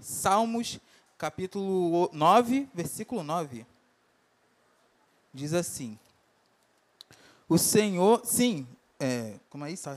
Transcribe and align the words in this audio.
Salmos, 0.00 0.80
capítulo 1.18 2.10
9, 2.12 2.68
versículo 2.72 3.22
9. 3.22 3.66
Diz 5.32 5.52
assim: 5.52 5.98
O 7.48 7.58
Senhor, 7.58 8.22
sim, 8.24 8.66
é, 8.98 9.34
como 9.48 9.64
é 9.64 9.70
isso? 9.72 9.88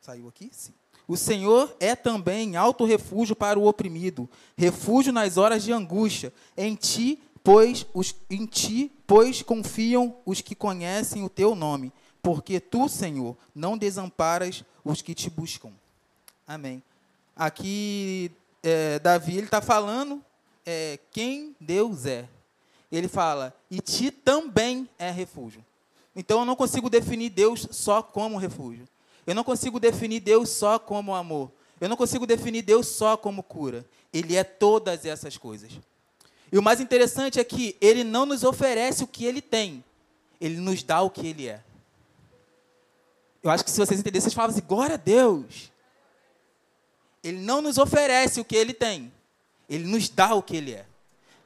Saiu 0.00 0.28
aqui? 0.28 0.50
Sim. 0.52 0.72
O 1.08 1.16
Senhor 1.16 1.74
é 1.78 1.94
também 1.94 2.56
alto 2.56 2.84
refúgio 2.84 3.36
para 3.36 3.58
o 3.58 3.66
oprimido, 3.66 4.28
refúgio 4.56 5.12
nas 5.12 5.36
horas 5.36 5.62
de 5.62 5.72
angústia. 5.72 6.32
Em 6.56 6.74
ti, 6.74 7.22
pois, 7.44 7.86
os, 7.94 8.14
em 8.28 8.44
ti, 8.44 8.90
pois 9.06 9.40
confiam 9.40 10.16
os 10.26 10.40
que 10.40 10.54
conhecem 10.54 11.22
o 11.22 11.28
teu 11.28 11.54
nome, 11.54 11.92
porque 12.20 12.58
tu, 12.58 12.88
Senhor, 12.88 13.36
não 13.54 13.78
desamparas 13.78 14.64
os 14.84 15.00
que 15.00 15.14
te 15.14 15.30
buscam. 15.30 15.70
Amém. 16.46 16.82
Aqui, 17.36 18.32
é, 18.66 18.98
Davi, 18.98 19.36
ele 19.36 19.46
está 19.46 19.62
falando 19.62 20.20
é, 20.64 20.98
quem 21.12 21.54
Deus 21.60 22.04
é. 22.04 22.28
Ele 22.90 23.06
fala, 23.06 23.54
e 23.70 23.80
ti 23.80 24.10
também 24.10 24.88
é 24.98 25.08
refúgio. 25.08 25.64
Então, 26.14 26.40
eu 26.40 26.44
não 26.44 26.56
consigo 26.56 26.90
definir 26.90 27.30
Deus 27.30 27.68
só 27.70 28.02
como 28.02 28.38
refúgio. 28.38 28.88
Eu 29.24 29.34
não 29.36 29.44
consigo 29.44 29.78
definir 29.78 30.18
Deus 30.18 30.50
só 30.50 30.78
como 30.78 31.14
amor. 31.14 31.52
Eu 31.80 31.88
não 31.88 31.96
consigo 31.96 32.26
definir 32.26 32.62
Deus 32.62 32.88
só 32.88 33.16
como 33.16 33.42
cura. 33.42 33.84
Ele 34.12 34.34
é 34.34 34.42
todas 34.42 35.04
essas 35.04 35.36
coisas. 35.36 35.70
E 36.50 36.58
o 36.58 36.62
mais 36.62 36.80
interessante 36.80 37.38
é 37.38 37.44
que 37.44 37.76
ele 37.80 38.02
não 38.02 38.26
nos 38.26 38.42
oferece 38.42 39.04
o 39.04 39.06
que 39.06 39.24
ele 39.24 39.42
tem, 39.42 39.84
ele 40.40 40.56
nos 40.56 40.82
dá 40.82 41.02
o 41.02 41.10
que 41.10 41.26
ele 41.26 41.48
é. 41.48 41.62
Eu 43.42 43.50
acho 43.50 43.64
que 43.64 43.70
se 43.70 43.78
vocês 43.78 44.00
entenderem, 44.00 44.22
vocês 44.22 44.34
falavam 44.34 44.56
assim: 44.56 44.66
glória 44.66 44.94
a 44.94 44.98
Deus. 44.98 45.70
Ele 47.26 47.38
não 47.38 47.60
nos 47.60 47.78
oferece 47.78 48.40
o 48.40 48.44
que 48.44 48.56
ele 48.56 48.72
tem, 48.72 49.12
ele 49.68 49.84
nos 49.84 50.08
dá 50.08 50.34
o 50.34 50.42
que 50.42 50.56
ele 50.56 50.72
é. 50.74 50.86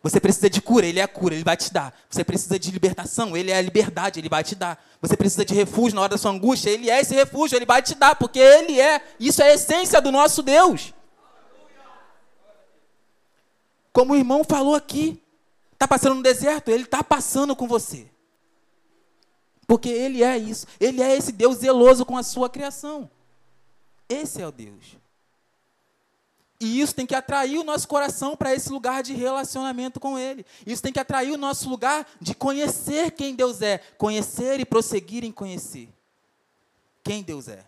Você 0.02 0.18
precisa 0.18 0.48
de 0.48 0.62
cura, 0.62 0.86
Ele 0.86 0.98
é 0.98 1.02
a 1.02 1.08
cura, 1.08 1.34
Ele 1.34 1.44
vai 1.44 1.56
te 1.56 1.70
dar. 1.72 1.94
Você 2.08 2.24
precisa 2.24 2.58
de 2.58 2.70
libertação, 2.70 3.36
Ele 3.36 3.50
é 3.50 3.58
a 3.58 3.60
liberdade, 3.60 4.18
Ele 4.18 4.30
vai 4.30 4.42
te 4.42 4.54
dar. 4.54 4.82
Você 5.00 5.16
precisa 5.16 5.44
de 5.44 5.54
refúgio 5.54 5.94
na 5.94 6.02
hora 6.02 6.10
da 6.10 6.18
sua 6.18 6.30
angústia, 6.30 6.70
Ele 6.70 6.88
é 6.88 7.00
esse 7.00 7.14
refúgio, 7.14 7.56
Ele 7.56 7.66
vai 7.66 7.82
te 7.82 7.94
dar, 7.94 8.16
porque 8.16 8.38
Ele 8.38 8.80
é. 8.80 9.02
Isso 9.18 9.42
é 9.42 9.50
a 9.50 9.54
essência 9.54 10.00
do 10.00 10.10
nosso 10.10 10.42
Deus. 10.42 10.94
Como 13.92 14.14
o 14.14 14.16
irmão 14.16 14.42
falou 14.42 14.74
aqui, 14.74 15.22
está 15.72 15.86
passando 15.86 16.14
no 16.14 16.22
deserto, 16.22 16.70
Ele 16.70 16.84
está 16.84 17.04
passando 17.04 17.54
com 17.54 17.68
você. 17.68 18.08
Porque 19.66 19.90
Ele 19.90 20.24
é 20.24 20.38
isso. 20.38 20.66
Ele 20.80 21.02
é 21.02 21.14
esse 21.14 21.30
Deus 21.30 21.58
zeloso 21.58 22.06
com 22.06 22.16
a 22.16 22.22
sua 22.22 22.48
criação. 22.48 23.10
Esse 24.08 24.40
é 24.40 24.46
o 24.46 24.52
Deus. 24.52 24.99
E 26.60 26.80
isso 26.80 26.94
tem 26.94 27.06
que 27.06 27.14
atrair 27.14 27.58
o 27.58 27.64
nosso 27.64 27.88
coração 27.88 28.36
para 28.36 28.54
esse 28.54 28.70
lugar 28.70 29.02
de 29.02 29.14
relacionamento 29.14 29.98
com 29.98 30.18
Ele. 30.18 30.44
Isso 30.66 30.82
tem 30.82 30.92
que 30.92 31.00
atrair 31.00 31.32
o 31.32 31.38
nosso 31.38 31.70
lugar 31.70 32.06
de 32.20 32.34
conhecer 32.34 33.12
quem 33.12 33.34
Deus 33.34 33.62
é. 33.62 33.78
Conhecer 33.96 34.60
e 34.60 34.66
prosseguir 34.66 35.24
em 35.24 35.32
conhecer 35.32 35.88
quem 37.02 37.22
Deus 37.22 37.48
é. 37.48 37.64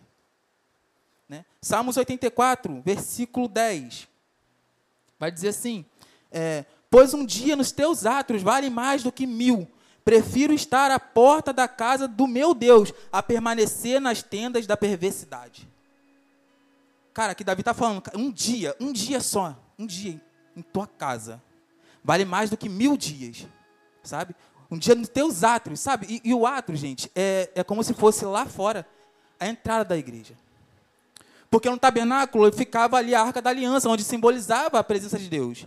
Né? 1.29 1.45
Salmos 1.61 1.97
84, 1.97 2.83
versículo 2.85 3.49
10. 3.49 4.07
Vai 5.19 5.31
dizer 5.31 5.49
assim: 5.49 5.85
é, 6.31 6.65
Pois 6.91 7.15
um 7.15 7.25
dia 7.25 7.57
nos 7.57 7.73
teus 7.73 8.05
átrios 8.05 8.43
vale 8.43 8.69
mais 8.69 9.03
do 9.03 9.11
que 9.11 9.27
mil. 9.27 9.67
Prefiro 10.05 10.53
estar 10.53 10.91
à 10.91 11.01
porta 11.01 11.53
da 11.53 11.67
casa 11.67 12.07
do 12.07 12.27
meu 12.27 12.53
Deus 12.53 12.93
a 13.11 13.23
permanecer 13.23 14.01
nas 14.01 14.23
tendas 14.23 14.67
da 14.67 14.77
perversidade. 14.77 15.72
Cara, 17.13 17.35
que 17.35 17.45
Davi 17.45 17.61
está 17.61 17.75
falando, 17.75 18.03
um 18.15 18.31
dia, 18.31 18.75
um 18.81 18.93
dia 18.93 19.21
só, 19.21 19.57
um 19.79 19.87
dia 19.87 20.21
em 20.57 20.63
tua 20.63 20.87
casa, 20.87 21.43
vale 22.03 22.25
mais 22.25 22.51
do 22.51 22.57
que 22.57 22.69
mil 22.69 22.97
dias, 22.97 23.47
sabe? 24.03 24.35
Um 24.71 24.79
dia 24.79 24.95
nos 24.95 25.09
teus 25.09 25.45
átrios, 25.45 25.81
sabe? 25.81 26.07
E, 26.09 26.31
e 26.31 26.35
o 26.35 26.47
átrio, 26.47 26.77
gente, 26.77 27.11
é, 27.15 27.51
é 27.55 27.63
como 27.63 27.85
se 27.85 27.93
fosse 27.93 28.25
lá 28.25 28.47
fora 28.47 28.87
a 29.39 29.47
entrada 29.47 29.85
da 29.85 29.99
igreja. 29.99 30.35
Porque 31.51 31.69
no 31.69 31.77
tabernáculo 31.77 32.51
ficava 32.51 32.97
ali 32.97 33.15
a 33.15 33.23
arca 33.23 33.43
da 33.43 33.51
aliança, 33.51 33.89
onde 33.89 34.03
simbolizava 34.03 34.79
a 34.79 34.85
presença 34.85 35.19
de 35.19 35.29
Deus. 35.29 35.67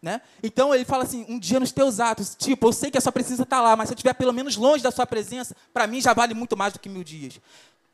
Né? 0.00 0.22
Então 0.42 0.74
ele 0.74 0.84
fala 0.84 1.04
assim: 1.04 1.26
um 1.28 1.38
dia 1.38 1.60
nos 1.60 1.72
teus 1.72 2.00
atos, 2.00 2.34
tipo, 2.34 2.68
eu 2.68 2.72
sei 2.72 2.90
que 2.90 2.96
a 2.96 3.00
sua 3.00 3.12
presença 3.12 3.42
está 3.42 3.60
lá, 3.60 3.76
mas 3.76 3.88
se 3.88 3.92
eu 3.92 3.96
estiver 3.96 4.14
pelo 4.14 4.32
menos 4.32 4.56
longe 4.56 4.82
da 4.82 4.90
sua 4.90 5.06
presença, 5.06 5.54
para 5.74 5.86
mim 5.86 6.00
já 6.00 6.14
vale 6.14 6.32
muito 6.32 6.56
mais 6.56 6.72
do 6.72 6.78
que 6.78 6.88
mil 6.88 7.04
dias. 7.04 7.38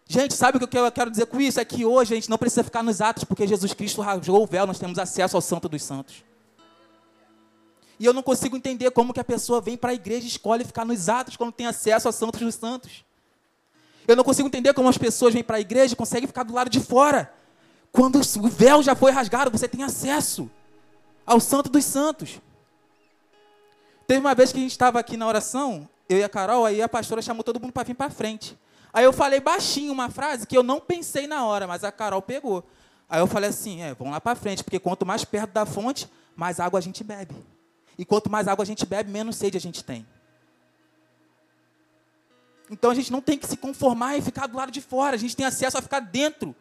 Gente, 0.09 0.35
sabe 0.35 0.59
o 0.59 0.67
que 0.67 0.79
eu 0.79 0.93
quero 0.93 1.11
dizer 1.11 1.27
com 1.27 1.41
isso? 1.41 1.59
É 1.59 1.65
que 1.65 1.85
hoje 1.85 2.13
a 2.13 2.17
gente 2.17 2.29
não 2.29 2.37
precisa 2.37 2.63
ficar 2.63 2.83
nos 2.83 3.01
atos, 3.01 3.25
porque 3.25 3.47
Jesus 3.47 3.73
Cristo 3.73 4.01
rasgou 4.03 4.43
o 4.43 4.47
véu, 4.47 4.67
nós 4.67 4.79
temos 4.79 4.99
acesso 4.99 5.37
ao 5.37 5.41
Santo 5.41 5.69
dos 5.69 5.83
Santos. 5.83 6.25
E 7.99 8.05
eu 8.05 8.13
não 8.13 8.23
consigo 8.23 8.57
entender 8.57 8.91
como 8.91 9.15
que 9.15 9.21
a 9.21 9.25
pessoa 9.25 9.61
vem 9.61 9.77
para 9.77 9.93
a 9.93 9.95
igreja 9.95 10.25
e 10.25 10.29
escolhe 10.29 10.65
ficar 10.65 10.85
nos 10.85 11.09
atos 11.09 11.37
quando 11.37 11.53
tem 11.53 11.67
acesso 11.67 12.09
ao 12.09 12.13
Santo 12.13 12.39
dos 12.39 12.55
Santos. 12.55 13.05
Eu 14.07 14.17
não 14.17 14.25
consigo 14.25 14.49
entender 14.49 14.75
como 14.75 14.89
as 14.89 14.99
pessoas 14.99 15.33
vêm 15.33 15.45
para 15.45 15.59
a 15.59 15.61
igreja 15.61 15.95
e 15.95 15.97
conseguem 15.97 16.27
ficar 16.27 16.43
do 16.43 16.53
lado 16.53 16.69
de 16.69 16.81
fora. 16.81 17.33
Quando 17.93 18.17
o 18.17 18.49
véu 18.49 18.83
já 18.83 18.97
foi 18.97 19.13
rasgado, 19.13 19.51
você 19.51 19.69
tem 19.69 19.85
acesso 19.85 20.51
ao 21.25 21.39
Santo 21.39 21.71
dos 21.71 21.85
Santos. 21.85 22.41
Teve 24.07 24.21
uma 24.21 24.35
vez 24.35 24.51
que 24.53 24.59
a 24.59 24.63
gente 24.63 24.73
estava 24.73 24.99
aqui 24.99 25.17
na 25.17 25.27
oração, 25.27 25.89
eu 26.09 26.19
e 26.19 26.25
a 26.25 26.29
Carol, 26.29 26.67
aí 26.67 26.83
a 26.83 26.89
pastora 26.89 27.23
chamou 27.23 27.45
todo 27.45 27.61
mundo 27.61 27.73
para 27.73 27.85
vir 27.85 27.95
para 27.95 28.11
frente. 28.11 28.59
Aí 28.93 29.05
eu 29.05 29.13
falei 29.13 29.41
baixinho 29.41 29.93
uma 29.93 30.11
frase 30.11 30.47
que 30.47 30.57
eu 30.57 30.63
não 30.63 30.79
pensei 30.79 31.27
na 31.27 31.47
hora, 31.47 31.67
mas 31.67 31.83
a 31.83 31.91
Carol 31.91 32.21
pegou. 32.21 32.65
Aí 33.09 33.21
eu 33.21 33.27
falei 33.27 33.51
assim: 33.51 33.83
é, 33.83 33.95
vamos 33.95 34.13
lá 34.13 34.21
para 34.21 34.35
frente, 34.35 34.63
porque 34.63 34.79
quanto 34.79 35.07
mais 35.07 35.25
perto 35.25 35.51
da 35.51 35.65
fonte, 35.65 36.11
mais 36.37 36.61
água 36.61 36.79
a 36.79 36.83
gente 36.83 37.03
bebe. 37.03 37.35
E 37.97 38.05
quanto 38.05 38.31
mais 38.31 38.49
água 38.49 38.63
a 38.63 38.67
gente 38.67 38.85
bebe, 38.85 39.11
menos 39.11 39.37
sede 39.37 39.57
a 39.57 39.61
gente 39.61 39.83
tem. 39.83 40.07
Então 42.71 42.91
a 42.91 42.95
gente 42.95 43.13
não 43.13 43.21
tem 43.21 43.39
que 43.39 43.47
se 43.47 43.57
conformar 43.57 44.17
e 44.17 44.23
ficar 44.23 44.47
do 44.47 44.57
lado 44.57 44.73
de 44.73 44.81
fora, 44.81 45.15
a 45.15 45.19
gente 45.19 45.37
tem 45.37 45.45
acesso 45.45 45.77
a 45.77 45.83
ficar 45.83 46.01
dentro. 46.01 46.55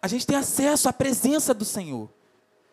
A 0.00 0.06
gente 0.06 0.26
tem 0.26 0.36
acesso 0.36 0.88
à 0.88 0.92
presença 0.92 1.52
do 1.52 1.64
Senhor. 1.64 2.08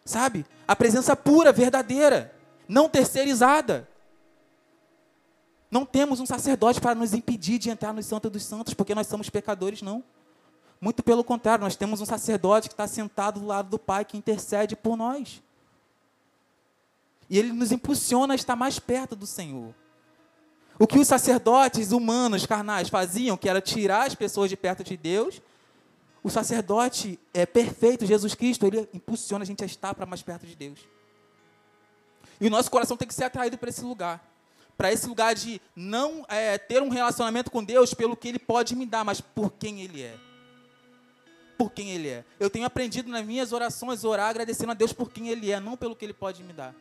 Sabe? 0.04 0.46
A 0.68 0.76
presença 0.76 1.16
pura, 1.16 1.52
verdadeira, 1.52 2.34
não 2.68 2.88
terceirizada. 2.88 3.88
Não 5.70 5.86
temos 5.86 6.20
um 6.20 6.26
sacerdote 6.26 6.80
para 6.80 6.96
nos 6.96 7.14
impedir 7.14 7.58
de 7.58 7.70
entrar 7.70 7.94
no 7.94 8.02
Santo 8.04 8.30
dos 8.30 8.44
Santos, 8.44 8.74
porque 8.74 8.96
nós 8.96 9.08
somos 9.08 9.30
pecadores, 9.30 9.82
não. 9.82 10.04
Muito 10.80 11.02
pelo 11.02 11.24
contrário, 11.24 11.64
nós 11.64 11.76
temos 11.76 12.02
um 12.02 12.06
sacerdote 12.06 12.70
que 12.70 12.74
está 12.74 12.88
sentado 12.88 13.40
do 13.40 13.46
lado 13.46 13.70
do 13.70 13.80
Pai, 13.80 14.06
que 14.06 14.18
intercede 14.18 14.76
por 14.76 14.96
nós. 14.96 15.42
E 17.30 17.40
ele 17.40 17.52
nos 17.52 17.72
impulsiona 17.72 18.34
a 18.34 18.36
estar 18.36 18.56
mais 18.56 18.78
perto 18.78 19.16
do 19.16 19.26
Senhor. 19.26 19.74
O 20.78 20.86
que 20.86 21.00
os 21.00 21.08
sacerdotes 21.08 21.92
humanos, 21.92 22.46
carnais, 22.46 22.90
faziam, 22.90 23.38
que 23.38 23.50
era 23.50 23.62
tirar 23.62 24.06
as 24.06 24.14
pessoas 24.14 24.50
de 24.50 24.58
perto 24.58 24.84
de 24.84 24.96
Deus, 24.96 25.42
o 26.22 26.30
sacerdote 26.30 27.20
é 27.34 27.46
perfeito, 27.46 28.06
Jesus 28.06 28.36
Cristo, 28.36 28.66
ele 28.66 28.88
impulsiona 28.94 29.44
a 29.44 29.46
gente 29.46 29.64
a 29.64 29.66
estar 29.66 29.96
para 29.96 30.06
mais 30.06 30.22
perto 30.22 30.46
de 30.46 30.56
Deus. 30.56 30.80
E 32.40 32.48
o 32.48 32.50
nosso 32.50 32.70
coração 32.70 32.98
tem 32.98 33.08
que 33.08 33.14
ser 33.14 33.24
atraído 33.24 33.58
para 33.58 33.70
esse 33.70 33.84
lugar 33.84 34.35
para 34.78 34.92
esse 34.92 35.08
lugar 35.08 35.36
de 35.36 35.62
não 35.76 36.26
é, 36.28 36.58
ter 36.58 36.82
um 36.82 36.90
relacionamento 36.90 37.50
com 37.50 37.64
Deus 37.64 37.94
pelo 37.94 38.16
que 38.16 38.28
Ele 38.28 38.40
pode 38.40 38.76
me 38.76 38.86
dar, 38.86 39.04
mas 39.04 39.22
por 39.22 39.54
quem 39.54 39.82
Ele 39.82 40.04
é. 40.04 40.16
Por 41.58 41.72
quem 41.72 41.92
Ele 41.92 42.10
é. 42.10 42.26
Eu 42.40 42.50
tenho 42.50 42.66
aprendido 42.66 43.10
nas 43.10 43.26
minhas 43.26 43.54
orações 43.54 44.04
orar 44.04 44.30
agradecendo 44.30 44.72
a 44.72 44.76
Deus 44.76 44.92
por 44.92 45.10
quem 45.12 45.30
Ele 45.30 45.52
é, 45.52 45.60
não 45.60 45.78
pelo 45.78 45.96
que 45.96 46.04
Ele 46.04 46.14
pode 46.14 46.44
me 46.44 46.52
dar. 46.52 46.76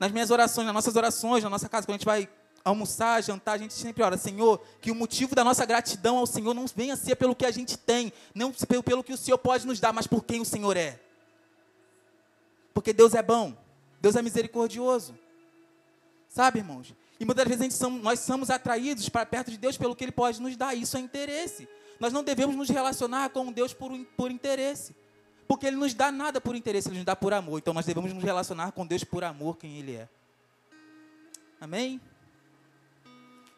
Nas 0.00 0.10
minhas 0.10 0.30
orações, 0.30 0.64
nas 0.64 0.74
nossas 0.74 0.96
orações, 0.96 1.44
na 1.44 1.50
nossa 1.50 1.68
casa, 1.68 1.86
quando 1.86 1.96
a 1.96 1.98
gente 1.98 2.06
vai 2.06 2.28
almoçar, 2.64 3.22
jantar, 3.22 3.54
a 3.54 3.58
gente 3.58 3.74
sempre 3.74 4.02
ora, 4.02 4.16
Senhor, 4.16 4.60
que 4.80 4.90
o 4.90 4.94
motivo 4.94 5.34
da 5.34 5.44
nossa 5.44 5.64
gratidão 5.64 6.18
ao 6.18 6.26
Senhor 6.26 6.54
não 6.54 6.66
venha 6.66 6.96
ser 6.96 7.16
pelo 7.16 7.34
que 7.34 7.44
a 7.44 7.50
gente 7.50 7.76
tem, 7.76 8.12
não 8.34 8.52
pelo 8.84 9.02
que 9.02 9.12
o 9.12 9.16
Senhor 9.16 9.38
pode 9.38 9.66
nos 9.66 9.80
dar, 9.80 9.92
mas 9.92 10.06
por 10.06 10.24
quem 10.24 10.40
o 10.40 10.44
Senhor 10.44 10.76
é. 10.76 11.00
Porque 12.72 12.92
Deus 12.92 13.14
é 13.14 13.22
bom, 13.22 13.56
Deus 14.00 14.16
é 14.16 14.22
misericordioso. 14.22 15.18
Sabe, 16.28 16.60
irmãos? 16.60 16.94
E 17.20 17.24
muitas 17.24 17.46
vezes 17.48 17.74
somos, 17.74 18.02
nós 18.02 18.20
somos 18.20 18.48
atraídos 18.48 19.08
para 19.08 19.26
perto 19.26 19.50
de 19.50 19.58
Deus 19.58 19.76
pelo 19.76 19.96
que 19.96 20.04
Ele 20.04 20.12
pode 20.12 20.40
nos 20.40 20.56
dar. 20.56 20.74
Isso 20.74 20.96
é 20.96 21.00
interesse. 21.00 21.68
Nós 21.98 22.12
não 22.12 22.22
devemos 22.22 22.54
nos 22.54 22.68
relacionar 22.68 23.30
com 23.30 23.52
Deus 23.52 23.74
por, 23.74 23.90
por 24.16 24.30
interesse. 24.30 24.94
Porque 25.48 25.66
Ele 25.66 25.76
nos 25.76 25.94
dá 25.94 26.12
nada 26.12 26.40
por 26.40 26.54
interesse, 26.54 26.88
Ele 26.88 26.98
nos 26.98 27.04
dá 27.04 27.16
por 27.16 27.32
amor. 27.32 27.58
Então 27.58 27.74
nós 27.74 27.86
devemos 27.86 28.12
nos 28.12 28.22
relacionar 28.22 28.70
com 28.72 28.86
Deus 28.86 29.02
por 29.02 29.24
amor, 29.24 29.56
quem 29.56 29.78
Ele 29.78 29.94
é. 29.94 30.08
Amém? 31.60 32.00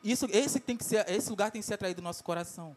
Isso, 0.02 0.26
esse, 0.30 0.58
tem 0.58 0.76
que 0.76 0.84
ser, 0.84 1.04
esse 1.10 1.28
lugar 1.28 1.50
tem 1.50 1.60
que 1.60 1.66
ser 1.66 1.74
atraído 1.74 2.00
no 2.00 2.08
nosso 2.08 2.24
coração. 2.24 2.74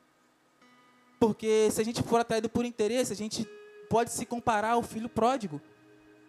Porque 1.18 1.69
se 1.71 1.80
a 1.80 1.85
gente 1.85 2.03
for 2.03 2.19
atraído 2.19 2.50
por 2.50 2.65
interesse, 2.65 3.13
a 3.13 3.15
gente 3.15 3.47
pode 3.89 4.12
se 4.12 4.25
comparar 4.25 4.71
ao 4.71 4.83
filho 4.83 5.07
pródigo 5.07 5.62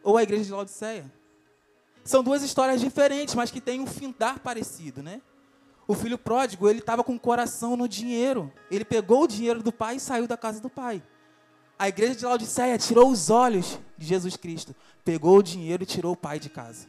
ou 0.03 0.17
à 0.17 0.23
igreja 0.23 0.45
de 0.45 0.53
Laodiceia. 0.53 1.11
São 2.05 2.23
duas 2.23 2.43
histórias 2.43 2.81
diferentes, 2.81 3.35
mas 3.35 3.51
que 3.51 3.61
têm 3.61 3.81
um 3.81 3.87
findar 3.87 4.41
parecido, 4.41 5.03
né? 5.03 5.23
O 5.89 5.95
filho 5.95 6.19
pródigo, 6.19 6.69
ele 6.69 6.79
estava 6.79 7.03
com 7.03 7.15
o 7.15 7.21
coração 7.21 7.77
no 7.77 7.89
dinheiro. 7.89 8.53
Ele 8.71 8.85
pegou 8.85 9.25
o 9.25 9.27
dinheiro 9.27 9.63
do 9.63 9.73
pai 9.73 9.97
e 9.97 10.01
saiu 10.01 10.27
da 10.27 10.37
casa 10.37 10.61
do 10.61 10.69
pai. 10.69 11.03
A 11.79 11.89
igreja 11.89 12.15
de 12.15 12.25
Laodiceia 12.25 12.79
tirou 12.79 13.11
os 13.11 13.31
olhos 13.31 13.79
de 13.99 14.07
Jesus 14.07 14.37
Cristo, 14.37 14.75
pegou 15.05 15.39
o 15.39 15.43
dinheiro 15.43 15.83
e 15.83 15.87
tirou 15.87 16.13
o 16.13 16.17
pai 16.17 16.39
de 16.39 16.49
casa. 16.49 16.87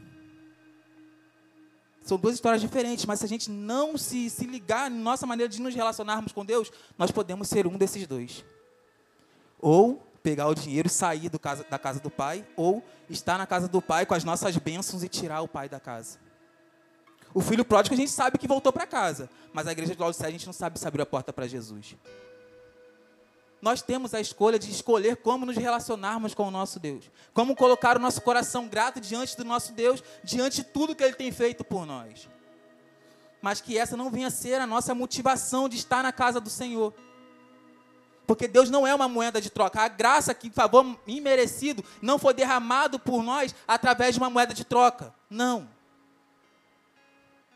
São 2.03 2.19
duas 2.19 2.35
histórias 2.35 2.62
diferentes, 2.62 3.06
mas 3.06 3.19
se 3.19 3.25
a 3.25 3.27
gente 3.27 3.50
não 3.50 3.97
se, 3.97 4.29
se 4.29 4.45
ligar 4.45 4.91
na 4.91 4.97
nossa 4.97 5.25
maneira 5.25 5.51
de 5.51 5.59
nos 5.59 5.73
relacionarmos 5.73 6.31
com 6.31 6.45
Deus, 6.45 6.71
nós 7.00 7.09
podemos 7.09 7.47
ser 7.47 7.65
um 7.65 7.77
desses 7.77 8.06
dois. 8.06 8.45
Ou 9.59 10.06
pegar 10.25 10.48
o 10.48 10.56
dinheiro 10.56 10.88
e 10.88 10.89
sair 10.89 11.30
casa, 11.38 11.63
da 11.69 11.77
casa 11.77 12.00
do 12.00 12.10
pai, 12.10 12.44
ou 12.56 12.83
estar 13.07 13.38
na 13.38 13.45
casa 13.45 13.68
do 13.68 13.80
pai 13.80 14.07
com 14.07 14.16
as 14.16 14.24
nossas 14.24 14.57
bênçãos 14.57 15.04
e 15.04 15.07
tirar 15.07 15.42
o 15.42 15.48
pai 15.48 15.69
da 15.69 15.80
casa. 15.80 16.18
O 17.31 17.42
filho 17.42 17.63
pródigo 17.63 17.94
a 17.94 17.98
gente 17.98 18.10
sabe 18.10 18.39
que 18.39 18.48
voltou 18.48 18.74
para 18.74 18.88
casa, 18.88 19.30
mas 19.54 19.68
a 19.68 19.72
igreja 19.72 19.94
de 19.94 20.01
Laodiceia 20.01 20.30
a 20.30 20.31
gente 20.31 20.48
não 20.48 20.54
sabe 20.54 20.80
se 20.80 20.88
abriu 20.88 21.04
a 21.04 21.06
porta 21.06 21.31
para 21.31 21.45
Jesus. 21.48 21.95
Nós 23.62 23.83
temos 23.83 24.16
a 24.16 24.19
escolha 24.19 24.57
de 24.57 24.72
escolher 24.72 25.18
como 25.18 25.45
nos 25.45 25.57
relacionarmos 25.57 26.33
com 26.33 26.48
o 26.48 26.51
nosso 26.51 26.80
Deus. 26.80 27.12
Como 27.31 27.56
colocar 27.56 27.95
o 27.95 28.00
nosso 28.00 28.19
coração 28.22 28.68
grato 28.68 29.00
diante 29.00 29.38
do 29.38 29.45
nosso 29.45 29.74
Deus, 29.74 30.04
diante 30.24 30.57
de 30.57 30.63
tudo 30.63 30.95
que 30.95 31.04
Ele 31.04 31.13
tem 31.13 31.31
feito 31.31 31.63
por 31.63 31.86
nós. 31.86 32.27
Mas 33.44 33.62
que 33.62 33.77
essa 33.77 33.95
não 33.95 34.10
venha 34.10 34.27
a 34.27 34.31
ser 34.31 34.56
a 34.56 34.66
nossa 34.66 34.95
motivação 34.95 35.69
de 35.69 35.77
estar 35.77 36.01
na 36.01 36.12
casa 36.12 36.42
do 36.42 36.50
Senhor. 36.50 36.95
Porque 38.25 38.48
Deus 38.48 38.69
não 38.69 38.86
é 38.86 38.94
uma 38.94 39.07
moeda 39.07 39.39
de 39.39 39.50
troca. 39.50 39.81
A 39.81 39.88
graça 39.88 40.33
que, 40.33 40.50
favor 40.50 40.98
imerecido, 41.06 41.83
não 42.01 42.18
foi 42.18 42.33
derramado 42.33 43.00
por 43.00 43.24
nós 43.24 43.54
através 43.68 44.16
de 44.16 44.22
uma 44.22 44.30
moeda 44.30 44.54
de 44.54 44.66
troca. 44.66 45.13
Não. 45.30 45.69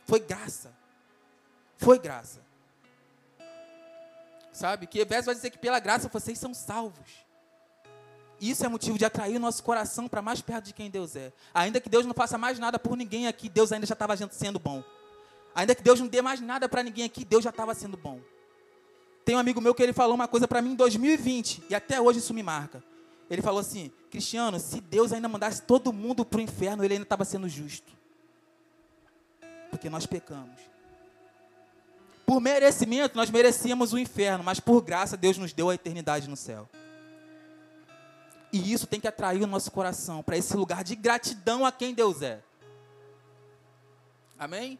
Foi 0.05 0.19
graça. 0.19 0.73
Foi 1.77 1.97
graça. 1.97 2.41
Sabe? 4.51 4.87
Que 4.87 4.99
Efésios 4.99 5.25
vai 5.25 5.35
dizer 5.35 5.49
que 5.49 5.57
pela 5.57 5.79
graça 5.79 6.09
vocês 6.09 6.37
são 6.37 6.53
salvos. 6.53 7.07
Isso 8.41 8.65
é 8.65 8.67
motivo 8.67 8.97
de 8.97 9.05
atrair 9.05 9.35
o 9.35 9.39
nosso 9.39 9.63
coração 9.63 10.07
para 10.07 10.21
mais 10.21 10.41
perto 10.41 10.65
de 10.65 10.73
quem 10.73 10.89
Deus 10.89 11.15
é. 11.15 11.31
Ainda 11.53 11.81
que 11.81 11.89
Deus 11.89 12.05
não 12.05 12.13
faça 12.13 12.37
mais 12.37 12.57
nada 12.57 12.79
por 12.79 12.95
ninguém 12.95 13.27
aqui, 13.27 13.49
Deus 13.49 13.71
ainda 13.71 13.85
já 13.85 13.93
estava 13.93 14.15
sendo 14.29 14.59
bom. 14.59 14.83
Ainda 15.53 15.75
que 15.75 15.83
Deus 15.83 15.99
não 15.99 16.07
dê 16.07 16.21
mais 16.21 16.39
nada 16.39 16.69
para 16.69 16.81
ninguém 16.81 17.05
aqui, 17.05 17.25
Deus 17.25 17.43
já 17.43 17.49
estava 17.49 17.73
sendo 17.73 17.97
bom. 17.97 18.19
Tem 19.29 19.35
um 19.35 19.39
amigo 19.39 19.61
meu 19.61 19.75
que 19.75 19.83
ele 19.83 19.93
falou 19.93 20.15
uma 20.15 20.27
coisa 20.27 20.47
para 20.47 20.59
mim 20.59 20.71
em 20.71 20.75
2020, 20.75 21.61
e 21.69 21.75
até 21.75 22.01
hoje 22.01 22.17
isso 22.17 22.33
me 22.33 22.41
marca. 22.41 22.83
Ele 23.29 23.43
falou 23.43 23.59
assim: 23.59 23.91
Cristiano, 24.09 24.59
se 24.59 24.81
Deus 24.81 25.13
ainda 25.13 25.29
mandasse 25.29 25.61
todo 25.61 25.93
mundo 25.93 26.25
para 26.25 26.39
o 26.39 26.41
inferno, 26.41 26.83
ele 26.83 26.95
ainda 26.95 27.03
estava 27.03 27.23
sendo 27.23 27.47
justo. 27.47 27.93
Porque 29.69 29.87
nós 29.87 30.07
pecamos. 30.07 30.59
Por 32.25 32.41
merecimento, 32.41 33.15
nós 33.15 33.29
merecíamos 33.29 33.93
o 33.93 33.99
inferno, 33.99 34.43
mas 34.43 34.59
por 34.59 34.81
graça, 34.81 35.15
Deus 35.15 35.37
nos 35.37 35.53
deu 35.53 35.69
a 35.69 35.75
eternidade 35.75 36.27
no 36.27 36.35
céu. 36.35 36.67
E 38.51 38.73
isso 38.73 38.87
tem 38.87 38.99
que 38.99 39.07
atrair 39.07 39.43
o 39.43 39.47
nosso 39.47 39.69
coração 39.69 40.23
para 40.23 40.37
esse 40.37 40.57
lugar 40.57 40.83
de 40.83 40.95
gratidão 40.95 41.67
a 41.67 41.71
quem 41.71 41.93
Deus 41.93 42.23
é. 42.23 42.41
Amém? 44.39 44.79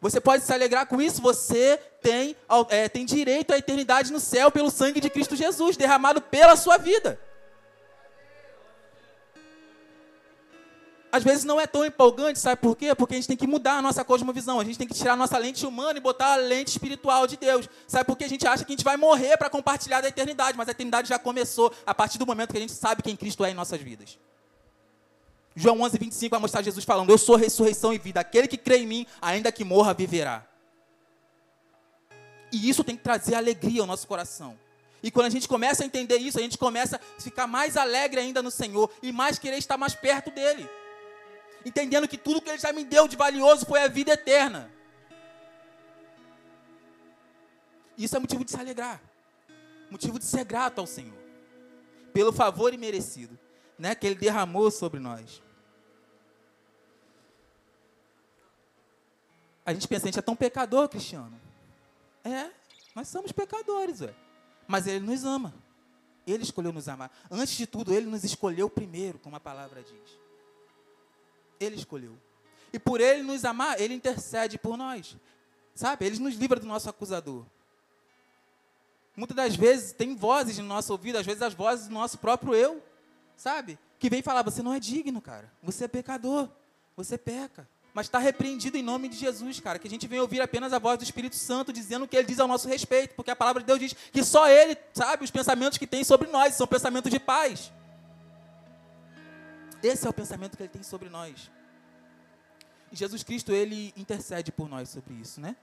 Você 0.00 0.20
pode 0.20 0.44
se 0.44 0.52
alegrar 0.52 0.86
com 0.86 1.00
isso, 1.00 1.20
você 1.20 1.78
tem, 2.00 2.34
é, 2.70 2.88
tem 2.88 3.04
direito 3.04 3.52
à 3.52 3.58
eternidade 3.58 4.12
no 4.12 4.18
céu 4.18 4.50
pelo 4.50 4.70
sangue 4.70 5.00
de 5.00 5.10
Cristo 5.10 5.36
Jesus, 5.36 5.76
derramado 5.76 6.20
pela 6.20 6.56
sua 6.56 6.78
vida. 6.78 7.18
às 11.12 11.24
vezes 11.24 11.44
não 11.44 11.60
é 11.60 11.66
tão 11.66 11.84
empolgante, 11.84 12.38
sabe 12.38 12.60
por 12.60 12.76
quê? 12.76 12.94
Porque 12.94 13.14
a 13.14 13.16
gente 13.16 13.28
tem 13.28 13.36
que 13.36 13.46
mudar 13.46 13.78
a 13.78 13.82
nossa 13.82 14.04
cosmovisão, 14.04 14.60
a 14.60 14.64
gente 14.64 14.78
tem 14.78 14.86
que 14.86 14.94
tirar 14.94 15.14
a 15.14 15.16
nossa 15.16 15.36
lente 15.38 15.66
humana 15.66 15.98
e 15.98 16.00
botar 16.00 16.34
a 16.34 16.36
lente 16.36 16.68
espiritual 16.68 17.26
de 17.26 17.36
Deus. 17.36 17.68
Sabe 17.86 18.04
por 18.04 18.16
que 18.16 18.24
a 18.24 18.28
gente 18.28 18.46
acha 18.46 18.64
que 18.64 18.72
a 18.72 18.76
gente 18.76 18.84
vai 18.84 18.96
morrer 18.96 19.36
para 19.36 19.50
compartilhar 19.50 20.00
da 20.00 20.08
eternidade, 20.08 20.56
mas 20.56 20.68
a 20.68 20.70
eternidade 20.70 21.08
já 21.08 21.18
começou 21.18 21.72
a 21.84 21.94
partir 21.94 22.18
do 22.18 22.26
momento 22.26 22.52
que 22.52 22.58
a 22.58 22.60
gente 22.60 22.72
sabe 22.72 23.02
quem 23.02 23.16
Cristo 23.16 23.44
é 23.44 23.50
em 23.50 23.54
nossas 23.54 23.80
vidas. 23.80 24.18
João 25.60 25.80
11, 25.82 25.98
25 25.98 26.30
vai 26.30 26.40
mostrar 26.40 26.62
Jesus 26.62 26.84
falando: 26.84 27.10
Eu 27.10 27.18
sou 27.18 27.36
ressurreição 27.36 27.92
e 27.92 27.98
vida, 27.98 28.20
aquele 28.20 28.48
que 28.48 28.56
crê 28.56 28.78
em 28.78 28.86
mim, 28.86 29.06
ainda 29.20 29.52
que 29.52 29.64
morra, 29.64 29.94
viverá. 29.94 30.46
E 32.52 32.68
isso 32.68 32.82
tem 32.82 32.96
que 32.96 33.02
trazer 33.02 33.34
alegria 33.34 33.80
ao 33.80 33.86
nosso 33.86 34.06
coração. 34.06 34.58
E 35.02 35.10
quando 35.10 35.26
a 35.26 35.30
gente 35.30 35.48
começa 35.48 35.82
a 35.82 35.86
entender 35.86 36.16
isso, 36.16 36.38
a 36.38 36.42
gente 36.42 36.58
começa 36.58 36.96
a 36.96 37.20
ficar 37.20 37.46
mais 37.46 37.76
alegre 37.76 38.20
ainda 38.20 38.42
no 38.42 38.50
Senhor 38.50 38.90
e 39.02 39.12
mais 39.12 39.38
querer 39.38 39.56
estar 39.56 39.76
mais 39.76 39.94
perto 39.94 40.30
dele 40.30 40.68
entendendo 41.64 42.08
que 42.08 42.16
tudo 42.16 42.40
que 42.40 42.48
Ele 42.48 42.58
já 42.58 42.72
me 42.72 42.84
deu 42.84 43.06
de 43.06 43.16
valioso 43.16 43.66
foi 43.66 43.82
a 43.82 43.88
vida 43.88 44.12
eterna. 44.12 44.70
Isso 47.96 48.16
é 48.16 48.18
motivo 48.18 48.44
de 48.44 48.50
se 48.50 48.58
alegrar, 48.58 49.00
motivo 49.90 50.18
de 50.18 50.24
ser 50.24 50.44
grato 50.44 50.78
ao 50.78 50.86
Senhor, 50.86 51.18
pelo 52.12 52.32
favor 52.32 52.72
imerecido 52.72 53.38
né, 53.78 53.94
que 53.94 54.06
Ele 54.06 54.14
derramou 54.14 54.70
sobre 54.70 54.98
nós. 54.98 55.42
A 59.64 59.72
gente 59.72 59.86
pensa, 59.86 60.06
a 60.06 60.08
gente 60.08 60.18
é 60.18 60.22
tão 60.22 60.36
pecador, 60.36 60.88
Cristiano. 60.88 61.38
É, 62.24 62.50
nós 62.94 63.08
somos 63.08 63.32
pecadores, 63.32 64.00
ué. 64.00 64.14
mas 64.66 64.86
Ele 64.86 65.00
nos 65.00 65.24
ama. 65.24 65.54
Ele 66.26 66.42
escolheu 66.42 66.72
nos 66.72 66.88
amar. 66.88 67.10
Antes 67.30 67.56
de 67.56 67.66
tudo, 67.66 67.92
Ele 67.92 68.06
nos 68.06 68.24
escolheu 68.24 68.68
primeiro, 68.68 69.18
como 69.18 69.36
a 69.36 69.40
palavra 69.40 69.82
diz. 69.82 70.18
Ele 71.58 71.76
escolheu. 71.76 72.16
E 72.72 72.78
por 72.78 73.00
Ele 73.00 73.22
nos 73.22 73.44
amar, 73.44 73.80
Ele 73.80 73.94
intercede 73.94 74.58
por 74.58 74.76
nós. 74.76 75.16
Sabe? 75.74 76.06
Ele 76.06 76.18
nos 76.18 76.34
livra 76.34 76.58
do 76.60 76.66
nosso 76.66 76.88
acusador. 76.88 77.44
Muitas 79.16 79.36
das 79.36 79.56
vezes 79.56 79.92
tem 79.92 80.14
vozes 80.14 80.58
no 80.58 80.64
nosso 80.64 80.92
ouvido, 80.92 81.18
às 81.18 81.26
vezes 81.26 81.42
as 81.42 81.54
vozes 81.54 81.88
do 81.88 81.94
nosso 81.94 82.18
próprio 82.18 82.54
eu, 82.54 82.82
sabe? 83.36 83.78
Que 83.98 84.08
vem 84.08 84.22
falar: 84.22 84.42
você 84.42 84.62
não 84.62 84.72
é 84.72 84.80
digno, 84.80 85.20
cara. 85.20 85.52
Você 85.62 85.84
é 85.84 85.88
pecador. 85.88 86.48
Você 86.96 87.18
peca. 87.18 87.68
Mas 87.92 88.06
está 88.06 88.18
repreendido 88.18 88.76
em 88.76 88.82
nome 88.82 89.08
de 89.08 89.16
Jesus, 89.16 89.58
cara. 89.58 89.78
Que 89.78 89.88
a 89.88 89.90
gente 89.90 90.06
vem 90.06 90.20
ouvir 90.20 90.40
apenas 90.40 90.72
a 90.72 90.78
voz 90.78 90.98
do 90.98 91.04
Espírito 91.04 91.36
Santo 91.36 91.72
dizendo 91.72 92.04
o 92.04 92.08
que 92.08 92.16
ele 92.16 92.26
diz 92.26 92.38
ao 92.38 92.46
nosso 92.46 92.68
respeito. 92.68 93.14
Porque 93.14 93.30
a 93.30 93.36
palavra 93.36 93.60
de 93.62 93.66
Deus 93.66 93.80
diz 93.80 93.92
que 94.12 94.22
só 94.22 94.48
ele 94.48 94.76
sabe 94.92 95.24
os 95.24 95.30
pensamentos 95.30 95.76
que 95.76 95.86
tem 95.86 96.04
sobre 96.04 96.28
nós. 96.28 96.54
São 96.54 96.66
pensamentos 96.66 97.10
de 97.10 97.18
paz. 97.18 97.72
Esse 99.82 100.06
é 100.06 100.10
o 100.10 100.12
pensamento 100.12 100.56
que 100.56 100.62
ele 100.62 100.70
tem 100.70 100.82
sobre 100.82 101.08
nós. 101.08 101.50
E 102.92 102.96
Jesus 102.96 103.22
Cristo, 103.22 103.52
ele 103.52 103.92
intercede 103.96 104.52
por 104.52 104.68
nós 104.68 104.88
sobre 104.88 105.14
isso, 105.14 105.40
né? 105.40 105.56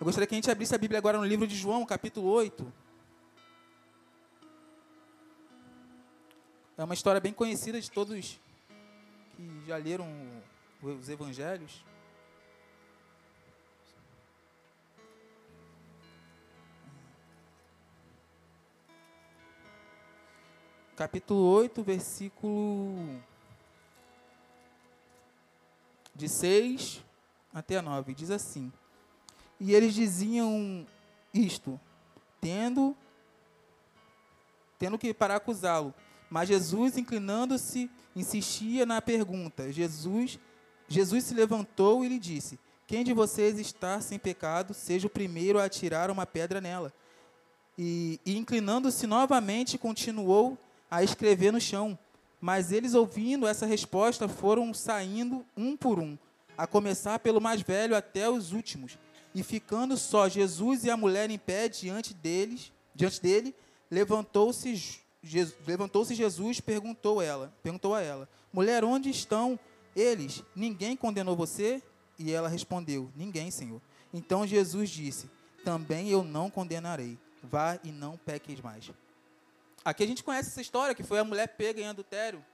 Eu 0.00 0.04
gostaria 0.04 0.26
que 0.26 0.34
a 0.34 0.38
gente 0.38 0.50
abrisse 0.50 0.74
a 0.74 0.78
Bíblia 0.78 0.98
agora 0.98 1.18
no 1.18 1.24
livro 1.24 1.46
de 1.46 1.54
João, 1.54 1.84
capítulo 1.84 2.28
8. 2.28 2.72
É 6.76 6.84
uma 6.84 6.94
história 6.94 7.20
bem 7.20 7.32
conhecida 7.32 7.80
de 7.80 7.90
todos 7.90 8.40
que 9.36 9.62
já 9.66 9.76
leram 9.76 10.08
os 10.82 11.08
evangelhos. 11.08 11.84
Capítulo 20.96 21.40
8, 21.40 21.82
versículo 21.82 23.22
de 26.14 26.28
6 26.28 27.02
até 27.54 27.80
9. 27.80 28.14
Diz 28.14 28.30
assim: 28.30 28.72
E 29.58 29.74
eles 29.74 29.94
diziam 29.94 30.86
isto, 31.32 31.80
tendo, 32.40 32.96
tendo 34.78 34.98
que 34.98 35.14
para 35.14 35.36
acusá-lo. 35.36 35.94
Mas 36.28 36.48
Jesus, 36.48 36.96
inclinando-se, 36.96 37.90
insistia 38.14 38.84
na 38.84 39.00
pergunta. 39.00 39.72
Jesus, 39.72 40.38
Jesus 40.92 41.24
se 41.24 41.34
levantou 41.34 42.04
e 42.04 42.08
lhe 42.08 42.18
disse: 42.18 42.58
Quem 42.86 43.02
de 43.02 43.12
vocês 43.12 43.58
está 43.58 44.00
sem 44.00 44.18
pecado, 44.18 44.74
seja 44.74 45.06
o 45.06 45.10
primeiro 45.10 45.58
a 45.58 45.64
atirar 45.64 46.10
uma 46.10 46.26
pedra 46.26 46.60
nela. 46.60 46.92
E, 47.78 48.20
e 48.26 48.36
inclinando-se 48.36 49.06
novamente, 49.06 49.78
continuou 49.78 50.58
a 50.90 51.02
escrever 51.02 51.50
no 51.50 51.60
chão. 51.60 51.98
Mas 52.40 52.70
eles, 52.70 52.94
ouvindo 52.94 53.46
essa 53.46 53.64
resposta, 53.64 54.28
foram 54.28 54.74
saindo 54.74 55.46
um 55.56 55.76
por 55.76 55.98
um, 55.98 56.18
a 56.58 56.66
começar 56.66 57.18
pelo 57.20 57.40
mais 57.40 57.62
velho 57.62 57.96
até 57.96 58.28
os 58.28 58.52
últimos. 58.52 58.98
E 59.34 59.42
ficando 59.42 59.96
só 59.96 60.28
Jesus 60.28 60.84
e 60.84 60.90
a 60.90 60.96
mulher 60.96 61.30
em 61.30 61.38
pé 61.38 61.68
diante 61.68 62.12
deles, 62.12 62.70
diante 62.94 63.22
dele, 63.22 63.54
levantou-se 63.90 65.00
levantou-se 65.64 66.16
Jesus, 66.16 66.58
perguntou 66.60 67.22
ela, 67.22 67.54
perguntou 67.62 67.94
a 67.94 68.02
ela: 68.02 68.28
"Mulher, 68.52 68.84
onde 68.84 69.08
estão 69.08 69.58
eles? 69.94 70.42
Ninguém 70.54 70.96
condenou 70.96 71.36
você?" 71.36 71.82
E 72.18 72.32
ela 72.32 72.48
respondeu: 72.48 73.10
"Ninguém, 73.16 73.50
Senhor." 73.50 73.80
Então 74.12 74.46
Jesus 74.46 74.90
disse: 74.90 75.30
"Também 75.64 76.10
eu 76.10 76.22
não 76.22 76.50
condenarei. 76.50 77.18
Vá 77.42 77.78
e 77.82 77.90
não 77.90 78.16
peques 78.16 78.60
mais." 78.60 78.90
Aqui 79.84 80.04
a 80.04 80.06
gente 80.06 80.22
conhece 80.22 80.50
essa 80.50 80.60
história, 80.60 80.94
que 80.94 81.02
foi 81.02 81.18
a 81.18 81.24
mulher 81.24 81.48
pega 81.48 81.80
em 81.80 81.88
adultério. 81.88 82.44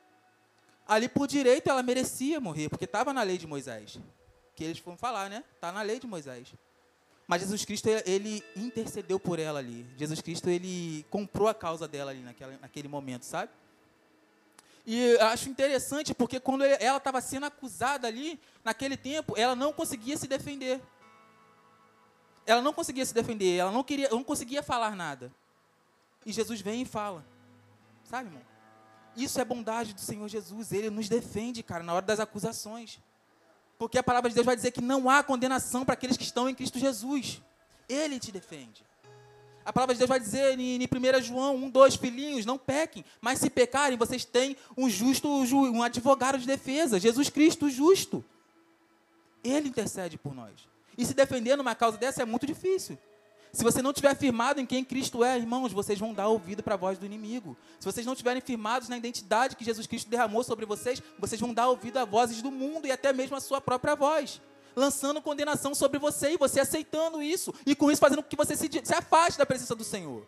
Ali 0.86 1.08
por 1.08 1.26
direito 1.26 1.68
ela 1.68 1.82
merecia 1.82 2.40
morrer, 2.40 2.70
porque 2.70 2.86
estava 2.86 3.12
na 3.12 3.22
lei 3.22 3.36
de 3.36 3.46
Moisés. 3.46 3.98
Que 4.54 4.64
eles 4.64 4.78
foram 4.78 4.96
falar, 4.96 5.28
né? 5.28 5.44
Está 5.54 5.70
na 5.70 5.82
lei 5.82 6.00
de 6.00 6.06
Moisés. 6.06 6.54
Mas 7.26 7.42
Jesus 7.42 7.62
Cristo, 7.66 7.90
ele 8.06 8.42
intercedeu 8.56 9.20
por 9.20 9.38
ela 9.38 9.58
ali. 9.58 9.86
Jesus 9.98 10.22
Cristo, 10.22 10.48
ele 10.48 11.04
comprou 11.10 11.46
a 11.46 11.54
causa 11.54 11.86
dela 11.86 12.10
ali 12.10 12.22
naquela, 12.22 12.56
naquele 12.56 12.88
momento, 12.88 13.24
sabe? 13.24 13.52
E 14.90 15.18
acho 15.18 15.50
interessante 15.50 16.14
porque 16.14 16.40
quando 16.40 16.64
ela 16.64 16.96
estava 16.96 17.20
sendo 17.20 17.44
acusada 17.44 18.08
ali, 18.08 18.40
naquele 18.64 18.96
tempo, 18.96 19.34
ela 19.36 19.54
não 19.54 19.70
conseguia 19.70 20.16
se 20.16 20.26
defender. 20.26 20.80
Ela 22.46 22.62
não 22.62 22.72
conseguia 22.72 23.04
se 23.04 23.12
defender, 23.12 23.58
ela 23.58 23.70
não 23.70 23.84
queria, 23.84 24.08
não 24.08 24.24
conseguia 24.24 24.62
falar 24.62 24.96
nada. 24.96 25.30
E 26.24 26.32
Jesus 26.32 26.62
vem 26.62 26.80
e 26.80 26.84
fala. 26.86 27.22
Sabe, 28.02 28.28
irmão? 28.28 28.40
Isso 29.14 29.38
é 29.38 29.44
bondade 29.44 29.92
do 29.92 30.00
Senhor 30.00 30.26
Jesus, 30.26 30.72
ele 30.72 30.88
nos 30.88 31.06
defende, 31.06 31.62
cara, 31.62 31.84
na 31.84 31.92
hora 31.92 32.06
das 32.06 32.18
acusações. 32.18 32.98
Porque 33.76 33.98
a 33.98 34.02
palavra 34.02 34.30
de 34.30 34.34
Deus 34.34 34.46
vai 34.46 34.56
dizer 34.56 34.70
que 34.70 34.80
não 34.80 35.10
há 35.10 35.22
condenação 35.22 35.84
para 35.84 35.92
aqueles 35.92 36.16
que 36.16 36.24
estão 36.24 36.48
em 36.48 36.54
Cristo 36.54 36.78
Jesus. 36.78 37.42
Ele 37.90 38.18
te 38.18 38.32
defende. 38.32 38.87
A 39.68 39.72
palavra 39.72 39.94
de 39.94 39.98
Deus 39.98 40.08
vai 40.08 40.18
dizer 40.18 40.58
em, 40.58 40.82
em 40.82 40.86
1 40.86 41.22
João 41.22 41.54
1, 41.56 41.68
2, 41.68 41.96
filhinhos, 41.96 42.46
não 42.46 42.56
pequem, 42.56 43.04
mas 43.20 43.38
se 43.38 43.50
pecarem, 43.50 43.98
vocês 43.98 44.24
têm 44.24 44.56
um 44.74 44.88
justo, 44.88 45.28
um 45.28 45.82
advogado 45.82 46.38
de 46.38 46.46
defesa, 46.46 46.98
Jesus 46.98 47.28
Cristo 47.28 47.68
justo. 47.68 48.24
Ele 49.44 49.68
intercede 49.68 50.16
por 50.16 50.34
nós. 50.34 50.54
E 50.96 51.04
se 51.04 51.12
defender 51.12 51.54
numa 51.54 51.74
causa 51.74 51.98
dessa 51.98 52.22
é 52.22 52.24
muito 52.24 52.46
difícil. 52.46 52.96
Se 53.52 53.62
você 53.62 53.82
não 53.82 53.92
tiver 53.92 54.16
firmado 54.16 54.58
em 54.58 54.64
quem 54.64 54.82
Cristo 54.82 55.22
é, 55.22 55.36
irmãos, 55.36 55.70
vocês 55.70 55.98
vão 55.98 56.14
dar 56.14 56.28
ouvido 56.28 56.62
para 56.62 56.72
a 56.72 56.78
voz 56.78 56.96
do 56.96 57.04
inimigo. 57.04 57.54
Se 57.78 57.84
vocês 57.84 58.06
não 58.06 58.14
estiverem 58.14 58.40
firmados 58.40 58.88
na 58.88 58.96
identidade 58.96 59.54
que 59.54 59.66
Jesus 59.66 59.86
Cristo 59.86 60.08
derramou 60.08 60.42
sobre 60.42 60.64
vocês, 60.64 61.02
vocês 61.18 61.38
vão 61.38 61.52
dar 61.52 61.68
ouvido 61.68 61.98
a 61.98 62.06
vozes 62.06 62.40
do 62.40 62.50
mundo 62.50 62.86
e 62.86 62.90
até 62.90 63.12
mesmo 63.12 63.36
a 63.36 63.40
sua 63.40 63.60
própria 63.60 63.94
voz, 63.94 64.40
lançando 64.78 65.20
condenação 65.20 65.74
sobre 65.74 65.98
você 65.98 66.32
e 66.32 66.36
você 66.36 66.60
aceitando 66.60 67.20
isso 67.20 67.52
e 67.66 67.74
com 67.74 67.90
isso 67.90 68.00
fazendo 68.00 68.22
com 68.22 68.28
que 68.28 68.36
você 68.36 68.56
se, 68.56 68.68
se 68.82 68.94
afaste 68.94 69.38
da 69.38 69.44
presença 69.44 69.74
do 69.74 69.84
Senhor. 69.84 70.24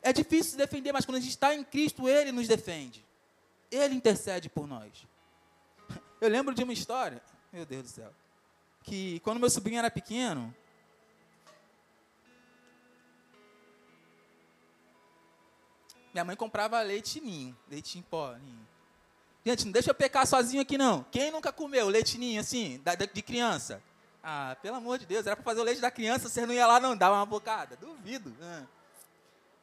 É 0.00 0.12
difícil 0.12 0.52
se 0.52 0.56
defender, 0.56 0.92
mas 0.92 1.04
quando 1.04 1.18
a 1.18 1.20
gente 1.20 1.30
está 1.30 1.54
em 1.54 1.62
Cristo, 1.62 2.08
Ele 2.08 2.32
nos 2.32 2.48
defende. 2.48 3.04
Ele 3.70 3.94
intercede 3.94 4.48
por 4.48 4.66
nós. 4.66 5.06
Eu 6.20 6.28
lembro 6.28 6.54
de 6.54 6.64
uma 6.64 6.72
história, 6.72 7.22
meu 7.52 7.66
Deus 7.66 7.84
do 7.84 7.88
céu, 7.88 8.12
que 8.82 9.20
quando 9.20 9.38
meu 9.38 9.50
sobrinho 9.50 9.78
era 9.78 9.90
pequeno, 9.90 10.52
Minha 16.12 16.26
mãe 16.26 16.36
comprava 16.36 16.78
leite 16.82 17.22
ninho, 17.22 17.56
leite 17.70 17.98
em 17.98 18.02
pó, 18.02 18.34
ninho. 18.34 18.68
Gente, 19.44 19.64
não 19.64 19.72
deixa 19.72 19.90
eu 19.90 19.94
pecar 19.94 20.26
sozinho 20.26 20.62
aqui 20.62 20.78
não. 20.78 21.04
Quem 21.10 21.30
nunca 21.30 21.52
comeu 21.52 21.88
leite 21.88 22.16
ninho 22.16 22.40
assim, 22.40 22.80
de 23.12 23.22
criança? 23.22 23.82
Ah, 24.22 24.56
pelo 24.62 24.76
amor 24.76 24.98
de 24.98 25.06
Deus, 25.06 25.26
era 25.26 25.34
para 25.34 25.44
fazer 25.44 25.60
o 25.60 25.64
leite 25.64 25.80
da 25.80 25.90
criança, 25.90 26.28
você 26.28 26.46
não 26.46 26.54
ia 26.54 26.66
lá 26.66 26.78
não, 26.78 26.96
dava 26.96 27.16
uma 27.16 27.26
bocada. 27.26 27.76
Duvido. 27.76 28.32
Ah. 28.40 28.62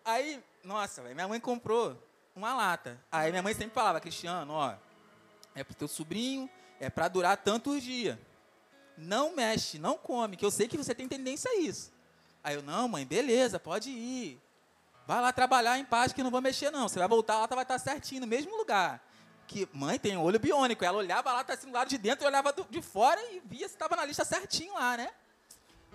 Aí, 0.03 0.43
nossa, 0.63 1.01
minha 1.01 1.27
mãe 1.27 1.39
comprou 1.39 1.97
uma 2.35 2.53
lata. 2.53 2.99
Aí 3.09 3.31
minha 3.31 3.41
mãe 3.41 3.53
sempre 3.53 3.73
falava, 3.73 4.01
Cristiano, 4.01 4.53
ó, 4.53 4.73
é 5.55 5.63
pro 5.63 5.73
teu 5.73 5.87
sobrinho, 5.87 6.49
é 6.79 6.89
para 6.89 7.07
durar 7.07 7.37
tantos 7.37 7.81
dias. 7.81 8.17
Não 8.97 9.33
mexe, 9.33 9.79
não 9.79 9.97
come, 9.97 10.35
que 10.35 10.45
eu 10.45 10.51
sei 10.51 10.67
que 10.67 10.77
você 10.77 10.93
tem 10.93 11.07
tendência 11.07 11.49
a 11.49 11.55
isso. 11.55 11.91
Aí 12.43 12.55
eu, 12.55 12.61
não, 12.61 12.89
mãe, 12.89 13.05
beleza, 13.05 13.59
pode 13.59 13.89
ir. 13.89 14.41
Vai 15.07 15.21
lá 15.21 15.31
trabalhar 15.31 15.79
em 15.79 15.85
paz 15.85 16.11
que 16.11 16.21
não 16.21 16.29
vou 16.29 16.41
mexer, 16.41 16.69
não. 16.69 16.89
Você 16.89 16.99
vai 16.99 17.07
voltar 17.07 17.39
lá, 17.39 17.47
vai 17.47 17.63
estar 17.63 17.79
certinho, 17.79 18.21
no 18.21 18.27
mesmo 18.27 18.55
lugar. 18.57 19.01
Que 19.49 19.67
mãe 19.73 19.97
tem 19.97 20.15
olho 20.15 20.39
biônico. 20.39 20.85
Ela 20.85 20.99
olhava 20.99 21.33
lá, 21.33 21.43
tá 21.43 21.55
assim 21.55 21.65
do 21.65 21.73
lado 21.73 21.89
de 21.89 21.97
dentro, 21.97 22.23
e 22.23 22.27
olhava 22.27 22.53
do, 22.53 22.63
de 22.69 22.83
fora 22.83 23.19
e 23.31 23.41
via 23.43 23.67
se 23.67 23.73
estava 23.73 23.95
na 23.95 24.05
lista 24.05 24.23
certinho 24.23 24.75
lá, 24.75 24.95
né? 24.95 25.09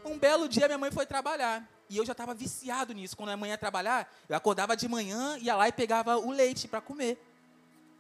Um 0.05 0.19
belo 0.19 0.49
dia 0.49 0.67
minha 0.67 0.77
mãe 0.77 0.91
foi 0.91 1.07
trabalhar. 1.07 1.65
E 1.89 1.97
eu 1.97 2.05
já 2.05 2.11
estava 2.11 2.35
viciado 2.35 2.93
nisso. 2.93 3.17
Quando 3.17 3.29
a 3.29 3.37
mãe 3.37 3.51
ia 3.51 3.57
trabalhar, 3.57 4.13
eu 4.29 4.37
acordava 4.37 4.77
de 4.77 4.89
manhã, 4.89 5.39
ia 5.39 5.55
lá 5.55 5.69
e 5.69 5.73
pegava 5.73 6.19
o 6.19 6.33
leite 6.33 6.67
para 6.67 6.81
comer. 6.81 7.17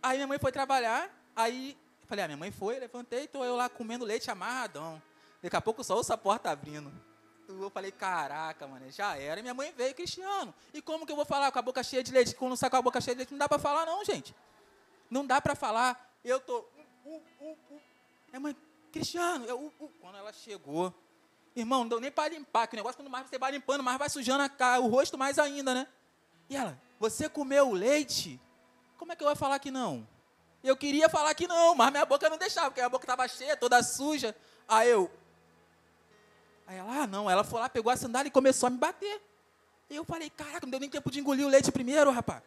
Aí 0.02 0.16
minha 0.16 0.26
mãe 0.26 0.40
foi 0.40 0.50
trabalhar, 0.50 1.08
aí 1.36 1.78
falei, 2.08 2.24
ah, 2.24 2.28
minha 2.28 2.36
mãe 2.36 2.50
foi, 2.50 2.80
levantei, 2.80 3.24
estou 3.24 3.44
eu 3.44 3.54
lá 3.54 3.68
comendo 3.68 4.04
leite 4.04 4.28
amarradão. 4.32 5.00
Daqui 5.40 5.54
a 5.54 5.60
pouco 5.60 5.84
só 5.84 5.96
ouço 5.96 6.12
a 6.12 6.18
porta 6.18 6.50
abrindo. 6.50 6.92
Eu 7.48 7.70
falei, 7.70 7.92
caraca, 7.92 8.66
mano, 8.66 8.90
já 8.90 9.16
era. 9.16 9.38
E 9.38 9.42
minha 9.42 9.54
mãe 9.54 9.72
veio, 9.76 9.94
Cristiano. 9.94 10.52
E 10.72 10.82
como 10.82 11.06
que 11.06 11.12
eu 11.12 11.16
vou 11.16 11.24
falar 11.24 11.52
com 11.52 11.60
a 11.60 11.62
boca 11.62 11.80
cheia 11.84 12.02
de 12.02 12.10
leite? 12.10 12.34
Quando 12.34 12.56
sai 12.56 12.68
com 12.68 12.76
a 12.76 12.82
boca 12.82 13.00
cheia 13.00 13.14
de 13.14 13.18
leite, 13.20 13.30
não 13.30 13.38
dá 13.38 13.48
para 13.48 13.60
falar, 13.60 13.86
não, 13.86 14.04
gente. 14.04 14.34
Não 15.14 15.24
dá 15.24 15.40
para 15.40 15.54
falar. 15.54 16.18
Eu 16.24 16.40
tô. 16.40 16.58
Uh, 16.58 16.64
uh, 17.06 17.22
uh, 17.40 17.58
uh. 17.70 17.80
Minha 18.30 18.40
mãe, 18.40 18.56
Cristiano, 18.90 19.44
eu, 19.44 19.60
uh, 19.60 19.72
uh. 19.78 19.88
quando 20.00 20.16
ela 20.16 20.32
chegou, 20.32 20.92
irmão, 21.54 21.82
não 21.82 21.88
deu 21.88 22.00
nem 22.00 22.10
para 22.10 22.34
limpar, 22.34 22.66
que 22.66 22.74
o 22.74 22.78
negócio, 22.78 22.96
quando 22.96 23.08
mais 23.08 23.28
você 23.28 23.38
vai 23.38 23.52
limpando, 23.52 23.80
mais 23.80 23.96
vai 23.96 24.10
sujando 24.10 24.42
a, 24.42 24.78
o 24.80 24.88
rosto 24.88 25.16
mais 25.16 25.38
ainda, 25.38 25.72
né? 25.72 25.86
E 26.50 26.56
ela, 26.56 26.76
você 26.98 27.28
comeu 27.28 27.70
leite? 27.70 28.40
Como 28.98 29.12
é 29.12 29.14
que 29.14 29.22
eu 29.22 29.28
vou 29.28 29.36
falar 29.36 29.60
que 29.60 29.70
não? 29.70 30.04
Eu 30.64 30.76
queria 30.76 31.08
falar 31.08 31.32
que 31.32 31.46
não, 31.46 31.76
mas 31.76 31.92
minha 31.92 32.04
boca 32.04 32.28
não 32.28 32.36
deixava, 32.36 32.72
porque 32.72 32.80
a 32.80 32.88
boca 32.88 33.04
estava 33.04 33.28
cheia, 33.28 33.56
toda 33.56 33.80
suja. 33.84 34.34
Aí 34.66 34.90
eu, 34.90 35.08
Aí 36.66 36.76
ela, 36.76 37.02
ah, 37.02 37.06
não. 37.06 37.30
Ela 37.30 37.44
foi 37.44 37.60
lá, 37.60 37.68
pegou 37.68 37.92
a 37.92 37.96
sandália 37.96 38.28
e 38.28 38.32
começou 38.32 38.66
a 38.66 38.70
me 38.70 38.78
bater. 38.78 39.22
E 39.88 39.94
eu 39.94 40.04
falei, 40.04 40.28
caraca, 40.28 40.66
não 40.66 40.70
deu 40.72 40.80
nem 40.80 40.90
tempo 40.90 41.08
de 41.08 41.20
engolir 41.20 41.46
o 41.46 41.48
leite 41.48 41.70
primeiro, 41.70 42.10
rapaz. 42.10 42.42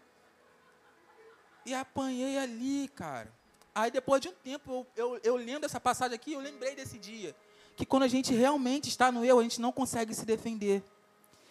E 1.68 1.74
apanhei 1.74 2.38
ali, 2.38 2.88
cara. 2.96 3.30
Aí 3.76 3.92
depois 3.92 4.22
de 4.22 4.30
um 4.30 4.34
tempo, 4.34 4.88
eu, 4.96 5.16
eu, 5.16 5.22
eu 5.22 5.36
lendo 5.36 5.66
essa 5.66 5.82
passagem 5.82 6.16
aqui, 6.16 6.32
eu 6.32 6.40
lembrei 6.40 6.74
desse 6.74 6.98
dia. 6.98 7.36
Que 7.76 7.86
quando 7.86 8.04
a 8.04 8.08
gente 8.08 8.34
realmente 8.34 8.88
está 8.88 9.12
no 9.12 9.26
eu, 9.26 9.38
a 9.38 9.44
gente 9.44 9.60
não 9.60 9.74
consegue 9.74 10.16
se 10.16 10.26
defender. 10.26 10.82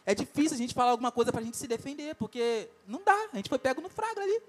É 0.06 0.14
difícil 0.14 0.54
a 0.54 0.58
gente 0.58 0.72
falar 0.72 0.92
alguma 0.92 1.12
coisa 1.12 1.30
para 1.30 1.42
a 1.42 1.44
gente 1.44 1.58
se 1.58 1.68
defender, 1.68 2.14
porque 2.14 2.66
não 2.88 3.02
dá. 3.04 3.28
A 3.30 3.36
gente 3.36 3.50
foi 3.50 3.58
pego 3.58 3.82
no 3.82 3.90
fraga 3.90 4.22
ali, 4.22 4.40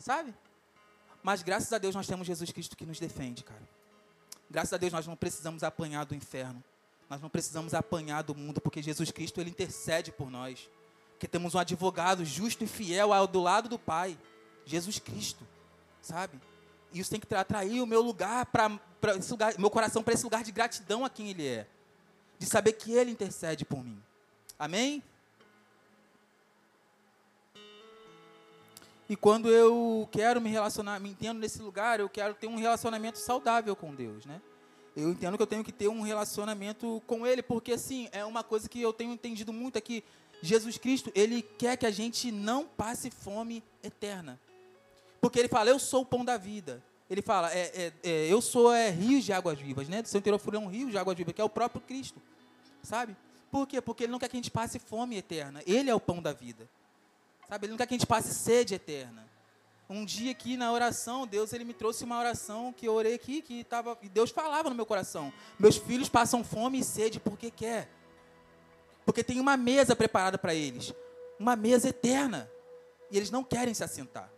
sabe? 0.00 0.34
Mas 1.22 1.44
graças 1.44 1.72
a 1.72 1.78
Deus 1.78 1.94
nós 1.94 2.08
temos 2.08 2.26
Jesus 2.26 2.50
Cristo 2.50 2.76
que 2.76 2.84
nos 2.84 2.98
defende, 2.98 3.44
cara. 3.44 3.62
Graças 4.50 4.72
a 4.72 4.78
Deus 4.78 4.92
nós 4.92 5.06
não 5.06 5.14
precisamos 5.14 5.62
apanhar 5.62 6.04
do 6.04 6.14
inferno. 6.16 6.60
Nós 7.08 7.20
não 7.20 7.30
precisamos 7.30 7.72
apanhar 7.72 8.22
do 8.22 8.34
mundo, 8.34 8.60
porque 8.60 8.82
Jesus 8.82 9.12
Cristo 9.12 9.40
ele 9.40 9.50
intercede 9.50 10.10
por 10.10 10.28
nós. 10.28 10.68
Porque 11.12 11.28
temos 11.28 11.54
um 11.54 11.58
advogado 11.58 12.24
justo 12.24 12.64
e 12.64 12.66
fiel 12.66 13.12
ao 13.12 13.28
do 13.28 13.40
lado 13.40 13.68
do 13.68 13.78
Pai, 13.78 14.18
Jesus 14.64 14.98
Cristo, 14.98 15.46
sabe? 16.00 16.40
E 16.92 17.00
isso 17.00 17.10
tem 17.10 17.20
que 17.20 17.34
atrair 17.34 17.80
o 17.80 17.86
meu 17.86 18.00
lugar 18.00 18.46
para 18.46 18.80
esse 19.16 19.30
lugar, 19.30 19.58
meu 19.58 19.70
coração 19.70 20.02
para 20.02 20.14
esse 20.14 20.24
lugar 20.24 20.44
de 20.44 20.52
gratidão 20.52 21.04
a 21.04 21.10
quem 21.10 21.30
Ele 21.30 21.46
é, 21.46 21.66
de 22.38 22.46
saber 22.46 22.72
que 22.72 22.92
Ele 22.92 23.10
intercede 23.10 23.64
por 23.64 23.82
mim. 23.82 24.00
Amém? 24.58 25.02
E 29.08 29.16
quando 29.16 29.50
eu 29.50 30.08
quero 30.10 30.40
me 30.40 30.48
relacionar, 30.48 30.98
me 30.98 31.10
entendo 31.10 31.38
nesse 31.38 31.60
lugar, 31.60 32.00
eu 32.00 32.08
quero 32.08 32.34
ter 32.34 32.46
um 32.46 32.56
relacionamento 32.56 33.18
saudável 33.18 33.76
com 33.76 33.94
Deus, 33.94 34.24
né? 34.24 34.40
eu 34.96 35.10
entendo 35.10 35.36
que 35.36 35.42
eu 35.42 35.46
tenho 35.46 35.64
que 35.64 35.72
ter 35.72 35.88
um 35.88 36.02
relacionamento 36.02 37.02
com 37.06 37.26
Ele, 37.26 37.42
porque 37.42 37.72
assim, 37.72 38.08
é 38.12 38.24
uma 38.24 38.44
coisa 38.44 38.68
que 38.68 38.80
eu 38.80 38.92
tenho 38.92 39.12
entendido 39.12 39.52
muito 39.52 39.76
aqui. 39.76 40.04
Jesus 40.40 40.78
Cristo, 40.78 41.10
Ele 41.14 41.42
quer 41.42 41.76
que 41.76 41.86
a 41.86 41.90
gente 41.90 42.30
não 42.30 42.64
passe 42.64 43.10
fome 43.10 43.62
eterna. 43.82 44.38
Porque 45.24 45.38
Ele 45.38 45.48
fala, 45.48 45.70
eu 45.70 45.78
sou 45.78 46.02
o 46.02 46.04
pão 46.04 46.22
da 46.22 46.36
vida. 46.36 46.84
Ele 47.08 47.22
fala, 47.22 47.50
é, 47.50 47.72
é, 47.74 47.92
é, 48.02 48.26
eu 48.30 48.42
sou 48.42 48.70
é, 48.70 48.90
rios 48.90 49.24
de 49.24 49.32
águas 49.32 49.58
vivas, 49.58 49.88
né? 49.88 50.02
Do 50.02 50.08
seu 50.08 50.18
interior 50.18 50.38
fluirão 50.38 50.66
rios 50.66 50.90
de 50.90 50.98
águas 50.98 51.16
vivas, 51.16 51.32
que 51.32 51.40
é 51.40 51.44
o 51.44 51.48
próprio 51.48 51.80
Cristo. 51.80 52.20
Sabe? 52.82 53.16
Por 53.50 53.66
quê? 53.66 53.80
Porque 53.80 54.04
Ele 54.04 54.12
não 54.12 54.18
quer 54.18 54.28
que 54.28 54.36
a 54.36 54.38
gente 54.38 54.50
passe 54.50 54.78
fome 54.78 55.16
eterna. 55.16 55.62
Ele 55.66 55.88
é 55.88 55.94
o 55.94 55.98
pão 55.98 56.20
da 56.20 56.34
vida. 56.34 56.68
Sabe? 57.48 57.64
Ele 57.64 57.70
não 57.70 57.78
quer 57.78 57.86
que 57.86 57.94
a 57.94 57.96
gente 57.96 58.06
passe 58.06 58.34
sede 58.34 58.74
eterna. 58.74 59.26
Um 59.88 60.04
dia 60.04 60.30
aqui 60.30 60.58
na 60.58 60.70
oração, 60.70 61.26
Deus 61.26 61.54
ele 61.54 61.64
me 61.64 61.72
trouxe 61.72 62.04
uma 62.04 62.18
oração 62.18 62.70
que 62.70 62.86
eu 62.86 62.92
orei 62.92 63.14
aqui, 63.14 63.40
que 63.40 63.64
tava, 63.64 63.96
e 64.02 64.10
Deus 64.10 64.28
falava 64.30 64.68
no 64.68 64.76
meu 64.76 64.84
coração: 64.84 65.32
Meus 65.58 65.78
filhos 65.78 66.10
passam 66.10 66.44
fome 66.44 66.80
e 66.80 66.84
sede 66.84 67.18
porque 67.18 67.50
quer. 67.50 67.88
Porque 69.06 69.24
tem 69.24 69.40
uma 69.40 69.56
mesa 69.56 69.96
preparada 69.96 70.36
para 70.36 70.54
eles, 70.54 70.92
uma 71.38 71.56
mesa 71.56 71.88
eterna, 71.88 72.46
e 73.10 73.16
eles 73.16 73.30
não 73.30 73.42
querem 73.42 73.72
se 73.72 73.82
assentar. 73.82 74.33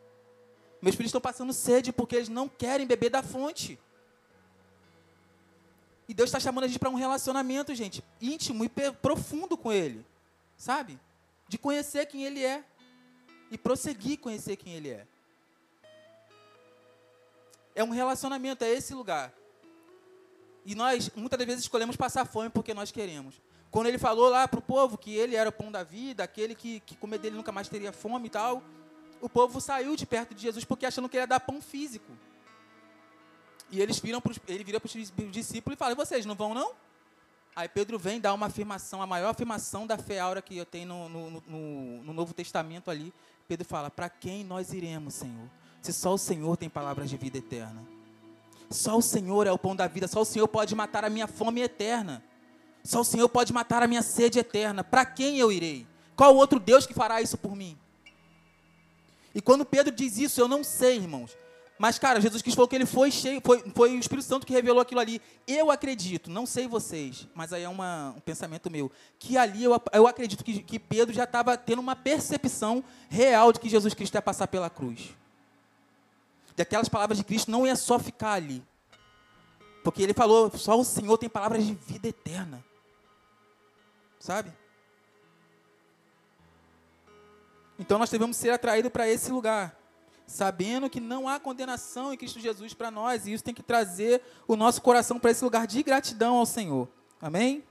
Meus 0.86 0.94
filhos 0.94 1.08
estão 1.08 1.20
passando 1.20 1.52
sede 1.52 1.92
porque 1.92 2.14
eles 2.14 2.28
não 2.28 2.48
querem 2.48 2.86
beber 2.86 3.10
da 3.10 3.20
fonte. 3.20 3.76
E 6.08 6.14
Deus 6.14 6.28
está 6.28 6.38
chamando 6.38 6.62
a 6.62 6.68
gente 6.68 6.78
para 6.78 6.88
um 6.88 6.94
relacionamento, 6.94 7.74
gente, 7.74 8.04
íntimo 8.22 8.64
e 8.64 8.68
profundo 9.02 9.56
com 9.56 9.72
Ele, 9.72 10.06
sabe? 10.56 10.96
De 11.48 11.58
conhecer 11.58 12.06
quem 12.06 12.24
Ele 12.24 12.44
é 12.44 12.62
e 13.50 13.58
prosseguir 13.58 14.20
conhecer 14.20 14.54
quem 14.54 14.74
Ele 14.74 14.90
é. 14.90 15.04
É 17.74 17.82
um 17.82 17.90
relacionamento, 17.90 18.62
é 18.62 18.70
esse 18.70 18.94
lugar. 18.94 19.34
E 20.64 20.76
nós, 20.76 21.10
muitas 21.16 21.36
das 21.36 21.48
vezes, 21.48 21.62
escolhemos 21.62 21.96
passar 21.96 22.24
fome 22.26 22.48
porque 22.48 22.72
nós 22.72 22.92
queremos. 22.92 23.34
Quando 23.72 23.88
ele 23.88 23.98
falou 23.98 24.28
lá 24.28 24.46
para 24.46 24.60
o 24.60 24.62
povo 24.62 24.96
que 24.96 25.16
ele 25.16 25.34
era 25.34 25.50
o 25.50 25.52
pão 25.52 25.72
da 25.72 25.82
vida, 25.82 26.22
aquele 26.22 26.54
que, 26.54 26.78
que 26.78 26.94
comer 26.94 27.18
dele 27.18 27.34
nunca 27.34 27.50
mais 27.50 27.68
teria 27.68 27.92
fome 27.92 28.28
e 28.28 28.30
tal, 28.30 28.62
o 29.20 29.28
povo 29.28 29.60
saiu 29.60 29.96
de 29.96 30.06
perto 30.06 30.34
de 30.34 30.42
Jesus 30.42 30.64
porque 30.64 30.86
achando 30.86 31.08
que 31.08 31.16
ele 31.16 31.22
ia 31.22 31.26
dar 31.26 31.40
pão 31.40 31.60
físico. 31.60 32.12
E 33.70 33.80
eles 33.80 33.98
viram 33.98 34.20
pros, 34.20 34.38
ele 34.46 34.64
vira 34.64 34.78
para 34.78 34.86
os 34.86 35.12
discípulos 35.30 35.76
e 35.76 35.78
fala: 35.78 35.94
vocês 35.94 36.24
não 36.24 36.34
vão 36.34 36.54
não? 36.54 36.72
Aí 37.54 37.68
Pedro 37.68 37.98
vem 37.98 38.20
dar 38.20 38.34
uma 38.34 38.46
afirmação, 38.46 39.00
a 39.00 39.06
maior 39.06 39.30
afirmação 39.30 39.86
da 39.86 39.96
fé 39.96 40.20
aura 40.20 40.42
que 40.42 40.56
eu 40.56 40.66
tenho 40.66 40.88
no, 40.88 41.08
no, 41.08 41.30
no, 41.46 42.02
no 42.04 42.12
Novo 42.12 42.34
Testamento 42.34 42.90
ali. 42.90 43.12
Pedro 43.48 43.66
fala: 43.66 43.90
Para 43.90 44.08
quem 44.08 44.44
nós 44.44 44.72
iremos, 44.72 45.14
Senhor? 45.14 45.48
Se 45.80 45.92
só 45.92 46.14
o 46.14 46.18
Senhor 46.18 46.56
tem 46.56 46.68
palavras 46.68 47.08
de 47.08 47.16
vida 47.16 47.38
eterna. 47.38 47.82
Só 48.70 48.98
o 48.98 49.02
Senhor 49.02 49.46
é 49.46 49.52
o 49.52 49.58
pão 49.58 49.74
da 49.74 49.86
vida. 49.86 50.08
Só 50.08 50.20
o 50.20 50.24
Senhor 50.24 50.48
pode 50.48 50.74
matar 50.74 51.04
a 51.04 51.10
minha 51.10 51.26
fome 51.26 51.60
eterna. 51.62 52.22
Só 52.84 53.00
o 53.00 53.04
Senhor 53.04 53.28
pode 53.28 53.52
matar 53.52 53.82
a 53.82 53.86
minha 53.86 54.02
sede 54.02 54.38
eterna. 54.38 54.84
Para 54.84 55.04
quem 55.04 55.38
eu 55.38 55.50
irei? 55.50 55.86
Qual 56.14 56.34
outro 56.34 56.58
Deus 56.58 56.86
que 56.86 56.94
fará 56.94 57.20
isso 57.20 57.36
por 57.36 57.54
mim? 57.54 57.78
E 59.36 59.40
quando 59.42 59.66
Pedro 59.66 59.94
diz 59.94 60.16
isso, 60.16 60.40
eu 60.40 60.48
não 60.48 60.64
sei, 60.64 60.96
irmãos. 60.96 61.36
Mas, 61.78 61.98
cara, 61.98 62.18
Jesus 62.22 62.40
Cristo 62.40 62.56
falou 62.56 62.66
que 62.66 62.74
ele 62.74 62.86
foi 62.86 63.10
cheio, 63.10 63.38
foi, 63.44 63.62
foi 63.74 63.94
o 63.94 63.98
Espírito 63.98 64.26
Santo 64.26 64.46
que 64.46 64.52
revelou 64.54 64.80
aquilo 64.80 64.98
ali. 64.98 65.20
Eu 65.46 65.70
acredito, 65.70 66.30
não 66.30 66.46
sei 66.46 66.66
vocês, 66.66 67.28
mas 67.34 67.52
aí 67.52 67.62
é 67.62 67.68
uma, 67.68 68.14
um 68.16 68.20
pensamento 68.20 68.70
meu, 68.70 68.90
que 69.18 69.36
ali 69.36 69.62
eu, 69.62 69.78
eu 69.92 70.06
acredito 70.06 70.42
que, 70.42 70.62
que 70.62 70.78
Pedro 70.78 71.14
já 71.14 71.24
estava 71.24 71.54
tendo 71.54 71.80
uma 71.80 71.94
percepção 71.94 72.82
real 73.10 73.52
de 73.52 73.60
que 73.60 73.68
Jesus 73.68 73.92
Cristo 73.92 74.14
ia 74.14 74.22
passar 74.22 74.48
pela 74.48 74.70
cruz. 74.70 75.14
De 76.56 76.62
aquelas 76.62 76.88
palavras 76.88 77.18
de 77.18 77.24
Cristo 77.24 77.50
não 77.50 77.66
ia 77.66 77.76
só 77.76 77.98
ficar 77.98 78.32
ali. 78.32 78.64
Porque 79.84 80.02
ele 80.02 80.14
falou, 80.14 80.50
só 80.56 80.80
o 80.80 80.84
Senhor 80.84 81.18
tem 81.18 81.28
palavras 81.28 81.62
de 81.62 81.74
vida 81.74 82.08
eterna. 82.08 82.64
Sabe? 84.18 84.50
Então 87.78 87.98
nós 87.98 88.10
devemos 88.10 88.36
ser 88.36 88.50
atraídos 88.50 88.90
para 88.90 89.08
esse 89.08 89.30
lugar 89.30 89.76
sabendo 90.26 90.90
que 90.90 91.00
não 91.00 91.28
há 91.28 91.38
condenação 91.38 92.12
em 92.12 92.16
Cristo 92.16 92.40
Jesus 92.40 92.74
para 92.74 92.90
nós, 92.90 93.26
e 93.26 93.32
isso 93.32 93.44
tem 93.44 93.54
que 93.54 93.62
trazer 93.62 94.20
o 94.46 94.56
nosso 94.56 94.82
coração 94.82 95.18
para 95.18 95.30
esse 95.30 95.44
lugar 95.44 95.66
de 95.66 95.82
gratidão 95.82 96.36
ao 96.36 96.46
Senhor. 96.46 96.88
Amém? 97.20 97.62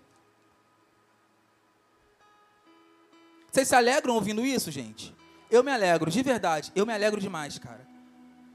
Vocês 3.51 3.67
se 3.67 3.75
alegram 3.75 4.15
ouvindo 4.15 4.45
isso, 4.45 4.71
gente? 4.71 5.15
Eu 5.51 5.63
me 5.63 5.71
alegro, 5.71 6.09
de 6.09 6.21
verdade, 6.21 6.71
eu 6.75 6.85
me 6.85 6.93
alegro 6.93 7.19
demais, 7.19 7.59
cara. 7.59 7.85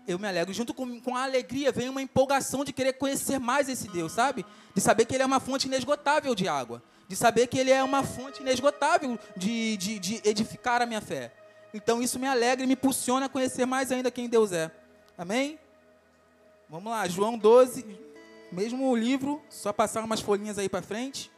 Eu 0.06 0.18
me 0.18 0.26
alegro. 0.26 0.52
Junto 0.52 0.74
com, 0.74 1.00
com 1.00 1.14
a 1.14 1.22
alegria 1.22 1.70
vem 1.70 1.88
uma 1.88 2.02
empolgação 2.02 2.64
de 2.64 2.72
querer 2.72 2.94
conhecer 2.94 3.38
mais 3.38 3.68
esse 3.68 3.88
Deus, 3.88 4.12
sabe? 4.12 4.44
De 4.74 4.80
saber 4.80 5.04
que 5.04 5.14
Ele 5.14 5.22
é 5.22 5.26
uma 5.26 5.38
fonte 5.38 5.68
inesgotável 5.68 6.34
de 6.34 6.48
água. 6.48 6.82
De 7.06 7.14
saber 7.14 7.46
que 7.46 7.58
Ele 7.58 7.70
é 7.70 7.82
uma 7.84 8.02
fonte 8.02 8.40
inesgotável 8.40 9.18
de, 9.36 9.76
de, 9.76 9.98
de 9.98 10.20
edificar 10.24 10.82
a 10.82 10.86
minha 10.86 11.00
fé. 11.00 11.32
Então 11.72 12.02
isso 12.02 12.18
me 12.18 12.26
alegra 12.26 12.64
e 12.64 12.66
me 12.66 12.74
impulsiona 12.74 13.26
a 13.26 13.28
conhecer 13.28 13.64
mais 13.64 13.92
ainda 13.92 14.10
quem 14.10 14.28
Deus 14.28 14.52
é. 14.52 14.70
Amém? 15.16 15.58
Vamos 16.68 16.90
lá, 16.90 17.06
João 17.08 17.38
12, 17.38 17.84
mesmo 18.50 18.88
o 18.90 18.96
livro, 18.96 19.42
só 19.48 19.72
passar 19.72 20.04
umas 20.04 20.20
folhinhas 20.20 20.58
aí 20.58 20.68
para 20.68 20.82
frente. 20.82 21.30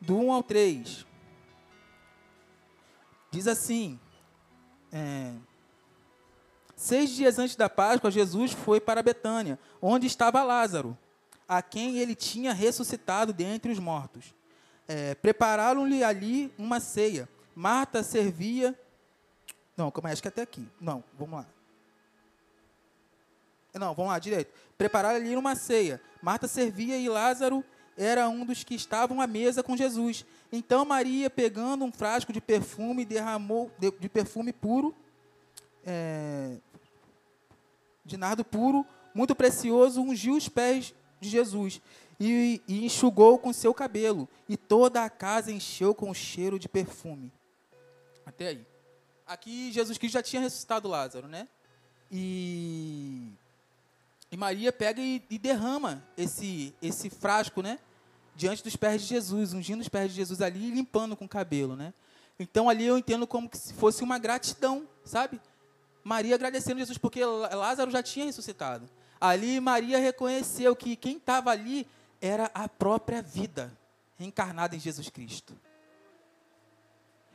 Do 0.00 0.16
1 0.18 0.32
ao 0.32 0.42
3. 0.42 1.06
Diz 3.30 3.46
assim: 3.46 3.98
é, 4.92 5.32
Seis 6.76 7.10
dias 7.10 7.38
antes 7.38 7.56
da 7.56 7.68
Páscoa, 7.68 8.10
Jesus 8.10 8.52
foi 8.52 8.80
para 8.80 9.02
Betânia, 9.02 9.58
onde 9.80 10.06
estava 10.06 10.42
Lázaro, 10.42 10.98
a 11.48 11.62
quem 11.62 11.98
ele 11.98 12.14
tinha 12.14 12.52
ressuscitado 12.52 13.32
dentre 13.32 13.70
os 13.70 13.78
mortos 13.78 14.34
é, 14.88 15.14
prepararam-lhe 15.14 16.02
ali 16.02 16.52
uma 16.58 16.80
ceia. 16.80 17.28
Marta 17.54 18.02
servia. 18.02 18.78
Não, 19.76 19.90
como 19.90 20.08
é? 20.08 20.12
Acho 20.12 20.22
que 20.22 20.28
até 20.28 20.42
aqui. 20.42 20.66
Não, 20.80 21.02
vamos 21.18 21.40
lá. 21.40 21.46
Não, 23.74 23.94
vamos 23.94 24.12
lá, 24.12 24.18
direito. 24.18 24.52
Prepararam-lhe 24.76 25.36
uma 25.36 25.54
ceia. 25.54 26.00
Marta 26.20 26.46
servia 26.46 26.98
e 26.98 27.08
Lázaro 27.08 27.64
era 27.96 28.28
um 28.28 28.44
dos 28.44 28.64
que 28.64 28.74
estavam 28.74 29.20
à 29.20 29.26
mesa 29.26 29.62
com 29.62 29.76
Jesus. 29.76 30.24
Então 30.50 30.84
Maria, 30.84 31.30
pegando 31.30 31.84
um 31.84 31.92
frasco 31.92 32.32
de 32.32 32.40
perfume, 32.40 33.04
derramou 33.04 33.70
de, 33.78 33.90
de 33.90 34.08
perfume 34.08 34.52
puro, 34.52 34.94
é, 35.84 36.56
de 38.04 38.16
nardo 38.16 38.44
puro, 38.44 38.86
muito 39.14 39.34
precioso, 39.34 40.02
ungiu 40.02 40.36
os 40.36 40.48
pés 40.48 40.94
de 41.20 41.28
Jesus 41.28 41.80
e, 42.30 42.62
e 42.68 42.84
enxugou 42.84 43.38
com 43.38 43.52
seu 43.52 43.72
cabelo, 43.72 44.28
e 44.48 44.56
toda 44.56 45.04
a 45.04 45.10
casa 45.10 45.50
encheu 45.50 45.94
com 45.94 46.10
o 46.10 46.14
cheiro 46.14 46.58
de 46.58 46.68
perfume. 46.68 47.32
Até 48.24 48.48
aí. 48.48 48.66
Aqui 49.26 49.72
Jesus 49.72 49.98
Cristo 49.98 50.14
já 50.14 50.22
tinha 50.22 50.42
ressuscitado 50.42 50.88
Lázaro, 50.88 51.26
né? 51.26 51.48
E, 52.10 53.32
e 54.30 54.36
Maria 54.36 54.72
pega 54.72 55.00
e, 55.00 55.22
e, 55.30 55.38
derrama 55.38 56.04
esse, 56.16 56.74
esse 56.82 57.08
frasco, 57.08 57.62
né? 57.62 57.78
Diante 58.36 58.62
dos 58.62 58.76
pés 58.76 59.02
de 59.02 59.08
Jesus, 59.08 59.52
ungindo 59.52 59.80
os 59.80 59.88
pés 59.88 60.10
de 60.10 60.16
Jesus 60.16 60.42
ali 60.42 60.68
e 60.68 60.70
limpando 60.70 61.16
com 61.16 61.24
o 61.24 61.28
cabelo, 61.28 61.74
né? 61.74 61.94
Então 62.38 62.68
ali 62.68 62.84
eu 62.84 62.98
entendo 62.98 63.26
como 63.26 63.48
se 63.52 63.72
fosse 63.74 64.02
uma 64.02 64.18
gratidão, 64.18 64.86
sabe? 65.04 65.40
Maria 66.04 66.34
agradecendo 66.34 66.78
Jesus 66.78 66.98
porque 66.98 67.24
Lázaro 67.24 67.90
já 67.90 68.02
tinha 68.02 68.26
ressuscitado. 68.26 68.88
Ali 69.20 69.60
Maria 69.60 69.98
reconheceu 69.98 70.74
que 70.74 70.96
quem 70.96 71.16
estava 71.16 71.50
ali 71.50 71.86
era 72.22 72.48
a 72.54 72.68
própria 72.68 73.20
vida 73.20 73.76
reencarnada 74.16 74.76
em 74.76 74.78
Jesus 74.78 75.10
Cristo. 75.10 75.58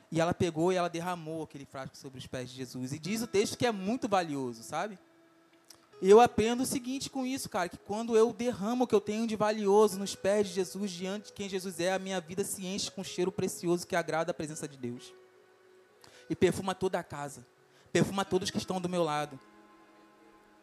E 0.10 0.22
ela 0.22 0.34
pegou 0.34 0.72
e 0.72 0.78
ela 0.78 0.88
derramou 0.88 1.44
aquele 1.44 1.66
frasco 1.66 1.98
sobre 1.98 2.18
os 2.18 2.26
pés 2.26 2.50
de 2.50 2.56
Jesus. 2.56 2.94
E 2.94 2.98
diz 2.98 3.22
o 3.22 3.28
texto 3.28 3.58
que 3.58 3.68
é 3.68 3.72
muito 3.74 4.08
valioso, 4.08 4.64
sabe? 4.64 4.98
E 6.02 6.10
eu 6.10 6.22
aprendo 6.22 6.64
o 6.64 6.66
seguinte 6.66 7.10
com 7.10 7.26
isso, 7.26 7.50
cara, 7.50 7.68
que 7.68 7.78
quando 7.78 8.16
eu 8.16 8.32
derramo 8.32 8.86
o 8.86 8.88
que 8.88 8.96
eu 8.96 9.02
tenho 9.02 9.28
de 9.28 9.36
valioso 9.36 10.00
nos 10.00 10.16
pés 10.16 10.48
de 10.48 10.54
Jesus, 10.54 10.92
diante 10.92 11.26
de 11.26 11.34
quem 11.34 11.50
Jesus 11.50 11.82
é, 11.82 11.92
a 11.92 12.00
minha 12.00 12.22
vida 12.22 12.46
se 12.46 12.66
enche 12.66 12.90
com 12.90 13.02
um 13.02 13.04
cheiro 13.04 13.32
precioso 13.32 13.86
que 13.86 13.96
agrada 13.96 14.32
a 14.32 14.34
presença 14.34 14.68
de 14.68 14.78
Deus. 14.78 15.14
E 16.30 16.36
perfuma 16.36 16.74
toda 16.74 16.98
a 16.98 17.04
casa. 17.04 17.46
Perfuma 17.92 18.24
todos 18.24 18.50
que 18.50 18.58
estão 18.58 18.80
do 18.80 18.88
meu 18.88 19.04
lado. 19.04 19.38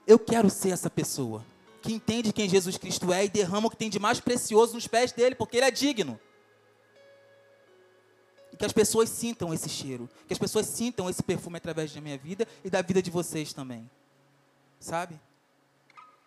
Eu 0.06 0.18
quero 0.18 0.48
ser 0.48 0.70
essa 0.70 0.88
pessoa 0.88 1.44
que 1.84 1.92
entende 1.92 2.32
quem 2.32 2.48
Jesus 2.48 2.78
Cristo 2.78 3.12
é 3.12 3.26
e 3.26 3.28
derrama 3.28 3.66
o 3.66 3.70
que 3.70 3.76
tem 3.76 3.90
de 3.90 3.98
mais 3.98 4.18
precioso 4.18 4.74
nos 4.74 4.86
pés 4.86 5.12
dele, 5.12 5.34
porque 5.34 5.58
ele 5.58 5.66
é 5.66 5.70
digno. 5.70 6.18
E 8.50 8.56
que 8.56 8.64
as 8.64 8.72
pessoas 8.72 9.10
sintam 9.10 9.52
esse 9.52 9.68
cheiro, 9.68 10.08
que 10.26 10.32
as 10.32 10.38
pessoas 10.38 10.66
sintam 10.66 11.10
esse 11.10 11.22
perfume 11.22 11.58
através 11.58 11.92
da 11.92 12.00
minha 12.00 12.16
vida 12.16 12.48
e 12.64 12.70
da 12.70 12.80
vida 12.80 13.02
de 13.02 13.10
vocês 13.10 13.52
também. 13.52 13.88
Sabe? 14.80 15.20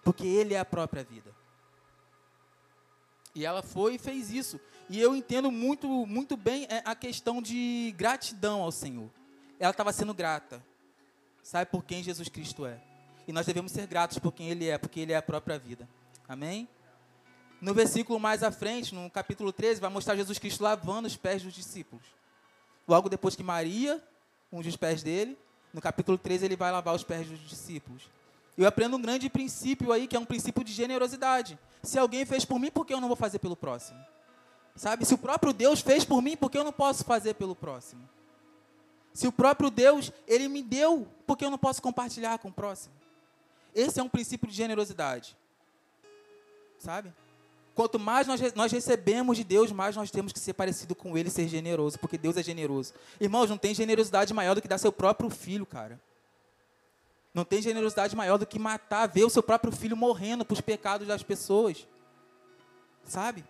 Porque 0.03 0.27
ele 0.27 0.53
é 0.53 0.59
a 0.59 0.65
própria 0.65 1.03
vida. 1.03 1.35
E 3.33 3.45
ela 3.45 3.63
foi 3.63 3.95
e 3.95 3.99
fez 3.99 4.29
isso. 4.29 4.59
E 4.89 4.99
eu 5.01 5.15
entendo 5.15 5.51
muito, 5.51 5.87
muito 6.05 6.37
bem 6.37 6.65
é, 6.69 6.83
a 6.85 6.95
questão 6.95 7.41
de 7.41 7.93
gratidão 7.97 8.61
ao 8.61 8.71
Senhor. 8.71 9.09
Ela 9.59 9.71
estava 9.71 9.91
sendo 9.91 10.13
grata. 10.13 10.63
Sabe 11.41 11.71
por 11.71 11.83
quem 11.83 12.03
Jesus 12.03 12.29
Cristo 12.29 12.65
é? 12.65 12.79
E 13.27 13.33
nós 13.33 13.45
devemos 13.45 13.71
ser 13.71 13.85
gratos 13.85 14.17
por 14.17 14.31
quem 14.31 14.49
Ele 14.49 14.67
é, 14.67 14.77
porque 14.77 15.01
Ele 15.01 15.11
é 15.11 15.17
a 15.17 15.21
própria 15.21 15.59
vida. 15.59 15.87
Amém? 16.27 16.67
No 17.59 17.73
versículo 17.73 18.19
mais 18.19 18.43
à 18.43 18.51
frente, 18.51 18.95
no 18.95 19.09
capítulo 19.09 19.51
13, 19.51 19.81
vai 19.81 19.89
mostrar 19.89 20.15
Jesus 20.15 20.39
Cristo 20.39 20.63
lavando 20.63 21.07
os 21.07 21.17
pés 21.17 21.43
dos 21.43 21.53
discípulos. 21.53 22.05
Logo 22.87 23.09
depois 23.09 23.35
que 23.35 23.43
Maria 23.43 24.01
unge 24.51 24.69
os 24.69 24.77
pés 24.77 25.03
dele, 25.03 25.37
no 25.73 25.81
capítulo 25.81 26.17
13 26.17 26.45
ele 26.45 26.55
vai 26.55 26.71
lavar 26.71 26.95
os 26.95 27.03
pés 27.03 27.27
dos 27.27 27.39
discípulos. 27.39 28.03
Eu 28.57 28.65
aprendo 28.65 28.95
um 28.95 29.01
grande 29.01 29.29
princípio 29.29 29.91
aí, 29.91 30.07
que 30.07 30.15
é 30.15 30.19
um 30.19 30.25
princípio 30.25 30.63
de 30.63 30.71
generosidade. 30.71 31.59
Se 31.83 31.99
alguém 31.99 32.25
fez 32.25 32.45
por 32.45 32.59
mim, 32.59 32.71
por 32.71 32.85
que 32.85 32.93
eu 32.93 33.01
não 33.01 33.07
vou 33.07 33.17
fazer 33.17 33.39
pelo 33.39 33.55
próximo? 33.55 33.99
Sabe? 34.75 35.05
Se 35.05 35.13
o 35.13 35.17
próprio 35.17 35.53
Deus 35.53 35.81
fez 35.81 36.05
por 36.05 36.21
mim, 36.21 36.37
por 36.37 36.49
que 36.49 36.57
eu 36.57 36.63
não 36.63 36.71
posso 36.71 37.03
fazer 37.03 37.33
pelo 37.35 37.55
próximo? 37.55 38.07
Se 39.13 39.27
o 39.27 39.31
próprio 39.31 39.69
Deus, 39.69 40.11
ele 40.27 40.47
me 40.47 40.61
deu, 40.61 41.07
por 41.25 41.37
que 41.37 41.43
eu 41.43 41.51
não 41.51 41.57
posso 41.57 41.81
compartilhar 41.81 42.37
com 42.37 42.49
o 42.49 42.53
próximo? 42.53 42.93
Esse 43.73 43.99
é 43.99 44.03
um 44.03 44.09
princípio 44.09 44.47
de 44.47 44.55
generosidade. 44.55 45.35
Sabe? 46.79 47.13
Quanto 47.75 47.99
mais 47.99 48.25
nós, 48.25 48.41
nós 48.53 48.71
recebemos 48.71 49.37
de 49.37 49.43
Deus, 49.43 49.71
mais 49.71 49.95
nós 49.95 50.09
temos 50.09 50.33
que 50.33 50.39
ser 50.39 50.53
parecido 50.53 50.95
com 50.95 51.15
Ele, 51.15 51.29
ser 51.29 51.47
generoso, 51.47 51.99
porque 51.99 52.17
Deus 52.17 52.35
é 52.35 52.41
generoso. 52.41 52.93
Irmãos, 53.21 53.49
não 53.49 53.57
tem 53.57 53.73
generosidade 53.73 54.33
maior 54.33 54.55
do 54.55 54.61
que 54.61 54.67
dar 54.67 54.79
seu 54.79 54.91
próprio 54.91 55.29
filho, 55.29 55.65
cara. 55.65 56.01
Não 57.33 57.45
tem 57.45 57.61
generosidade 57.61 58.15
maior 58.15 58.39
do 58.39 58.47
que 58.47 58.57
matar, 58.57 59.05
ver 59.05 59.23
o 59.23 59.29
seu 59.29 59.43
próprio 59.43 59.71
filho 59.71 59.95
morrendo 59.95 60.43
para 60.43 60.55
os 60.55 60.61
pecados 60.61 61.07
das 61.07 61.21
pessoas. 61.21 61.87
Sabe? 63.03 63.45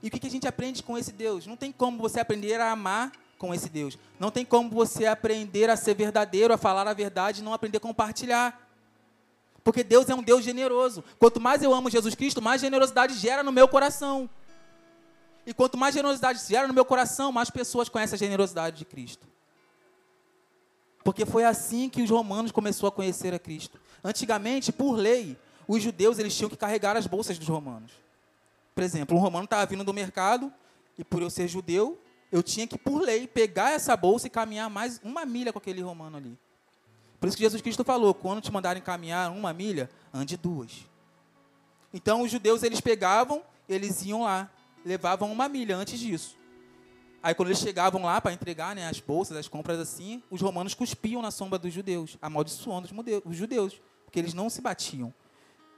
E 0.00 0.06
o 0.06 0.10
que, 0.12 0.20
que 0.20 0.28
a 0.28 0.30
gente 0.30 0.46
aprende 0.46 0.80
com 0.82 0.96
esse 0.96 1.10
Deus? 1.10 1.44
Não 1.44 1.56
tem 1.56 1.72
como 1.72 1.98
você 1.98 2.20
aprender 2.20 2.60
a 2.60 2.70
amar 2.70 3.10
com 3.36 3.52
esse 3.52 3.68
Deus. 3.68 3.98
Não 4.18 4.30
tem 4.30 4.44
como 4.44 4.70
você 4.70 5.06
aprender 5.06 5.68
a 5.68 5.76
ser 5.76 5.94
verdadeiro, 5.94 6.54
a 6.54 6.56
falar 6.56 6.86
a 6.86 6.94
verdade 6.94 7.40
e 7.40 7.44
não 7.44 7.52
aprender 7.52 7.78
a 7.78 7.80
compartilhar. 7.80 8.69
Porque 9.62 9.84
Deus 9.84 10.08
é 10.08 10.14
um 10.14 10.22
Deus 10.22 10.44
generoso. 10.44 11.04
Quanto 11.18 11.40
mais 11.40 11.62
eu 11.62 11.74
amo 11.74 11.90
Jesus 11.90 12.14
Cristo, 12.14 12.40
mais 12.40 12.60
generosidade 12.60 13.14
gera 13.14 13.42
no 13.42 13.52
meu 13.52 13.68
coração. 13.68 14.28
E 15.46 15.52
quanto 15.52 15.76
mais 15.76 15.94
generosidade 15.94 16.40
gera 16.46 16.68
no 16.68 16.74
meu 16.74 16.84
coração, 16.84 17.32
mais 17.32 17.50
pessoas 17.50 17.88
conhecem 17.88 18.16
a 18.16 18.18
generosidade 18.18 18.78
de 18.78 18.84
Cristo. 18.84 19.26
Porque 21.02 21.24
foi 21.24 21.44
assim 21.44 21.88
que 21.88 22.02
os 22.02 22.10
romanos 22.10 22.52
começaram 22.52 22.88
a 22.88 22.92
conhecer 22.92 23.34
a 23.34 23.38
Cristo. 23.38 23.80
Antigamente, 24.04 24.70
por 24.70 24.92
lei, 24.92 25.36
os 25.66 25.82
judeus 25.82 26.18
eles 26.18 26.36
tinham 26.36 26.50
que 26.50 26.56
carregar 26.56 26.96
as 26.96 27.06
bolsas 27.06 27.38
dos 27.38 27.48
romanos. 27.48 27.92
Por 28.74 28.84
exemplo, 28.84 29.16
um 29.16 29.20
romano 29.20 29.44
estava 29.44 29.64
vindo 29.66 29.84
do 29.84 29.92
mercado 29.92 30.52
e 30.98 31.04
por 31.04 31.22
eu 31.22 31.30
ser 31.30 31.48
judeu, 31.48 31.98
eu 32.30 32.42
tinha 32.42 32.66
que, 32.66 32.78
por 32.78 33.00
lei, 33.00 33.26
pegar 33.26 33.72
essa 33.72 33.96
bolsa 33.96 34.26
e 34.26 34.30
caminhar 34.30 34.70
mais 34.70 35.00
uma 35.02 35.24
milha 35.24 35.52
com 35.52 35.58
aquele 35.58 35.80
romano 35.80 36.16
ali. 36.16 36.38
Por 37.20 37.28
isso 37.28 37.36
que 37.36 37.42
Jesus 37.42 37.60
Cristo 37.60 37.84
falou: 37.84 38.14
quando 38.14 38.40
te 38.40 38.50
mandarem 38.50 38.82
caminhar 38.82 39.30
uma 39.30 39.52
milha, 39.52 39.90
ande 40.12 40.36
duas. 40.36 40.88
Então 41.92 42.22
os 42.22 42.30
judeus 42.30 42.62
eles 42.62 42.80
pegavam, 42.80 43.42
eles 43.68 44.02
iam 44.06 44.22
lá, 44.22 44.50
levavam 44.84 45.30
uma 45.30 45.48
milha 45.48 45.76
antes 45.76 46.00
disso. 46.00 46.36
Aí 47.22 47.34
quando 47.34 47.48
eles 47.48 47.58
chegavam 47.58 48.02
lá 48.02 48.18
para 48.20 48.32
entregar 48.32 48.74
né, 48.74 48.88
as 48.88 48.98
bolsas, 48.98 49.36
as 49.36 49.46
compras 49.46 49.78
assim, 49.78 50.22
os 50.30 50.40
romanos 50.40 50.72
cuspiam 50.72 51.20
na 51.20 51.30
sombra 51.30 51.58
dos 51.58 51.72
judeus, 51.72 52.16
amaldiçoando 52.22 52.88
os 53.26 53.36
judeus, 53.36 53.78
porque 54.06 54.18
eles 54.18 54.32
não 54.32 54.48
se 54.48 54.62
batiam. 54.62 55.12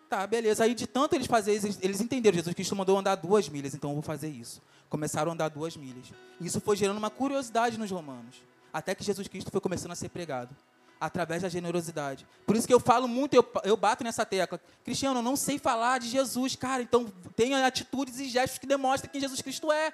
Tá, 0.09 0.25
beleza. 0.25 0.63
Aí 0.63 0.75
de 0.75 0.87
tanto 0.87 1.17
eles 1.17 1.27
fazerem, 1.27 1.61
eles, 1.65 1.79
eles 1.83 2.01
entenderam, 2.01 2.37
Jesus 2.37 2.55
Cristo 2.55 2.77
mandou 2.77 2.97
andar 2.97 3.17
duas 3.17 3.49
milhas, 3.49 3.75
então 3.75 3.91
eu 3.91 3.95
vou 3.95 4.03
fazer 4.03 4.29
isso. 4.29 4.63
Começaram 4.89 5.33
a 5.33 5.35
andar 5.35 5.49
duas 5.49 5.77
milhas. 5.77 6.13
Isso 6.41 6.61
foi 6.61 6.77
gerando 6.77 6.99
uma 6.99 7.11
curiosidade 7.11 7.77
nos 7.79 7.91
romanos, 7.91 8.37
até 8.73 8.95
que 8.95 9.03
Jesus 9.03 9.27
Cristo 9.27 9.51
foi 9.51 9.61
começando 9.61 9.93
a 9.93 9.97
ser 9.97 10.11
pregado 10.11 10.55
através 11.03 11.43
da 11.43 11.49
generosidade. 11.49 12.25
Por 12.47 12.55
isso 12.55 12.65
que 12.65 12.73
eu 12.73 12.79
falo 12.79 13.09
muito, 13.09 13.35
eu, 13.35 13.45
eu 13.65 13.77
bato 13.77 14.05
nessa 14.05 14.25
tecla. 14.25 14.61
Cristiano, 14.85 15.19
eu 15.19 15.23
não 15.23 15.35
sei 15.35 15.59
falar 15.59 15.99
de 15.99 16.09
Jesus, 16.09 16.55
cara, 16.55 16.81
então 16.81 17.13
tenha 17.35 17.67
atitudes 17.67 18.21
e 18.21 18.29
gestos 18.29 18.61
que 18.61 18.69
demonstrem 18.69 19.11
quem 19.11 19.21
Jesus 19.21 19.43
Cristo 19.43 19.73
é. 19.73 19.93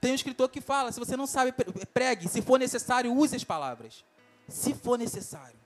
Tem 0.00 0.12
um 0.12 0.14
escritor 0.14 0.48
que 0.48 0.60
fala: 0.60 0.92
se 0.92 1.00
você 1.00 1.16
não 1.16 1.26
sabe, 1.26 1.52
pregue. 1.92 2.28
Se 2.28 2.40
for 2.40 2.60
necessário, 2.60 3.12
use 3.12 3.34
as 3.34 3.42
palavras. 3.42 4.04
Se 4.48 4.72
for 4.72 4.96
necessário. 4.96 5.58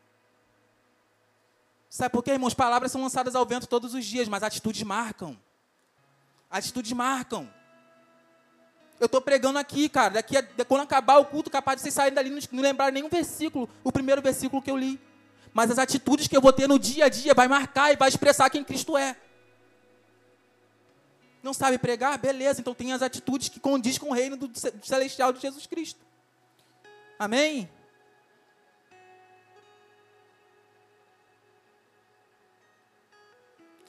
Sabe 1.90 2.10
por 2.10 2.22
quê, 2.22 2.30
irmãos? 2.30 2.54
Palavras 2.54 2.90
são 2.90 3.02
lançadas 3.02 3.34
ao 3.34 3.44
vento 3.44 3.66
todos 3.66 3.92
os 3.92 4.06
dias, 4.06 4.28
mas 4.28 4.42
atitudes 4.42 4.82
marcam. 4.82 5.38
Atitudes 6.48 6.92
marcam. 6.92 7.52
Eu 9.00 9.06
estou 9.06 9.20
pregando 9.22 9.58
aqui, 9.58 9.88
cara. 9.88 10.14
Daqui 10.14 10.36
a, 10.36 10.44
quando 10.66 10.82
acabar 10.82 11.16
o 11.16 11.24
culto, 11.24 11.50
capaz 11.50 11.76
de 11.76 11.82
vocês 11.82 11.94
saírem 11.94 12.14
dali 12.14 12.28
e 12.30 12.54
não 12.54 12.62
lembrar 12.62 12.92
nenhum 12.92 13.08
versículo, 13.08 13.66
o 13.82 13.90
primeiro 13.90 14.20
versículo 14.20 14.60
que 14.60 14.70
eu 14.70 14.76
li. 14.76 15.00
Mas 15.54 15.70
as 15.70 15.78
atitudes 15.78 16.28
que 16.28 16.36
eu 16.36 16.40
vou 16.40 16.52
ter 16.52 16.68
no 16.68 16.78
dia 16.78 17.06
a 17.06 17.08
dia 17.08 17.32
vai 17.32 17.48
marcar 17.48 17.90
e 17.90 17.96
vai 17.96 18.10
expressar 18.10 18.50
quem 18.50 18.62
Cristo 18.62 18.98
é. 18.98 19.16
Não 21.42 21.54
sabe 21.54 21.78
pregar? 21.78 22.18
Beleza, 22.18 22.60
então 22.60 22.74
tem 22.74 22.92
as 22.92 23.00
atitudes 23.00 23.48
que 23.48 23.58
condiz 23.58 23.96
com 23.96 24.10
o 24.10 24.12
reino 24.12 24.36
do 24.36 24.50
celestial 24.84 25.32
de 25.32 25.40
Jesus 25.40 25.66
Cristo. 25.66 26.00
Amém? 27.18 27.70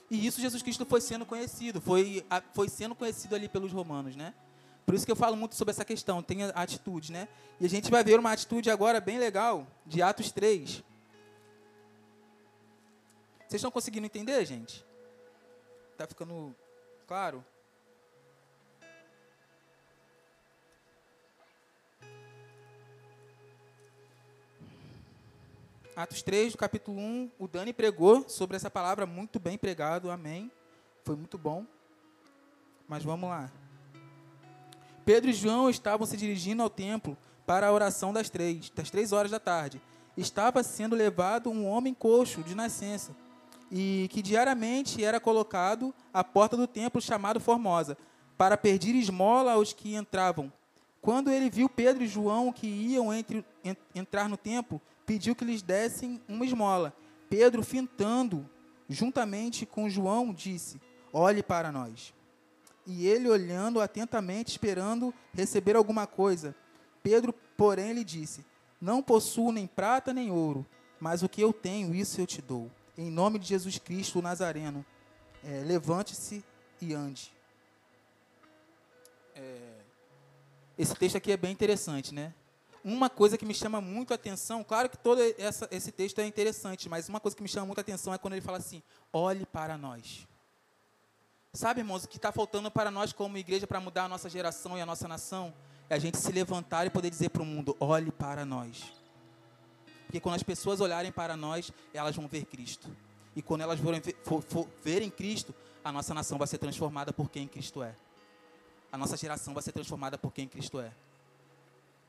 E 0.10 0.26
isso 0.26 0.40
Jesus 0.40 0.64
Cristo 0.64 0.86
foi 0.86 1.02
sendo 1.02 1.26
conhecido, 1.26 1.82
foi, 1.82 2.26
foi 2.54 2.70
sendo 2.70 2.96
conhecido 2.96 3.36
ali 3.36 3.50
pelos 3.50 3.74
romanos, 3.74 4.16
né? 4.16 4.34
Por 4.92 4.96
isso 4.96 5.06
que 5.06 5.12
eu 5.14 5.16
falo 5.16 5.38
muito 5.38 5.56
sobre 5.56 5.72
essa 5.72 5.86
questão, 5.86 6.22
tem 6.22 6.44
atitude, 6.54 7.14
né? 7.14 7.30
E 7.62 7.66
a 7.66 7.70
gente 7.70 7.90
vai 7.90 8.04
ver 8.04 8.20
uma 8.20 8.34
atitude 8.34 8.70
agora 8.70 9.00
bem 9.00 9.18
legal, 9.18 9.66
de 9.86 10.02
Atos 10.02 10.34
3. 10.34 10.84
Vocês 13.40 13.54
estão 13.54 13.72
conseguindo 13.72 14.06
entender, 14.06 14.44
gente? 14.44 14.86
Tá 15.98 16.06
ficando 16.06 16.54
claro? 17.08 17.42
Atos 25.96 26.22
3, 26.22 26.54
capítulo 26.58 27.00
1, 27.00 27.32
o 27.40 27.48
Dani 27.48 27.72
pregou 27.72 28.28
sobre 28.28 28.58
essa 28.58 28.70
palavra, 28.70 29.06
muito 29.06 29.40
bem 29.40 29.58
pregado, 29.58 30.12
amém. 30.12 30.52
Foi 31.06 31.16
muito 31.16 31.38
bom. 31.38 31.66
Mas 32.90 33.06
vamos 33.06 33.30
lá. 33.30 33.50
Pedro 35.06 35.30
e 35.30 35.34
João 35.34 35.70
estavam 35.70 36.06
se 36.06 36.16
dirigindo 36.16 36.62
ao 36.62 36.70
templo 36.70 37.18
para 37.46 37.68
a 37.68 37.72
oração 37.72 38.14
das 38.14 38.30
três, 38.30 38.70
das 38.70 38.90
três 38.90 39.12
horas 39.12 39.32
da 39.32 39.40
tarde. 39.40 39.82
Estava 40.16 40.62
sendo 40.64 40.96
levado 40.96 41.50
um 41.50 41.68
homem 41.68 41.94
coxo 41.94 42.44
de 42.44 42.54
nascença, 42.54 43.16
e 43.72 44.08
que 44.12 44.22
diariamente 44.22 45.04
era 45.04 45.20
colocado 45.20 45.94
à 46.14 46.24
porta 46.24 46.58
do 46.58 46.68
templo 46.68 47.02
chamado 47.02 47.40
Formosa, 47.40 47.98
para 48.38 48.58
pedir 48.58 48.96
esmola 48.96 49.54
aos 49.54 49.72
que 49.74 49.96
entravam. 49.96 50.52
Quando 51.02 51.32
ele 51.32 51.50
viu 51.50 51.70
Pedro 51.70 52.04
e 52.04 52.08
João 52.08 52.52
que 52.52 52.68
iam 52.68 53.14
entre, 53.14 53.44
entrar 53.96 54.28
no 54.30 54.38
templo, 54.38 54.80
pediu 55.06 55.36
que 55.36 55.46
lhes 55.46 55.62
dessem 55.62 56.22
uma 56.28 56.46
esmola. 56.46 56.94
Pedro, 57.30 57.64
fintando, 57.64 58.48
juntamente 58.90 59.66
com 59.66 59.90
João, 59.90 60.34
disse: 60.34 60.80
Olhe 61.14 61.42
para 61.42 61.72
nós. 61.72 62.14
E 62.86 63.08
ele, 63.08 63.30
olhando 63.30 63.80
atentamente, 63.80 64.52
esperando 64.52 65.14
receber 65.34 65.76
alguma 65.76 66.08
coisa. 66.08 66.56
Pedro, 67.04 67.34
porém, 67.56 67.94
lhe 67.94 68.04
disse: 68.04 68.46
Não 68.80 69.02
possuo 69.02 69.52
nem 69.52 69.68
prata 69.68 70.14
nem 70.14 70.32
ouro, 70.32 70.66
mas 71.00 71.24
o 71.24 71.30
que 71.30 71.42
eu 71.42 71.54
tenho, 71.54 71.94
isso 71.94 72.20
eu 72.20 72.28
te 72.28 72.42
dou. 72.42 72.72
Em 72.98 73.10
nome 73.10 73.40
de 73.40 73.48
Jesus 73.48 73.78
Cristo, 73.78 74.20
o 74.20 74.22
Nazareno, 74.22 74.86
é, 75.44 75.64
levante-se 75.64 76.44
e 76.82 76.94
ande. 76.94 77.32
É, 79.36 79.82
esse 80.78 80.96
texto 80.96 81.16
aqui 81.16 81.32
é 81.32 81.38
bem 81.38 81.52
interessante, 81.52 82.14
né? 82.14 82.34
Uma 82.84 83.10
coisa 83.10 83.38
que 83.38 83.46
me 83.46 83.54
chama 83.54 83.80
muito 83.80 84.12
a 84.12 84.16
atenção, 84.16 84.64
claro 84.64 84.90
que 84.90 84.98
todo 84.98 85.22
essa, 85.38 85.68
esse 85.70 85.92
texto 85.92 86.20
é 86.20 86.26
interessante, 86.26 86.90
mas 86.90 87.08
uma 87.08 87.20
coisa 87.20 87.38
que 87.38 87.44
me 87.44 87.50
chama 87.50 87.68
muito 87.68 87.78
a 87.78 87.82
atenção 87.82 88.12
é 88.12 88.18
quando 88.18 88.34
ele 88.34 88.42
fala 88.42 88.58
assim: 88.58 88.82
olhe 89.14 89.46
para 89.46 89.78
nós. 89.78 90.28
Sabe, 91.54 91.82
irmãos, 91.82 92.06
o 92.06 92.08
que 92.08 92.16
está 92.16 92.32
faltando 92.32 92.72
para 92.72 92.90
nós 92.90 93.12
como 93.12 93.38
igreja 93.38 93.68
para 93.68 93.82
mudar 93.82 94.06
a 94.06 94.08
nossa 94.08 94.30
geração 94.30 94.78
e 94.78 94.82
a 94.82 94.86
nossa 94.86 95.06
nação 95.06 95.54
é 95.90 95.96
a 95.96 96.00
gente 96.00 96.18
se 96.18 96.32
levantar 96.32 96.88
e 96.88 96.90
poder 96.90 97.10
dizer 97.10 97.30
para 97.30 97.42
o 97.42 97.46
mundo: 97.46 97.76
olhe 97.78 98.10
para 98.10 98.46
nós. 98.46 98.94
Porque 100.06 100.22
quando 100.22 100.36
as 100.36 100.44
pessoas 100.44 100.80
olharem 100.80 101.12
para 101.12 101.36
nós, 101.36 101.70
elas 101.94 102.16
vão 102.16 102.26
ver 102.26 102.46
Cristo. 102.46 102.90
E 103.36 103.42
quando 103.42 103.62
elas 103.62 103.80
forem 103.82 104.02
for, 104.24 104.42
for, 104.42 104.66
verem 104.82 105.10
Cristo, 105.10 105.54
a 105.84 105.92
nossa 105.92 106.14
nação 106.14 106.38
vai 106.38 106.48
ser 106.48 106.58
transformada 106.58 107.12
por 107.12 107.30
quem 107.30 107.46
Cristo 107.50 107.84
é. 107.84 107.96
A 108.90 108.98
nossa 108.98 109.18
geração 109.18 109.54
vai 109.54 109.62
ser 109.62 109.74
transformada 109.74 110.18
por 110.18 110.32
quem 110.32 110.48
Cristo 110.48 110.80
é. 110.80 110.90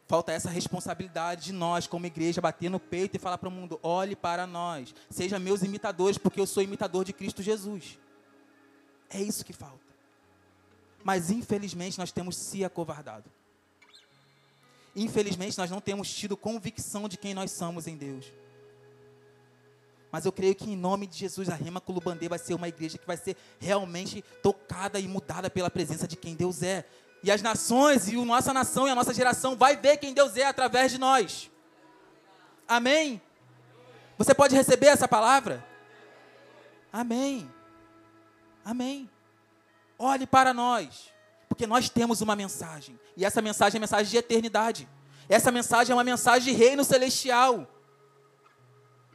Falta 0.07 0.31
essa 0.31 0.51
responsabilidade 0.51 1.47
de 1.47 1.53
nós, 1.53 1.89
como 1.89 2.07
igreja, 2.07 2.41
bater 2.41 2.71
no 2.71 2.79
peito 2.79 3.17
e 3.17 3.19
falar 3.19 3.39
para 3.39 3.49
o 3.49 3.53
mundo: 3.53 3.81
olhe 3.83 4.15
para 4.15 4.47
nós, 4.47 4.95
seja 5.11 5.41
meus 5.41 5.65
imitadores, 5.65 6.17
porque 6.17 6.39
eu 6.39 6.47
sou 6.47 6.63
imitador 6.63 7.05
de 7.05 7.13
Cristo 7.13 7.43
Jesus. 7.43 7.99
É 9.13 9.21
isso 9.21 9.45
que 9.45 9.53
falta. 9.53 9.93
Mas 11.05 11.31
infelizmente 11.31 11.99
nós 11.99 12.13
temos 12.13 12.37
se 12.37 12.65
acovardado. 12.65 13.31
Infelizmente 14.95 15.59
nós 15.59 15.71
não 15.71 15.81
temos 15.81 16.13
tido 16.13 16.37
convicção 16.37 17.09
de 17.09 17.17
quem 17.17 17.35
nós 17.35 17.51
somos 17.51 17.87
em 17.87 17.97
Deus. 17.97 18.33
Mas 20.11 20.27
eu 20.27 20.33
creio 20.33 20.55
que 20.55 20.71
em 20.71 20.77
nome 20.77 21.07
de 21.07 21.17
Jesus 21.17 21.49
a 21.49 21.55
Rema 21.55 21.81
Culubandê 21.81 22.29
vai 22.29 22.39
ser 22.39 22.55
uma 22.55 22.69
igreja 22.69 22.99
que 22.99 23.07
vai 23.07 23.17
ser 23.17 23.37
realmente 23.59 24.23
tocada 24.43 25.01
e 25.01 25.09
mudada 25.09 25.49
pela 25.49 25.71
presença 25.71 26.07
de 26.07 26.17
quem 26.17 26.35
Deus 26.35 26.63
é. 26.63 26.85
E 27.23 27.31
as 27.31 27.41
nações, 27.41 28.09
e 28.09 28.17
a 28.17 28.25
nossa 28.25 28.53
nação 28.53 28.87
e 28.87 28.91
a 28.91 28.95
nossa 28.95 29.15
geração 29.15 29.57
vai 29.57 29.77
ver 29.77 29.97
quem 29.97 30.13
Deus 30.13 30.37
é 30.37 30.45
através 30.45 30.93
de 30.93 30.99
nós. 30.99 31.51
Amém? 32.69 33.23
Você 34.19 34.35
pode 34.35 34.55
receber 34.55 34.87
essa 34.87 35.09
palavra? 35.09 35.65
Amém. 36.93 37.51
Amém. 38.65 39.11
Olhe 39.99 40.27
para 40.27 40.53
nós, 40.53 41.13
porque 41.49 41.67
nós 41.67 41.89
temos 41.89 42.21
uma 42.21 42.35
mensagem, 42.35 42.99
e 43.17 43.25
essa 43.25 43.41
mensagem 43.43 43.79
é 43.79 43.81
mensagem 43.81 44.11
de 44.11 44.17
eternidade. 44.17 44.89
Essa 45.29 45.51
mensagem 45.51 45.93
é 45.93 45.97
uma 45.97 46.05
mensagem 46.05 46.53
de 46.53 46.59
reino 46.59 46.85
celestial. 46.85 47.67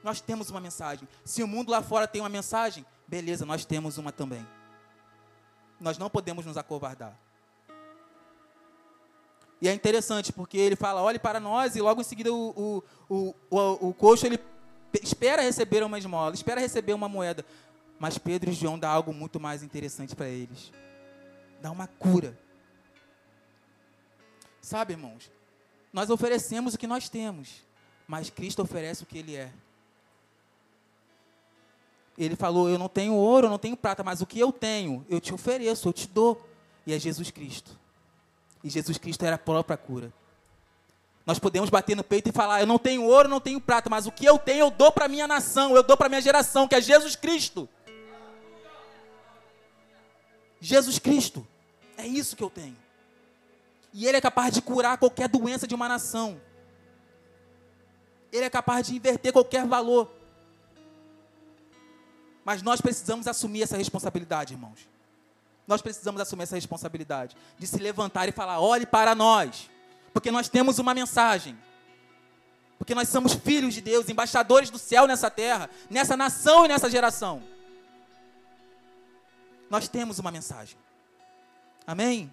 Nós 0.03 0.21
temos 0.21 0.49
uma 0.49 0.62
mensagem. 0.62 1.07
Se 1.25 1.43
o 1.43 1.47
mundo 1.47 1.71
lá 1.71 1.81
fora 1.81 2.07
tem 2.07 2.21
uma 2.21 2.29
mensagem, 2.29 2.86
beleza, 3.07 3.45
nós 3.45 3.65
temos 3.65 3.97
uma 3.97 4.12
também. 4.12 4.47
Nós 5.79 5.97
não 5.97 6.10
podemos 6.10 6.45
nos 6.45 6.57
acovardar. 6.57 7.17
E 9.62 9.67
é 9.67 9.73
interessante, 9.73 10.31
porque 10.31 10.57
ele 10.57 10.75
fala, 10.75 11.01
olhe 11.01 11.19
para 11.19 11.39
nós, 11.39 11.75
e 11.75 11.81
logo 11.81 11.99
em 11.99 12.03
seguida 12.03 12.31
o, 12.31 12.49
o, 12.49 12.83
o, 13.10 13.36
o, 13.49 13.89
o 13.89 13.93
coxo, 13.93 14.25
ele 14.25 14.39
espera 15.01 15.41
receber 15.41 15.83
uma 15.83 15.97
esmola, 15.97 16.33
espera 16.33 16.62
receber 16.62 16.93
uma 16.93 17.10
moeda. 17.10 17.43
Mas 17.99 18.17
Pedro 18.17 18.49
e 18.49 18.53
João 18.53 18.77
dá 18.77 18.89
algo 18.89 19.13
muito 19.13 19.39
mais 19.39 19.63
interessante 19.63 20.15
para 20.15 20.29
eles. 20.29 20.71
Dá 21.62 21.71
uma 21.71 21.88
cura. 21.88 22.38
Sabe, 24.62 24.93
irmãos? 24.93 25.31
Nós 25.91 26.10
oferecemos 26.10 26.73
o 26.73 26.77
que 26.77 26.86
nós 26.86 27.10
temos, 27.10 27.63
mas 28.07 28.29
Cristo 28.29 28.62
oferece 28.62 29.03
o 29.03 29.05
que 29.05 29.17
Ele 29.17 29.36
é. 29.36 29.51
Ele 32.17 32.36
falou: 32.36 32.69
Eu 32.69 32.77
não 32.77 32.89
tenho 32.89 33.13
ouro, 33.13 33.47
eu 33.47 33.51
não 33.51 33.57
tenho 33.57 33.77
prata, 33.77 34.03
mas 34.03 34.21
o 34.21 34.25
que 34.25 34.39
eu 34.39 34.51
tenho, 34.51 35.05
eu 35.10 35.19
te 35.19 35.33
ofereço, 35.33 35.88
eu 35.88 35.93
te 35.93 36.07
dou. 36.07 36.47
E 36.86 36.93
é 36.93 36.99
Jesus 36.99 37.31
Cristo. 37.31 37.77
E 38.63 38.69
Jesus 38.69 38.97
Cristo 38.97 39.23
era 39.23 39.36
a 39.36 39.39
própria 39.39 39.77
cura. 39.77 40.12
Nós 41.25 41.39
podemos 41.39 41.69
bater 41.69 41.95
no 41.95 42.03
peito 42.03 42.29
e 42.29 42.31
falar: 42.31 42.62
eu 42.62 42.67
não 42.67 42.79
tenho 42.79 43.03
ouro, 43.03 43.27
não 43.27 43.39
tenho 43.39 43.60
prata, 43.60 43.89
mas 43.89 44.05
o 44.05 44.12
que 44.12 44.25
eu 44.25 44.38
tenho 44.38 44.60
eu 44.60 44.71
dou 44.71 44.91
para 44.91 45.07
minha 45.07 45.27
nação, 45.27 45.75
eu 45.75 45.83
dou 45.83 45.97
para 45.97 46.10
minha 46.10 46.21
geração, 46.21 46.67
que 46.67 46.75
é 46.75 46.81
Jesus 46.81 47.15
Cristo. 47.15 47.67
Jesus 50.60 51.00
Cristo. 51.00 51.46
É 51.98 52.06
isso 52.06 52.36
que 52.36 52.43
eu 52.43 52.50
tenho. 52.50 52.78
E 53.93 54.06
Ele 54.06 54.17
é 54.17 54.22
capaz 54.22 54.54
de 54.54 54.62
curar 54.62 54.98
qualquer 54.98 55.28
doença 55.28 55.67
de 55.67 55.74
uma 55.74 55.88
nação. 55.88 56.39
Ele 58.32 58.46
é 58.46 58.50
capaz 58.50 58.88
de 58.88 58.96
inverter 58.96 59.34
qualquer 59.34 59.65
valor. 59.65 60.12
Mas 62.43 62.62
nós 62.62 62.80
precisamos 62.80 63.28
assumir 63.28 63.63
essa 63.63 63.78
responsabilidade, 63.78 64.54
irmãos. 64.54 64.88
Nós 65.65 65.82
precisamos 65.82 66.22
assumir 66.22 66.43
essa 66.43 66.56
responsabilidade 66.56 67.36
de 67.58 67.67
se 67.67 67.78
levantar 67.78 68.30
e 68.30 68.32
falar: 68.32 68.60
olhe 68.60 68.86
para 68.86 69.13
nós, 69.13 69.70
porque 70.13 70.32
nós 70.32 70.48
temos 70.48 70.80
uma 70.80 70.93
mensagem. 70.93 71.58
Porque 72.78 72.93
nós 72.93 73.10
somos 73.10 73.34
filhos 73.34 73.74
de 73.74 73.82
Deus, 73.82 74.08
embaixadores 74.08 74.70
do 74.70 74.78
céu 74.78 75.08
nessa 75.08 75.32
terra, 75.32 75.70
nessa 75.89 76.15
nação 76.15 76.63
e 76.63 76.67
nessa 76.67 76.89
geração. 76.89 77.43
Nós 79.69 79.88
temos 79.88 80.19
uma 80.19 80.32
mensagem. 80.32 80.77
Amém? 81.86 82.32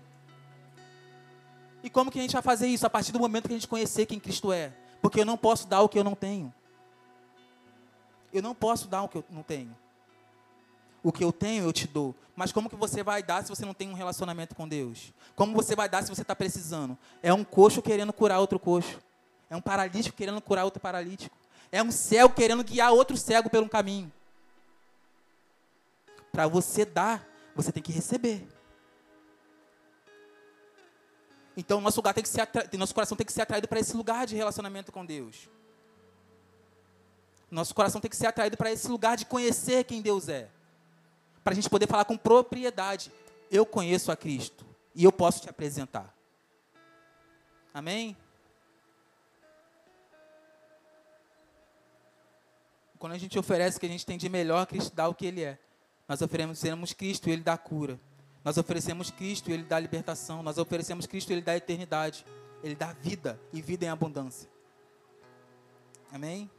E 1.82 1.90
como 1.90 2.10
que 2.10 2.18
a 2.18 2.22
gente 2.22 2.32
vai 2.32 2.42
fazer 2.42 2.66
isso? 2.66 2.86
A 2.86 2.90
partir 2.90 3.12
do 3.12 3.18
momento 3.18 3.46
que 3.46 3.54
a 3.54 3.56
gente 3.56 3.68
conhecer 3.68 4.06
quem 4.06 4.18
Cristo 4.18 4.52
é. 4.52 4.72
Porque 5.02 5.20
eu 5.20 5.24
não 5.26 5.36
posso 5.36 5.66
dar 5.68 5.82
o 5.82 5.88
que 5.88 5.98
eu 5.98 6.04
não 6.04 6.14
tenho. 6.14 6.52
Eu 8.32 8.42
não 8.42 8.54
posso 8.54 8.88
dar 8.88 9.02
o 9.02 9.08
que 9.08 9.18
eu 9.18 9.24
não 9.30 9.42
tenho. 9.42 9.76
O 11.02 11.12
que 11.12 11.22
eu 11.22 11.30
tenho, 11.30 11.64
eu 11.64 11.72
te 11.72 11.86
dou. 11.86 12.14
Mas 12.34 12.50
como 12.50 12.70
que 12.70 12.74
você 12.74 13.02
vai 13.02 13.22
dar 13.22 13.42
se 13.42 13.50
você 13.50 13.66
não 13.66 13.74
tem 13.74 13.90
um 13.90 13.94
relacionamento 13.94 14.54
com 14.54 14.66
Deus? 14.66 15.12
Como 15.36 15.52
você 15.54 15.76
vai 15.76 15.88
dar 15.88 16.02
se 16.02 16.08
você 16.08 16.22
está 16.22 16.34
precisando? 16.34 16.96
É 17.22 17.32
um 17.34 17.44
coxo 17.44 17.82
querendo 17.82 18.12
curar 18.12 18.40
outro 18.40 18.58
coxo. 18.58 18.98
É 19.50 19.54
um 19.54 19.60
paralítico 19.60 20.16
querendo 20.16 20.40
curar 20.40 20.64
outro 20.64 20.80
paralítico. 20.80 21.36
É 21.70 21.82
um 21.82 21.90
cego 21.90 22.32
querendo 22.32 22.64
guiar 22.64 22.92
outro 22.92 23.16
cego 23.16 23.50
pelo 23.50 23.68
caminho. 23.68 24.10
Para 26.34 26.48
você 26.48 26.84
dar, 26.84 27.24
você 27.54 27.70
tem 27.70 27.80
que 27.80 27.92
receber. 27.92 28.44
Então, 31.56 31.80
nosso, 31.80 31.98
lugar 31.98 32.12
tem 32.12 32.24
que 32.24 32.28
ser 32.28 32.48
nosso 32.76 32.92
coração 32.92 33.16
tem 33.16 33.24
que 33.24 33.32
ser 33.32 33.42
atraído 33.42 33.68
para 33.68 33.78
esse 33.78 33.96
lugar 33.96 34.26
de 34.26 34.34
relacionamento 34.34 34.90
com 34.90 35.06
Deus. 35.06 35.48
Nosso 37.48 37.72
coração 37.72 38.00
tem 38.00 38.10
que 38.10 38.16
ser 38.16 38.26
atraído 38.26 38.56
para 38.56 38.72
esse 38.72 38.88
lugar 38.88 39.16
de 39.16 39.24
conhecer 39.24 39.84
quem 39.84 40.02
Deus 40.02 40.28
é 40.28 40.50
para 41.44 41.52
a 41.52 41.54
gente 41.54 41.70
poder 41.70 41.86
falar 41.86 42.04
com 42.04 42.16
propriedade. 42.16 43.12
Eu 43.48 43.64
conheço 43.64 44.10
a 44.10 44.16
Cristo 44.16 44.66
e 44.92 45.04
eu 45.04 45.12
posso 45.12 45.40
te 45.40 45.48
apresentar. 45.48 46.12
Amém? 47.72 48.16
Quando 52.98 53.12
a 53.12 53.18
gente 53.18 53.38
oferece 53.38 53.76
o 53.76 53.80
que 53.80 53.86
a 53.86 53.88
gente 53.88 54.04
tem 54.04 54.18
de 54.18 54.28
melhor, 54.28 54.66
Cristo 54.66 54.96
dá 54.96 55.06
o 55.06 55.14
que 55.14 55.26
Ele 55.26 55.44
é. 55.44 55.60
Nós 56.08 56.20
oferecemos 56.20 56.92
Cristo 56.92 57.30
Ele 57.30 57.42
dá 57.42 57.56
cura. 57.56 57.98
Nós 58.44 58.58
oferecemos 58.58 59.10
Cristo 59.10 59.50
Ele 59.50 59.62
dá 59.62 59.78
libertação. 59.78 60.42
Nós 60.42 60.58
oferecemos 60.58 61.06
Cristo 61.06 61.30
Ele 61.32 61.40
dá 61.40 61.56
eternidade. 61.56 62.26
Ele 62.62 62.74
dá 62.74 62.92
vida 62.92 63.40
e 63.52 63.60
vida 63.62 63.84
em 63.86 63.88
abundância. 63.88 64.48
Amém? 66.12 66.50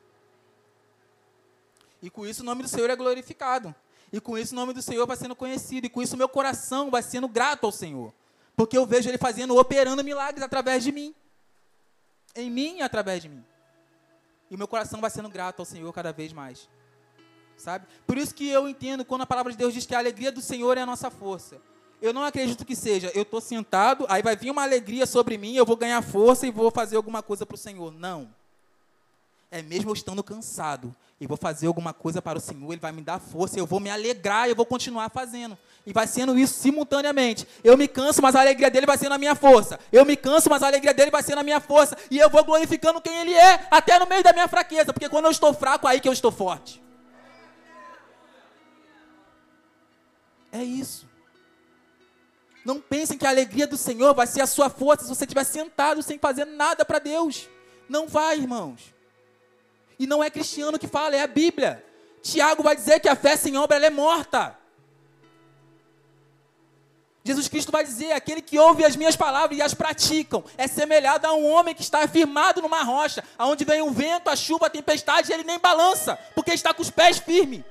E 2.02 2.10
com 2.10 2.26
isso 2.26 2.42
o 2.42 2.46
nome 2.46 2.62
do 2.62 2.68
Senhor 2.68 2.90
é 2.90 2.96
glorificado. 2.96 3.74
E 4.12 4.20
com 4.20 4.38
isso 4.38 4.54
o 4.54 4.56
nome 4.56 4.74
do 4.74 4.82
Senhor 4.82 5.06
vai 5.06 5.18
sendo 5.18 5.36
conhecido. 5.36 5.86
E 5.86 5.90
com 5.90 6.02
isso 6.02 6.18
meu 6.18 6.30
coração 6.30 6.90
vai 6.90 7.02
sendo 7.02 7.28
grato 7.28 7.66
ao 7.66 7.72
Senhor. 7.72 8.14
Porque 8.56 8.78
eu 8.78 8.86
vejo 8.86 9.10
Ele 9.10 9.18
fazendo, 9.18 9.58
operando 9.58 10.04
milagres 10.04 10.44
através 10.44 10.84
de 10.84 10.92
mim. 10.92 11.14
Em 12.36 12.50
mim 12.50 12.78
e 12.78 12.82
através 12.82 13.22
de 13.22 13.30
mim. 13.30 13.44
E 14.50 14.58
meu 14.58 14.68
coração 14.68 15.02
vai 15.02 15.10
sendo 15.10 15.30
grato 15.30 15.60
ao 15.60 15.66
Senhor 15.66 15.92
cada 15.94 16.12
vez 16.12 16.32
mais. 16.34 16.70
Sabe? 17.58 17.86
Por 18.06 18.18
isso 18.18 18.34
que 18.34 18.48
eu 18.48 18.68
entendo 18.68 19.06
quando 19.06 19.22
a 19.22 19.26
palavra 19.26 19.52
de 19.52 19.58
Deus 19.58 19.74
diz 19.74 19.86
que 19.86 19.96
a 19.96 20.00
alegria 20.00 20.32
do 20.32 20.42
Senhor 20.42 20.78
é 20.78 20.82
a 20.82 20.86
nossa 20.86 21.10
força. 21.10 21.58
Eu 22.02 22.14
não 22.14 22.24
acredito 22.24 22.66
que 22.66 22.76
seja, 22.76 23.12
eu 23.16 23.24
estou 23.24 23.42
sentado, 23.42 24.06
aí 24.10 24.22
vai 24.22 24.36
vir 24.36 24.52
uma 24.52 24.64
alegria 24.64 25.06
sobre 25.06 25.38
mim, 25.38 25.56
eu 25.56 25.66
vou 25.66 25.78
ganhar 25.78 26.02
força 26.02 26.46
e 26.46 26.52
vou 26.52 26.70
fazer 26.70 26.98
alguma 26.98 27.24
coisa 27.24 27.46
para 27.46 27.56
o 27.56 27.58
Senhor. 27.58 27.92
Não 27.92 28.30
é 29.56 29.62
mesmo 29.62 29.90
eu 29.90 29.94
estando 29.94 30.22
cansado, 30.22 30.94
e 31.20 31.26
vou 31.26 31.38
fazer 31.38 31.68
alguma 31.68 31.94
coisa 31.94 32.22
para 32.22 32.38
o 32.38 32.42
Senhor, 32.42 32.74
Ele 32.74 32.82
vai 32.82 32.92
me 32.92 33.02
dar 33.02 33.20
força, 33.20 33.58
eu 33.58 33.66
vou 33.66 33.80
me 33.80 33.90
alegrar, 33.90 34.50
eu 34.50 34.56
vou 34.56 34.66
continuar 34.66 35.10
fazendo. 35.10 35.58
E 35.86 35.94
vai 35.94 36.08
sendo 36.08 36.38
isso 36.38 36.56
simultaneamente. 36.56 37.48
Eu 37.64 37.78
me 37.78 37.88
canso, 37.88 38.22
mas 38.22 38.36
a 38.36 38.42
alegria 38.42 38.70
dele 38.70 38.86
vai 38.86 38.98
ser 38.98 39.08
na 39.08 39.18
minha 39.18 39.34
força. 39.34 39.80
Eu 39.94 40.04
me 40.04 40.18
canso, 40.18 40.50
mas 40.50 40.62
a 40.62 40.68
alegria 40.68 40.94
dele 40.94 41.12
vai 41.12 41.24
ser 41.24 41.36
na 41.36 41.44
minha 41.44 41.62
força. 41.62 41.98
E 42.12 42.18
eu 42.18 42.30
vou 42.30 42.44
glorificando 42.44 43.00
quem 43.00 43.18
Ele 43.18 43.34
é, 43.34 43.66
até 43.72 43.98
no 43.98 44.06
meio 44.06 44.24
da 44.24 44.34
minha 44.34 44.48
fraqueza, 44.48 44.92
porque 44.92 45.08
quando 45.08 45.26
eu 45.26 45.32
estou 45.32 45.54
fraco, 45.54 45.88
aí 45.88 46.02
que 46.02 46.08
eu 46.08 46.14
estou 46.14 46.32
forte. 46.32 46.82
É 50.56 50.64
isso. 50.64 51.06
Não 52.64 52.80
pensem 52.80 53.18
que 53.18 53.28
a 53.28 53.30
alegria 53.30 53.68
do 53.68 53.76
Senhor 53.76 54.14
vai 54.16 54.26
ser 54.26 54.40
a 54.40 54.48
sua 54.48 54.70
força 54.70 55.04
se 55.04 55.10
você 55.10 55.26
estiver 55.26 55.44
sentado 55.44 56.02
sem 56.02 56.18
fazer 56.18 56.46
nada 56.46 56.86
para 56.86 56.98
Deus. 56.98 57.50
Não 57.90 58.08
vai, 58.08 58.38
irmãos. 58.38 58.94
E 60.00 60.08
não 60.08 60.24
é 60.24 60.30
cristiano 60.30 60.80
que 60.80 60.88
fala, 60.88 61.14
é 61.14 61.22
a 61.22 61.28
Bíblia. 61.28 61.84
Tiago 62.22 62.64
vai 62.64 62.74
dizer 62.74 63.02
que 63.02 63.10
a 63.10 63.18
fé 63.18 63.36
sem 63.36 63.58
obra 63.58 63.86
é 63.86 63.90
morta. 63.90 64.58
Jesus 67.22 67.50
Cristo 67.50 67.72
vai 67.72 67.84
dizer: 67.84 68.14
aquele 68.14 68.42
que 68.42 68.58
ouve 68.58 68.86
as 68.86 68.96
minhas 68.96 69.18
palavras 69.18 69.58
e 69.58 69.62
as 69.62 69.74
praticam 69.74 70.42
é 70.58 70.68
semelhado 70.68 71.28
a 71.28 71.34
um 71.34 71.46
homem 71.46 71.76
que 71.76 71.82
está 71.82 72.08
firmado 72.08 72.62
numa 72.62 72.82
rocha, 72.82 73.24
aonde 73.38 73.66
vem 73.66 73.82
o 73.82 73.92
vento, 73.92 74.30
a 74.30 74.38
chuva, 74.38 74.68
a 74.68 74.70
tempestade, 74.70 75.30
e 75.30 75.34
ele 75.34 75.44
nem 75.44 75.60
balança, 75.60 76.18
porque 76.34 76.54
está 76.54 76.74
com 76.74 76.82
os 76.82 76.90
pés 76.90 77.18
firmes. 77.18 77.64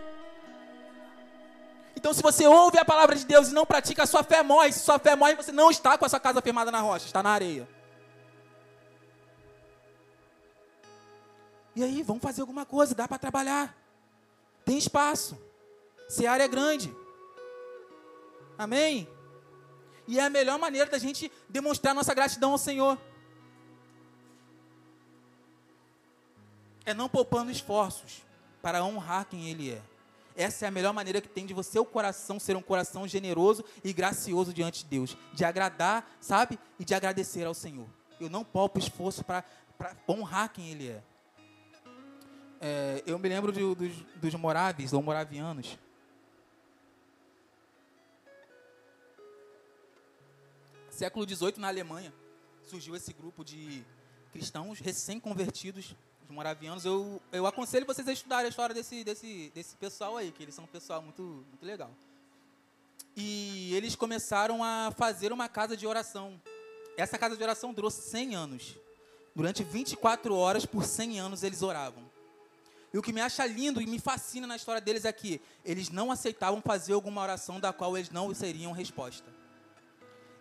Então, 2.05 2.13
se 2.13 2.21
você 2.21 2.47
ouve 2.47 2.77
a 2.77 2.85
palavra 2.85 3.17
de 3.17 3.25
Deus 3.25 3.49
e 3.49 3.55
não 3.55 3.65
pratica, 3.65 4.03
a 4.03 4.07
sua 4.07 4.23
fé 4.23 4.43
morre. 4.43 4.71
Se 4.71 4.81
sua 4.81 4.99
fé 4.99 5.17
morre, 5.17 5.37
você 5.37 5.51
não 5.51 5.71
está 5.71 5.97
com 5.97 6.05
a 6.05 6.09
sua 6.11 6.21
casa 6.21 6.43
firmada 6.43 6.71
na 6.71 6.83
rocha, 6.83 7.07
está 7.07 7.23
na 7.23 7.31
areia. 7.31 7.67
E 11.75 11.83
aí, 11.83 12.03
vamos 12.03 12.23
fazer 12.23 12.43
alguma 12.43 12.67
coisa, 12.67 12.95
dá 12.95 13.09
para 13.09 13.17
trabalhar. 13.17 13.75
Tem 14.67 14.77
espaço. 14.77 15.39
Se 16.07 16.27
a 16.27 16.33
área 16.33 16.45
é 16.45 16.49
grande. 16.49 16.95
Amém? 18.59 19.09
E 20.07 20.21
é 20.21 20.25
a 20.27 20.29
melhor 20.29 20.59
maneira 20.59 20.91
da 20.91 20.99
gente 20.99 21.33
demonstrar 21.49 21.95
nossa 21.95 22.13
gratidão 22.13 22.53
ao 22.53 22.59
Senhor. 22.59 22.99
É 26.85 26.93
não 26.93 27.09
poupando 27.09 27.51
esforços 27.51 28.23
para 28.61 28.85
honrar 28.85 29.25
quem 29.25 29.49
Ele 29.49 29.73
é. 29.73 29.94
Essa 30.37 30.65
é 30.65 30.69
a 30.69 30.71
melhor 30.71 30.93
maneira 30.93 31.21
que 31.21 31.29
tem 31.29 31.47
de 31.47 31.55
você, 31.55 31.79
o 31.79 31.85
coração, 31.85 32.41
ser 32.41 32.57
um 32.57 32.63
coração 32.63 33.07
generoso 33.07 33.65
e 33.85 33.93
gracioso 33.93 34.53
diante 34.53 34.83
de 34.83 34.91
Deus. 34.91 35.17
De 35.33 35.45
agradar, 35.45 36.11
sabe? 36.21 36.59
E 36.79 36.85
de 36.85 36.95
agradecer 36.95 37.45
ao 37.45 37.55
Senhor. 37.55 37.89
Eu 38.19 38.29
não 38.29 38.45
poupo 38.45 38.79
esforço 38.79 39.23
para 39.25 39.45
honrar 40.09 40.53
quem 40.53 40.71
Ele 40.71 40.89
é. 40.89 41.03
É, 42.61 43.03
eu 43.07 43.19
me 43.19 43.29
lembro 43.29 43.53
de, 43.53 43.61
dos, 43.61 43.93
dos 44.17 44.93
ou 44.93 45.03
moravianos. 45.03 45.79
Século 50.91 51.29
XVIII, 51.29 51.59
na 51.59 51.69
Alemanha, 51.69 52.15
surgiu 52.65 52.97
esse 52.97 53.13
grupo 53.13 53.45
de 53.45 53.85
cristãos 54.33 54.79
recém-convertidos, 54.81 55.95
os 56.25 56.31
moravianos. 56.31 56.85
Eu, 56.85 57.21
eu 57.33 57.47
aconselho 57.47 57.87
vocês 57.87 58.09
a 58.09 58.13
estudarem 58.13 58.47
a 58.47 58.49
história 58.49 58.75
desse, 58.75 59.05
desse, 59.05 59.53
desse 59.55 59.77
pessoal 59.77 60.17
aí, 60.17 60.33
que 60.33 60.43
eles 60.43 60.55
são 60.55 60.65
um 60.65 60.69
pessoal 60.69 61.03
muito, 61.03 61.23
muito 61.23 61.65
legal. 61.65 61.91
E 63.17 63.73
eles 63.75 63.95
começaram 63.95 64.65
a 64.65 64.93
fazer 64.97 65.33
uma 65.33 65.49
casa 65.49 65.77
de 65.77 65.87
oração. 65.87 66.41
Essa 66.97 67.19
casa 67.19 67.37
de 67.37 67.43
oração 67.43 67.73
durou 67.73 67.91
100 67.91 68.35
anos. 68.35 68.77
Durante 69.35 69.63
24 69.63 70.35
horas, 70.35 70.65
por 70.65 70.85
100 70.85 71.21
anos, 71.21 71.43
eles 71.43 71.63
oravam. 71.63 72.03
E 72.93 72.99
o 72.99 73.03
que 73.03 73.13
me 73.13 73.21
acha 73.21 73.45
lindo 73.45 73.83
e 73.83 73.87
me 73.87 73.99
fascina 73.99 74.47
na 74.47 74.55
história 74.55 74.81
deles 74.81 75.05
é 75.05 75.13
eles 75.65 75.91
não 75.91 76.13
aceitavam 76.13 76.63
fazer 76.63 76.93
alguma 76.93 77.21
oração 77.21 77.59
da 77.59 77.73
qual 77.73 77.97
eles 77.97 78.11
não 78.11 78.33
seriam 78.33 78.71
resposta. 78.73 79.29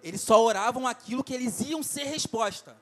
Eles 0.04 0.22
só 0.22 0.44
oravam 0.44 0.86
aquilo 0.86 1.24
que 1.24 1.34
eles 1.34 1.62
iam 1.62 1.82
ser 1.82 2.04
resposta. 2.04 2.78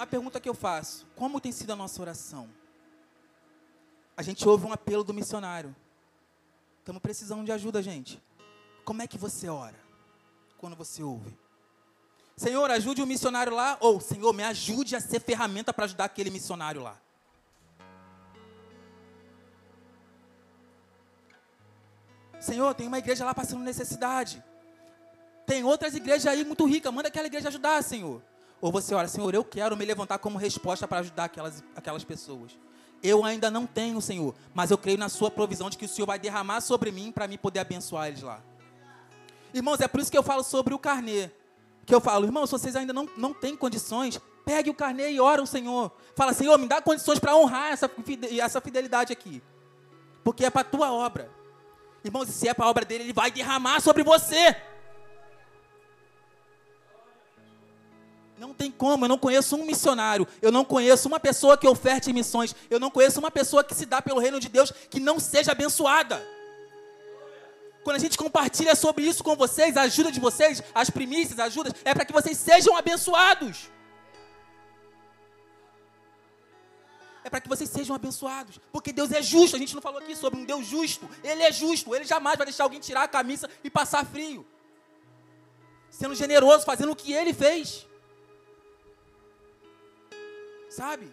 A 0.00 0.06
pergunta 0.06 0.40
que 0.40 0.48
eu 0.48 0.54
faço: 0.54 1.06
como 1.14 1.38
tem 1.42 1.52
sido 1.52 1.74
a 1.74 1.76
nossa 1.76 2.00
oração? 2.00 2.48
A 4.16 4.22
gente 4.22 4.48
ouve 4.48 4.64
um 4.64 4.72
apelo 4.72 5.04
do 5.04 5.12
missionário. 5.12 5.76
Estamos 6.78 7.02
precisando 7.02 7.44
de 7.44 7.52
ajuda, 7.52 7.82
gente. 7.82 8.18
Como 8.82 9.02
é 9.02 9.06
que 9.06 9.18
você 9.18 9.50
ora 9.50 9.78
quando 10.56 10.74
você 10.74 11.02
ouve? 11.02 11.38
Senhor, 12.34 12.70
ajude 12.70 13.02
o 13.02 13.06
missionário 13.06 13.54
lá. 13.54 13.76
Ou, 13.78 14.00
Senhor, 14.00 14.32
me 14.32 14.42
ajude 14.42 14.96
a 14.96 15.00
ser 15.00 15.20
ferramenta 15.20 15.70
para 15.70 15.84
ajudar 15.84 16.06
aquele 16.06 16.30
missionário 16.30 16.82
lá. 16.82 16.98
Senhor, 22.40 22.74
tem 22.74 22.88
uma 22.88 22.98
igreja 22.98 23.22
lá 23.22 23.34
passando 23.34 23.62
necessidade. 23.62 24.42
Tem 25.44 25.62
outras 25.62 25.94
igrejas 25.94 26.26
aí 26.26 26.42
muito 26.42 26.64
ricas. 26.64 26.90
Manda 26.90 27.08
aquela 27.08 27.26
igreja 27.26 27.48
ajudar, 27.48 27.84
Senhor. 27.84 28.29
Ou 28.60 28.70
você 28.70 28.94
ora, 28.94 29.08
Senhor, 29.08 29.34
eu 29.34 29.42
quero 29.42 29.76
me 29.76 29.84
levantar 29.84 30.18
como 30.18 30.38
resposta 30.38 30.86
para 30.86 31.00
ajudar 31.00 31.24
aquelas, 31.24 31.64
aquelas 31.74 32.04
pessoas. 32.04 32.58
Eu 33.02 33.24
ainda 33.24 33.50
não 33.50 33.66
tenho, 33.66 34.00
Senhor, 34.00 34.34
mas 34.52 34.70
eu 34.70 34.76
creio 34.76 34.98
na 34.98 35.08
Sua 35.08 35.30
provisão 35.30 35.70
de 35.70 35.78
que 35.78 35.86
o 35.86 35.88
Senhor 35.88 36.06
vai 36.06 36.18
derramar 36.18 36.60
sobre 36.60 36.92
mim 36.92 37.10
para 37.10 37.26
mim 37.26 37.38
poder 37.38 37.60
abençoar 37.60 38.08
eles 38.08 38.22
lá. 38.22 38.42
Irmãos, 39.54 39.80
é 39.80 39.88
por 39.88 40.00
isso 40.00 40.10
que 40.10 40.18
eu 40.18 40.22
falo 40.22 40.42
sobre 40.42 40.74
o 40.74 40.78
carnê. 40.78 41.30
Que 41.86 41.94
eu 41.94 42.00
falo, 42.00 42.26
irmãos, 42.26 42.48
se 42.48 42.52
vocês 42.52 42.76
ainda 42.76 42.92
não, 42.92 43.08
não 43.16 43.32
têm 43.32 43.56
condições, 43.56 44.20
pegue 44.44 44.68
o 44.68 44.74
carnê 44.74 45.12
e 45.12 45.20
ora 45.20 45.40
ao 45.40 45.46
Senhor. 45.46 45.90
Fala, 46.14 46.34
Senhor, 46.34 46.56
me 46.58 46.68
dá 46.68 46.82
condições 46.82 47.18
para 47.18 47.34
honrar 47.34 47.72
essa, 47.72 47.90
essa 48.38 48.60
fidelidade 48.60 49.12
aqui. 49.12 49.42
Porque 50.22 50.44
é 50.44 50.50
para 50.50 50.60
a 50.60 50.64
tua 50.64 50.92
obra. 50.92 51.30
Irmãos, 52.04 52.28
se 52.28 52.48
é 52.48 52.54
para 52.54 52.66
a 52.66 52.70
obra 52.70 52.84
dele, 52.84 53.04
ele 53.04 53.12
vai 53.12 53.30
derramar 53.30 53.80
sobre 53.80 54.02
você. 54.02 54.54
Não 58.40 58.54
tem 58.54 58.70
como, 58.70 59.04
eu 59.04 59.08
não 59.10 59.18
conheço 59.18 59.54
um 59.54 59.66
missionário, 59.66 60.26
eu 60.40 60.50
não 60.50 60.64
conheço 60.64 61.06
uma 61.06 61.20
pessoa 61.20 61.58
que 61.58 61.68
oferte 61.68 62.10
missões, 62.10 62.56
eu 62.70 62.80
não 62.80 62.90
conheço 62.90 63.20
uma 63.20 63.30
pessoa 63.30 63.62
que 63.62 63.74
se 63.74 63.84
dá 63.84 64.00
pelo 64.00 64.18
reino 64.18 64.40
de 64.40 64.48
Deus 64.48 64.72
que 64.88 64.98
não 64.98 65.20
seja 65.20 65.52
abençoada. 65.52 66.26
Quando 67.84 67.96
a 67.96 67.98
gente 67.98 68.16
compartilha 68.16 68.74
sobre 68.74 69.04
isso 69.04 69.22
com 69.22 69.36
vocês, 69.36 69.76
a 69.76 69.82
ajuda 69.82 70.10
de 70.10 70.18
vocês, 70.18 70.62
as 70.74 70.88
primícias, 70.88 71.38
as 71.38 71.48
ajudas, 71.48 71.74
é 71.84 71.92
para 71.92 72.06
que 72.06 72.14
vocês 72.14 72.38
sejam 72.38 72.74
abençoados. 72.74 73.68
É 77.22 77.28
para 77.28 77.42
que 77.42 77.48
vocês 77.48 77.68
sejam 77.68 77.94
abençoados. 77.94 78.58
Porque 78.72 78.90
Deus 78.90 79.12
é 79.12 79.20
justo. 79.20 79.54
A 79.54 79.58
gente 79.58 79.74
não 79.74 79.82
falou 79.82 80.00
aqui 80.00 80.16
sobre 80.16 80.40
um 80.40 80.46
Deus 80.46 80.66
justo. 80.66 81.06
Ele 81.22 81.42
é 81.42 81.52
justo. 81.52 81.94
Ele 81.94 82.06
jamais 82.06 82.38
vai 82.38 82.46
deixar 82.46 82.64
alguém 82.64 82.80
tirar 82.80 83.02
a 83.02 83.08
camisa 83.08 83.50
e 83.62 83.68
passar 83.68 84.06
frio. 84.06 84.46
Sendo 85.90 86.14
generoso, 86.14 86.64
fazendo 86.64 86.92
o 86.92 86.96
que 86.96 87.12
ele 87.12 87.34
fez. 87.34 87.89
Sabe? 90.70 91.12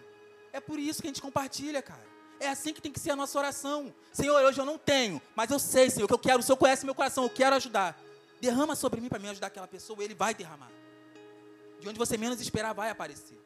É 0.52 0.60
por 0.60 0.78
isso 0.78 1.02
que 1.02 1.08
a 1.08 1.10
gente 1.10 1.20
compartilha, 1.20 1.82
cara. 1.82 2.06
É 2.40 2.48
assim 2.48 2.72
que 2.72 2.80
tem 2.80 2.92
que 2.92 3.00
ser 3.00 3.10
a 3.10 3.16
nossa 3.16 3.36
oração. 3.36 3.92
Senhor, 4.12 4.40
hoje 4.44 4.60
eu 4.60 4.64
não 4.64 4.78
tenho, 4.78 5.20
mas 5.34 5.50
eu 5.50 5.58
sei, 5.58 5.90
Senhor, 5.90 6.06
que 6.06 6.14
eu 6.14 6.18
quero. 6.18 6.38
O 6.38 6.42
Senhor 6.42 6.56
conhece 6.56 6.86
meu 6.86 6.94
coração, 6.94 7.24
eu 7.24 7.30
quero 7.30 7.56
ajudar. 7.56 7.98
Derrama 8.40 8.76
sobre 8.76 9.00
mim 9.00 9.08
para 9.08 9.18
me 9.18 9.28
ajudar 9.28 9.48
aquela 9.48 9.66
pessoa, 9.66 10.02
ele 10.02 10.14
vai 10.14 10.32
derramar. 10.32 10.70
De 11.80 11.88
onde 11.88 11.98
você 11.98 12.16
menos 12.16 12.40
esperar, 12.40 12.72
vai 12.72 12.88
aparecer. 12.88 13.38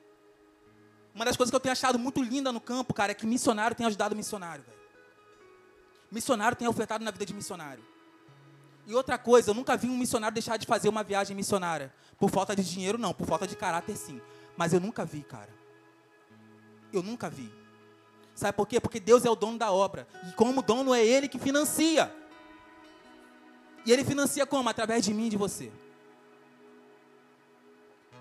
Uma 1.14 1.24
das 1.24 1.36
coisas 1.36 1.50
que 1.50 1.56
eu 1.56 1.60
tenho 1.60 1.72
achado 1.72 1.98
muito 1.98 2.22
linda 2.22 2.52
no 2.52 2.60
campo, 2.60 2.92
cara, 2.92 3.12
é 3.12 3.14
que 3.14 3.26
missionário 3.26 3.74
tem 3.74 3.86
ajudado 3.86 4.14
missionário, 4.14 4.62
velho. 4.62 4.78
Missionário 6.10 6.56
tem 6.56 6.68
ofertado 6.68 7.02
na 7.02 7.10
vida 7.10 7.24
de 7.24 7.32
missionário. 7.32 7.82
E 8.86 8.94
outra 8.94 9.16
coisa, 9.16 9.50
eu 9.50 9.54
nunca 9.54 9.76
vi 9.76 9.88
um 9.88 9.96
missionário 9.96 10.34
deixar 10.34 10.58
de 10.58 10.66
fazer 10.66 10.88
uma 10.88 11.02
viagem 11.02 11.34
missionária. 11.34 11.94
Por 12.18 12.30
falta 12.30 12.54
de 12.54 12.62
dinheiro, 12.62 12.98
não. 12.98 13.14
Por 13.14 13.26
falta 13.26 13.46
de 13.46 13.56
caráter, 13.56 13.96
sim. 13.96 14.20
Mas 14.56 14.72
eu 14.72 14.80
nunca 14.80 15.04
vi, 15.04 15.22
cara. 15.22 15.61
Eu 16.92 17.02
nunca 17.02 17.30
vi. 17.30 17.52
Sabe 18.34 18.56
por 18.56 18.66
quê? 18.66 18.80
Porque 18.80 19.00
Deus 19.00 19.24
é 19.24 19.30
o 19.30 19.36
dono 19.36 19.58
da 19.58 19.70
obra. 19.70 20.06
E 20.28 20.32
como 20.32 20.62
dono 20.62 20.94
é 20.94 21.04
Ele 21.04 21.28
que 21.28 21.38
financia. 21.38 22.12
E 23.84 23.92
Ele 23.92 24.04
financia 24.04 24.46
como? 24.46 24.68
Através 24.68 25.04
de 25.04 25.12
mim 25.12 25.26
e 25.26 25.30
de 25.30 25.36
você. 25.36 25.70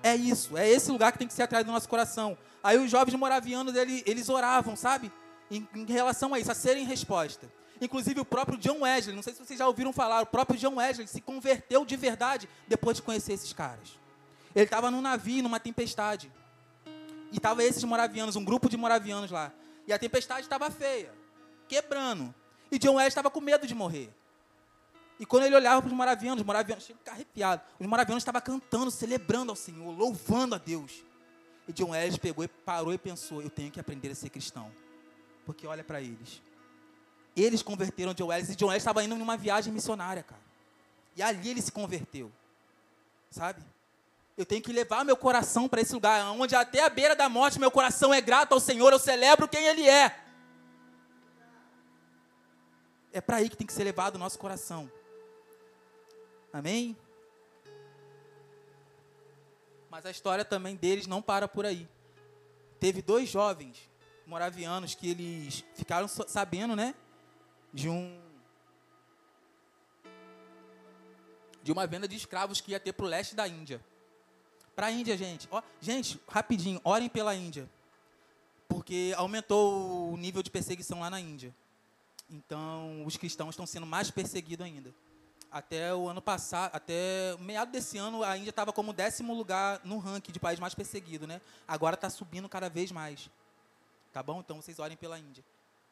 É 0.04 0.16
isso, 0.16 0.58
é 0.58 0.68
esse 0.68 0.92
lugar 0.92 1.12
que 1.12 1.20
tem 1.20 1.28
que 1.28 1.34
ser 1.34 1.44
atrás 1.44 1.66
do 1.66 1.72
nosso 1.72 1.88
coração. 1.88 2.38
Aí 2.64 2.78
os 2.78 2.90
jovens 2.90 3.16
moravianos, 3.16 3.76
eles, 3.76 4.04
eles 4.06 4.30
oravam, 4.30 4.76
sabe? 4.76 5.12
Em, 5.50 5.68
em, 5.76 5.86
relação 5.86 6.34
a 6.34 6.40
isso, 6.40 6.52
a 6.52 6.56
serem 6.56 6.86
resposta. 6.86 7.52
Inclusive 7.80 8.20
o 8.20 8.26
próprio 8.26 8.58
John 8.58 8.82
Wesley, 8.82 9.16
não 9.16 9.24
sei 9.24 9.34
se 9.34 9.44
vocês 9.44 9.60
já 9.60 9.68
ouviram 9.68 9.92
falar, 9.94 10.22
o 10.22 10.26
próprio 10.26 10.60
John 10.60 10.76
Wesley 10.76 11.08
se 11.08 11.22
converteu 11.22 11.86
de 11.86 11.96
verdade 11.96 12.50
depois 12.68 12.98
de 12.98 13.04
conhecer 13.04 13.34
esses 13.34 13.54
caras. 13.54 14.00
Ele 14.56 14.66
estava 14.66 14.92
num 14.92 15.02
navio, 15.02 15.44
numa 15.44 15.60
tempestade. 15.60 16.32
E 17.32 17.38
estavam 17.38 17.63
esses 17.63 17.84
moravianos, 17.84 18.36
um 18.36 18.44
grupo 18.44 18.70
de 18.70 18.78
moravianos 18.78 19.32
lá. 19.32 19.52
E 19.88 19.94
a 19.94 19.98
tempestade 19.98 20.41
estava 20.41 20.70
feia, 20.70 21.12
quebrando. 21.67 22.34
E 22.72 22.78
John 22.78 22.96
Wesley 22.96 23.08
estava 23.08 23.30
com 23.30 23.41
medo 23.41 23.65
de 23.65 23.74
morrer. 23.74 24.13
E 25.20 25.26
quando 25.26 25.44
ele 25.44 25.56
olhava 25.56 25.82
para 25.82 25.88
os 25.88 25.94
moravianos, 25.94 26.41
os 26.41 26.46
moravianos, 26.46 26.84
chega 26.84 27.00
arrepiado. 27.12 27.62
Os 27.80 27.86
moravianos 27.86 28.22
estavam 28.22 28.41
cantando, 28.41 28.89
celebrando 28.89 29.52
ao 29.52 29.56
Senhor, 29.56 29.96
louvando 29.96 30.56
a 30.56 30.58
Deus. 30.58 31.04
E 31.67 31.74
John 31.74 31.91
Wesley 31.91 32.20
pegou 32.20 32.44
e 32.44 32.48
parou 32.48 32.94
e 32.94 32.98
pensou: 32.98 33.41
eu 33.41 33.50
tenho 33.50 33.72
que 33.72 33.80
aprender 33.80 34.10
a 34.10 34.15
ser 34.15 34.30
cristão. 34.30 34.72
Porque 35.46 35.67
olha 35.67 35.84
para 35.84 36.02
eles. 36.02 36.41
Eles 37.36 37.62
converteram 37.62 38.13
John 38.13 38.28
Wesley. 38.28 38.54
E 38.54 38.56
John 38.56 38.67
Wesley 38.67 38.78
estava 38.78 39.04
indo 39.04 39.15
numa 39.15 39.38
viagem 39.38 39.72
missionária, 39.72 40.24
cara. 40.24 40.41
E 41.15 41.22
ali 41.22 41.50
ele 41.50 41.62
se 41.62 41.72
converteu. 41.72 42.32
Sabe? 43.30 43.62
Eu 44.38 44.46
tenho 44.46 44.62
que 44.62 44.72
levar 44.72 45.04
meu 45.04 45.17
coração 45.17 45.67
para 45.67 45.82
esse 45.82 45.94
lugar, 45.94 46.26
onde 46.32 46.56
até 46.56 46.84
a 46.84 46.89
beira 46.89 47.15
da 47.15 47.28
morte 47.28 47.60
meu 47.60 47.70
coração 47.70 48.13
é 48.13 48.22
grato 48.22 48.54
ao 48.54 48.60
Senhor, 48.60 48.91
eu 48.91 49.00
celebro 49.00 49.48
quem 49.48 49.65
Ele 49.65 49.88
é. 49.88 50.17
É 53.13 53.20
para 53.20 53.38
aí 53.38 53.50
que 53.50 53.58
tem 53.58 53.67
que 53.67 53.74
ser 53.74 53.84
levado 53.84 54.15
o 54.15 54.20
nosso 54.20 54.39
coração. 54.39 54.89
Amém? 56.54 56.98
Mas 59.89 60.06
a 60.06 60.12
história 60.12 60.46
também 60.46 60.76
deles 60.76 61.08
não 61.08 61.22
para 61.22 61.48
por 61.48 61.65
aí. 61.65 61.88
Teve 62.80 63.02
dois 63.02 63.30
jovens 63.30 63.89
moravianos 64.26 64.96
que 64.96 65.10
eles 65.10 65.65
ficaram 65.76 66.08
sabendo, 66.08 66.76
né? 66.76 66.96
De 67.74 67.89
um. 67.89 68.17
De 71.62 71.72
uma 71.72 71.86
venda 71.86 72.08
de 72.08 72.15
escravos 72.15 72.62
que 72.62 72.72
ia 72.72 72.80
ter 72.80 72.94
para 72.94 73.06
o 73.06 73.10
leste 73.10 73.36
da 73.36 73.46
Índia. 73.48 73.84
Para 74.76 74.88
a 74.88 74.92
Índia, 74.92 75.18
gente. 75.18 75.48
Ó, 75.52 75.62
gente, 75.80 76.20
rapidinho, 76.28 76.80
orem 76.84 77.10
pela 77.10 77.36
Índia. 77.36 77.70
Porque 78.68 79.14
aumentou 79.18 80.14
o 80.14 80.18
nível 80.18 80.42
de 80.42 80.50
perseguição 80.50 81.02
lá 81.02 81.10
na 81.10 81.20
Índia. 81.20 81.54
Então, 82.30 83.04
os 83.06 83.18
cristãos 83.18 83.50
estão 83.50 83.66
sendo 83.66 83.86
mais 83.86 84.10
perseguidos 84.10 84.66
ainda. 84.66 84.94
Até 85.52 85.94
o 85.94 86.08
ano 86.08 86.22
passado, 86.22 86.74
até 86.74 87.36
meado 87.38 87.72
desse 87.72 87.98
ano, 87.98 88.24
a 88.24 88.38
Índia 88.38 88.52
estava 88.52 88.72
como 88.72 88.94
décimo 88.94 89.34
lugar 89.34 89.82
no 89.84 89.98
ranking 89.98 90.32
de 90.32 90.40
país 90.40 90.58
mais 90.58 90.74
perseguido, 90.74 91.28
né? 91.28 91.42
Agora 91.68 91.96
está 91.96 92.10
subindo 92.10 92.48
cada 92.48 92.70
vez 92.70 92.90
mais. 92.90 93.30
Tá 94.14 94.24
bom? 94.24 94.40
Então, 94.40 94.62
vocês 94.62 94.80
orem 94.80 94.96
pela 94.96 95.20
Índia, 95.20 95.44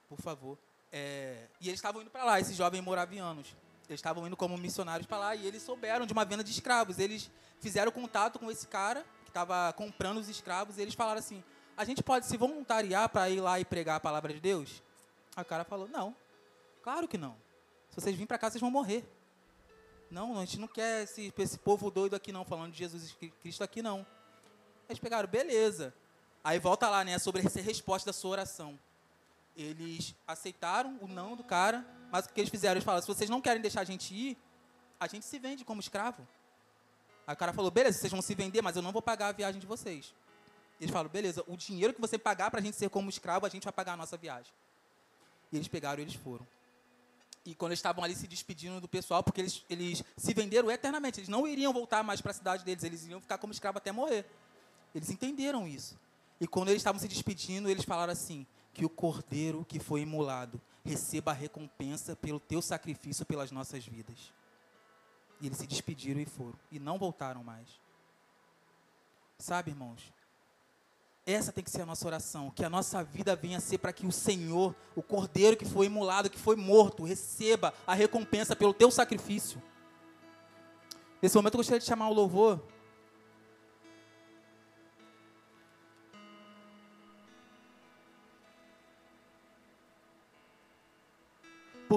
por 0.08 0.20
favor. 0.22 0.58
É, 0.92 1.48
e 1.60 1.68
eles 1.68 1.80
estavam 1.80 2.02
indo 2.02 2.10
para 2.10 2.24
lá, 2.24 2.39
esses 2.39 2.56
jovens 2.56 2.82
moravianos. 2.82 3.54
Eles 3.89 3.99
estavam 3.99 4.25
indo 4.28 4.38
como 4.38 4.58
missionários 4.58 5.08
para 5.08 5.17
lá 5.17 5.36
e 5.36 5.47
eles 5.47 5.63
souberam 5.63 6.06
de 6.06 6.13
uma 6.13 6.23
venda 6.23 6.43
de 6.43 6.52
escravos. 6.52 6.99
Eles 6.99 7.30
fizeram 7.60 7.91
contato 7.91 8.38
com 8.38 8.52
esse 8.52 8.67
cara 8.67 9.04
que 9.23 9.32
estava 9.32 9.73
comprando 9.73 10.19
os 10.19 10.30
escravos 10.30 10.78
e 10.78 10.82
eles 10.82 10.93
falaram 10.93 11.19
assim: 11.19 11.43
a 11.75 11.84
gente 11.84 12.04
pode 12.04 12.28
se 12.28 12.38
voluntariar 12.38 13.10
para 13.10 13.30
ir 13.30 13.41
lá 13.41 13.60
e 13.60 13.65
pregar 13.65 13.97
a 13.97 13.99
palavra 13.99 14.32
de 14.32 14.39
Deus? 14.39 14.84
O 15.36 15.43
cara 15.43 15.63
falou: 15.63 15.88
não, 15.88 16.15
claro 16.84 17.08
que 17.08 17.17
não. 17.17 17.36
Se 17.89 17.99
vocês 17.99 18.13
virem 18.13 18.28
para 18.28 18.38
cá, 18.38 18.49
vocês 18.49 18.62
vão 18.62 18.69
morrer. 18.69 19.04
Não, 20.12 20.38
a 20.38 20.45
gente 20.45 20.60
não 20.60 20.67
quer 20.67 21.04
esse, 21.04 21.34
esse 21.38 21.58
povo 21.58 21.89
doido 21.89 22.15
aqui 22.15 22.32
não, 22.32 22.45
falando 22.45 22.71
de 22.71 22.80
Jesus 22.80 23.15
Cristo 23.41 23.63
aqui 23.63 23.82
não. 23.82 24.06
Eles 24.88 24.99
pegaram, 24.99 25.28
beleza. 25.28 25.93
Aí 26.43 26.58
volta 26.58 26.89
lá, 26.89 27.04
né, 27.04 27.17
sobre 27.19 27.45
essa 27.45 27.62
resposta 27.62 28.10
da 28.10 28.13
sua 28.13 28.32
oração. 28.32 28.80
Eles 29.56 30.15
aceitaram 30.28 30.97
o 31.02 31.08
não 31.08 31.36
do 31.36 31.43
cara, 31.43 31.86
mas 32.12 32.26
o 32.26 32.30
que 32.30 32.39
eles 32.39 32.50
fizeram? 32.50 32.74
Eles 32.74 32.84
falaram: 32.84 33.02
se 33.02 33.08
vocês 33.08 33.30
não 33.30 33.41
querem 33.41 33.62
deixar 33.62 33.82
a 33.82 33.86
gente 33.86 34.13
ir, 34.13 34.38
a 35.00 35.08
gente 35.08 35.26
se 35.26 35.39
vende 35.39 35.63
como 35.63 35.80
escravo. 35.80 36.28
Aí 37.26 37.34
o 37.34 37.38
cara 37.38 37.54
falou: 37.54 37.72
beleza, 37.72 38.00
vocês 38.00 38.12
vão 38.12 38.22
se 38.22 38.34
vender, 38.36 38.62
mas 38.62 38.76
eu 38.76 38.82
não 38.82 38.91
vou 38.91 39.02
pagar 39.02 39.28
a 39.28 39.32
viagem 39.32 39.60
de 39.60 39.67
vocês. 39.67 40.13
Eles 40.80 40.91
falaram: 40.91 41.10
beleza, 41.10 41.43
o 41.48 41.56
dinheiro 41.56 41.93
que 41.93 42.02
você 42.02 42.17
pagar 42.17 42.50
para 42.50 42.60
a 42.60 42.63
gente 42.63 42.76
ser 42.76 42.89
como 42.89 43.10
escravo, 43.10 43.45
a 43.45 43.50
gente 43.50 43.63
vai 43.63 43.74
pagar 43.74 43.93
a 43.93 43.98
nossa 43.98 44.17
viagem. 44.17 44.52
E 45.52 45.56
eles 45.56 45.67
pegaram 45.67 46.00
e 46.00 46.04
eles 46.04 46.15
foram. 46.15 46.45
E 47.45 47.56
quando 47.56 47.72
eles 47.72 47.80
estavam 47.80 48.04
ali 48.04 48.15
se 48.15 48.28
despedindo 48.28 48.82
do 48.82 48.88
pessoal, 48.88 49.24
porque 49.24 49.41
eles, 49.41 49.63
eles 49.69 50.04
se 50.17 50.34
venderam 50.34 50.69
eternamente, 50.69 51.19
eles 51.19 51.30
não 51.30 51.48
iriam 51.48 51.74
voltar 51.74 52.04
mais 52.04 52.22
para 52.22 52.32
a 52.32 52.34
cidade 52.34 52.63
deles, 52.63 52.84
eles 52.84 53.06
iriam 53.06 53.22
ficar 53.22 53.38
como 53.38 53.54
escravo 53.54 53.78
até 53.78 53.91
morrer. 53.91 54.26
Eles 54.93 55.10
entenderam 55.10 55.67
isso. 55.67 55.98
E 56.39 56.48
quando 56.48 56.69
eles 56.69 56.80
estavam 56.80 57.00
se 57.00 57.08
despedindo, 57.08 57.69
eles 57.69 57.86
falaram 57.86 58.13
assim: 58.13 58.45
que 58.74 58.86
o 58.86 58.89
cordeiro 58.89 59.65
que 59.67 59.80
foi 59.80 60.02
imolado 60.02 60.62
receba 60.84 61.32
a 61.32 61.34
recompensa 61.34 62.15
pelo 62.15 62.39
teu 62.39 62.62
sacrifício 62.62 63.26
pelas 63.26 63.52
nossas 63.52 63.86
vidas. 63.86 64.34
E 65.41 65.47
eles 65.47 65.58
se 65.58 65.68
despediram 65.68 66.20
e 66.20 66.26
foram. 66.26 66.58
E 66.72 66.80
não 66.80 66.97
voltaram 66.97 67.43
mais. 67.43 67.80
Sabe, 69.38 69.72
irmãos? 69.72 70.12
Essa 71.26 71.51
tem 71.51 71.64
que 71.64 71.70
ser 71.70 71.82
a 71.82 71.86
nossa 71.86 72.06
oração. 72.06 72.51
Que 72.51 72.66
a 72.66 72.70
nossa 72.70 73.03
vida 73.03 73.36
venha 73.36 73.58
a 73.58 73.62
ser 73.62 73.78
para 73.78 73.93
que 73.93 74.06
o 74.06 74.12
Senhor, 74.12 74.76
o 74.95 75.01
cordeiro 75.01 75.56
que 75.56 75.66
foi 75.66 75.86
imolado, 75.86 76.30
que 76.30 76.39
foi 76.39 76.56
morto, 76.56 77.03
receba 77.03 77.74
a 77.86 77.93
recompensa 77.93 78.56
pelo 78.56 78.74
teu 78.74 78.91
sacrifício. 78.91 79.62
Nesse 81.22 81.36
momento 81.36 81.53
eu 81.53 81.60
gostaria 81.60 81.80
de 81.80 81.86
chamar 81.86 82.10
o 82.10 82.14
louvor. 82.14 82.62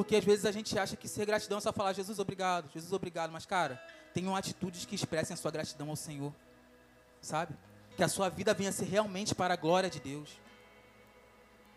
Porque 0.03 0.16
às 0.16 0.24
vezes 0.24 0.44
a 0.44 0.50
gente 0.50 0.76
acha 0.76 0.96
que 0.96 1.07
ser 1.07 1.24
gratidão 1.24 1.59
é 1.59 1.61
só 1.61 1.72
falar 1.72 1.92
Jesus 1.92 2.18
obrigado, 2.18 2.68
Jesus 2.72 2.92
obrigado, 2.92 3.30
mas 3.30 3.46
cara, 3.46 3.80
tenham 4.12 4.34
atitudes 4.34 4.84
que 4.84 4.96
expressem 4.96 5.32
a 5.32 5.36
sua 5.36 5.53
gratidão 5.53 5.88
ao 5.90 5.94
Senhor, 5.94 6.34
sabe? 7.20 7.55
Que 7.96 8.03
a 8.03 8.09
sua 8.09 8.28
vida 8.28 8.53
venha 8.53 8.72
ser 8.72 8.86
realmente 8.86 9.32
para 9.32 9.55
a 9.55 9.57
glória 9.57 9.88
de 9.88 10.00
Deus. 10.00 10.40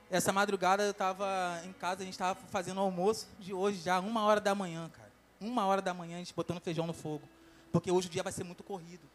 Essa 0.09 0.33
madrugada 0.33 0.81
eu 0.81 0.89
estava 0.89 1.61
em 1.65 1.73
casa, 1.73 2.01
a 2.01 2.03
gente 2.03 2.15
estava 2.15 2.39
fazendo 2.49 2.77
o 2.77 2.79
almoço 2.79 3.27
de 3.37 3.53
hoje 3.53 3.79
já, 3.79 3.99
uma 3.99 4.23
hora 4.23 4.41
da 4.41 4.55
manhã, 4.55 4.89
cara. 4.89 5.11
Uma 5.39 5.67
hora 5.67 5.79
da 5.83 5.93
manhã 5.93 6.15
a 6.15 6.19
gente 6.19 6.33
botando 6.33 6.59
feijão 6.59 6.87
no 6.87 6.93
fogo. 6.93 7.29
Porque 7.71 7.91
hoje 7.91 8.07
o 8.07 8.09
dia 8.09 8.23
vai 8.23 8.33
ser 8.33 8.43
muito 8.43 8.63
corrido. 8.63 9.07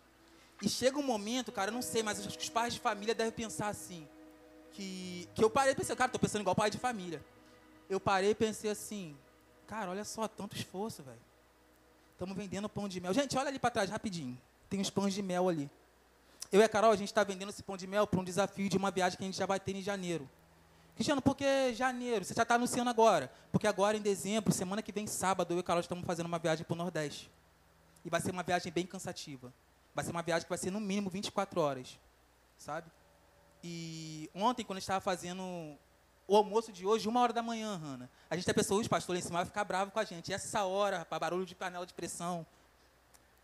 E 0.62 0.68
chega 0.68 0.96
um 0.96 1.02
momento, 1.02 1.50
cara, 1.50 1.70
eu 1.70 1.74
não 1.74 1.82
sei, 1.82 2.04
mas 2.04 2.20
acho 2.20 2.38
que 2.38 2.44
os 2.44 2.50
pais 2.50 2.74
de 2.74 2.78
família 2.78 3.12
devem 3.12 3.32
pensar 3.32 3.70
assim. 3.70 4.06
Que, 4.70 5.28
que 5.34 5.42
eu 5.42 5.50
parei 5.50 5.72
e 5.72 5.74
pensei, 5.74 5.96
cara, 5.96 6.12
tô 6.12 6.18
pensando 6.18 6.42
igual 6.42 6.54
pai 6.54 6.70
de 6.70 6.78
família. 6.78 7.20
Eu 7.90 7.98
parei 7.98 8.30
e 8.30 8.34
pensei 8.36 8.70
assim, 8.70 9.16
cara, 9.66 9.90
olha 9.90 10.04
só, 10.04 10.28
tanto 10.28 10.54
esforço, 10.54 11.02
velho. 11.02 11.18
Estamos 12.12 12.36
vendendo 12.36 12.68
pão 12.68 12.88
de 12.88 13.00
mel. 13.00 13.12
Gente, 13.12 13.36
olha 13.36 13.48
ali 13.48 13.58
para 13.58 13.70
trás, 13.70 13.90
rapidinho. 13.90 14.40
Tem 14.68 14.80
uns 14.80 14.90
pães 14.90 15.12
de 15.12 15.20
mel 15.20 15.48
ali. 15.48 15.68
Eu 16.52 16.60
e 16.60 16.62
a 16.62 16.68
Carol, 16.68 16.92
a 16.92 16.96
gente 16.96 17.08
está 17.08 17.24
vendendo 17.24 17.48
esse 17.48 17.64
pão 17.64 17.76
de 17.76 17.88
mel 17.88 18.06
para 18.06 18.20
um 18.20 18.24
desafio 18.24 18.68
de 18.68 18.76
uma 18.76 18.92
viagem 18.92 19.18
que 19.18 19.24
a 19.24 19.26
gente 19.26 19.36
já 19.36 19.46
vai 19.46 19.58
ter 19.58 19.74
em 19.74 19.82
janeiro. 19.82 20.30
Cristiano, 20.94 21.20
por 21.20 21.34
que 21.34 21.74
janeiro? 21.74 22.24
Você 22.24 22.32
já 22.32 22.42
está 22.42 22.54
anunciando 22.54 22.90
agora. 22.90 23.32
Porque 23.50 23.66
agora, 23.66 23.96
em 23.96 24.00
dezembro, 24.00 24.52
semana 24.52 24.82
que 24.82 24.92
vem, 24.92 25.08
sábado, 25.08 25.52
eu 25.52 25.56
e 25.56 25.60
a 25.60 25.62
Carol 25.64 25.80
estamos 25.80 26.04
fazendo 26.04 26.26
uma 26.26 26.38
viagem 26.38 26.64
para 26.64 26.74
o 26.74 26.76
Nordeste. 26.76 27.28
E 28.04 28.10
vai 28.10 28.20
ser 28.20 28.30
uma 28.30 28.44
viagem 28.44 28.70
bem 28.72 28.86
cansativa. 28.86 29.52
Vai 29.92 30.04
ser 30.04 30.12
uma 30.12 30.22
viagem 30.22 30.44
que 30.44 30.48
vai 30.48 30.58
ser 30.58 30.70
no 30.70 30.78
mínimo 30.78 31.10
24 31.10 31.60
horas. 31.60 31.98
Sabe? 32.56 32.88
E 33.64 34.30
ontem, 34.34 34.64
quando 34.64 34.76
a 34.76 34.80
gente 34.80 34.84
estava 34.84 35.00
fazendo 35.00 35.76
o 36.30 36.36
almoço 36.36 36.70
de 36.70 36.86
hoje, 36.86 37.08
uma 37.08 37.20
hora 37.20 37.32
da 37.32 37.42
manhã, 37.42 37.74
Hanna. 37.76 38.08
A 38.30 38.36
gente 38.36 38.44
tem 38.44 38.54
pessoas, 38.54 38.86
o 38.86 38.88
pastor 38.88 39.16
lá 39.16 39.18
em 39.18 39.22
cima 39.22 39.38
vai 39.40 39.46
ficar 39.46 39.64
bravo 39.64 39.90
com 39.90 39.98
a 39.98 40.04
gente. 40.04 40.28
E 40.28 40.32
essa 40.32 40.62
hora, 40.62 41.04
para 41.04 41.18
barulho 41.18 41.44
de 41.44 41.56
panela 41.56 41.84
de 41.84 41.92
pressão. 41.92 42.46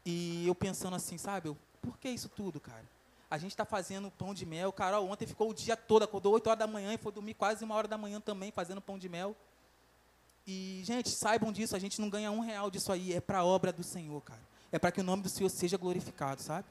E 0.05 0.47
eu 0.47 0.55
pensando 0.55 0.95
assim, 0.95 1.18
sabe? 1.18 1.53
Por 1.82 1.99
que 1.99 2.09
isso 2.09 2.28
tudo, 2.28 2.61
cara? 2.61 2.84
A 3.28 3.39
gente 3.39 3.51
está 3.51 3.64
fazendo 3.64 4.09
pão 4.09 4.32
de 4.32 4.47
mel. 4.47 4.70
Carol 4.70 5.11
ontem 5.11 5.26
ficou 5.26 5.51
o 5.51 5.53
dia 5.53 5.76
todo, 5.76 6.05
acordou 6.05 6.32
8 6.34 6.47
horas 6.47 6.59
da 6.61 6.68
manhã 6.68 6.95
e 6.95 6.97
foi 6.97 7.11
dormir 7.11 7.34
quase 7.34 7.64
uma 7.64 7.74
hora 7.74 7.89
da 7.89 7.99
manhã 7.99 8.20
também 8.20 8.53
fazendo 8.53 8.80
pão 8.80 8.97
de 8.97 9.09
mel. 9.09 9.34
E, 10.47 10.82
gente, 10.84 11.11
saibam 11.11 11.51
disso, 11.51 11.74
a 11.74 11.80
gente 11.80 12.01
não 12.01 12.09
ganha 12.09 12.30
um 12.30 12.39
real 12.39 12.70
disso 12.70 12.93
aí, 12.93 13.12
é 13.12 13.20
para 13.20 13.39
a 13.39 13.45
obra 13.45 13.72
do 13.72 13.82
Senhor, 13.82 14.20
cara. 14.20 14.43
É 14.70 14.78
para 14.78 14.93
que 14.93 15.01
o 15.01 15.05
nome 15.05 15.24
do 15.24 15.28
Senhor 15.28 15.49
seja 15.49 15.76
glorificado, 15.76 16.41
sabe? 16.41 16.64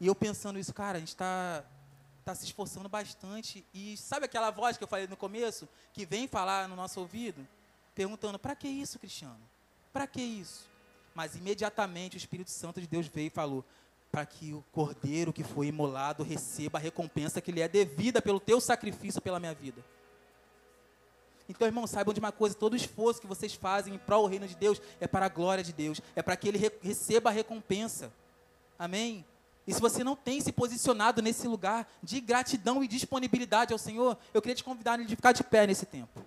E 0.00 0.08
eu 0.08 0.16
pensando 0.16 0.58
isso, 0.58 0.74
cara, 0.74 0.96
a 0.96 1.00
gente 1.00 1.10
está 1.10 1.62
tá 2.24 2.34
se 2.34 2.44
esforçando 2.44 2.88
bastante. 2.88 3.64
E 3.72 3.96
sabe 3.96 4.24
aquela 4.24 4.50
voz 4.50 4.76
que 4.76 4.84
eu 4.84 4.88
falei 4.88 5.06
no 5.06 5.16
começo, 5.16 5.68
que 5.92 6.06
vem 6.06 6.26
falar 6.26 6.68
no 6.68 6.74
nosso 6.74 7.00
ouvido? 7.00 7.46
Perguntando, 7.94 8.38
para 8.38 8.56
que 8.56 8.66
isso, 8.66 8.98
Cristiano? 8.98 9.40
Para 9.92 10.06
que 10.06 10.20
isso? 10.20 10.68
Mas 11.14 11.36
imediatamente 11.36 12.16
o 12.16 12.18
Espírito 12.18 12.50
Santo 12.50 12.80
de 12.80 12.86
Deus 12.86 13.06
veio 13.06 13.28
e 13.28 13.30
falou: 13.30 13.64
para 14.10 14.26
que 14.26 14.52
o 14.52 14.64
cordeiro 14.72 15.32
que 15.32 15.44
foi 15.44 15.68
imolado 15.68 16.22
receba 16.22 16.78
a 16.78 16.80
recompensa 16.80 17.40
que 17.40 17.52
lhe 17.52 17.60
é 17.60 17.68
devida 17.68 18.22
pelo 18.22 18.40
teu 18.40 18.60
sacrifício 18.60 19.20
pela 19.20 19.38
minha 19.38 19.54
vida. 19.54 19.84
Então, 21.48 21.66
irmãos, 21.66 21.90
saibam 21.90 22.14
de 22.14 22.20
uma 22.20 22.32
coisa: 22.32 22.54
todo 22.54 22.74
esforço 22.74 23.20
que 23.20 23.26
vocês 23.26 23.54
fazem 23.54 23.94
em 23.94 23.98
prol 23.98 24.22
do 24.22 24.28
reino 24.28 24.48
de 24.48 24.56
Deus 24.56 24.80
é 25.00 25.06
para 25.06 25.26
a 25.26 25.28
glória 25.28 25.62
de 25.62 25.72
Deus, 25.72 26.00
é 26.16 26.22
para 26.22 26.36
que 26.36 26.48
ele 26.48 26.58
re 26.58 26.70
receba 26.82 27.30
a 27.30 27.32
recompensa. 27.32 28.12
Amém? 28.78 29.24
E 29.66 29.72
se 29.72 29.80
você 29.80 30.04
não 30.04 30.14
tem 30.14 30.40
se 30.40 30.52
posicionado 30.52 31.22
nesse 31.22 31.48
lugar 31.48 31.88
de 32.02 32.20
gratidão 32.20 32.84
e 32.84 32.88
disponibilidade 32.88 33.72
ao 33.72 33.78
Senhor, 33.78 34.18
eu 34.32 34.42
queria 34.42 34.54
te 34.54 34.64
convidar 34.64 35.00
a 35.00 35.04
ficar 35.06 35.32
de 35.32 35.42
pé 35.42 35.66
nesse 35.66 35.86
tempo. 35.86 36.22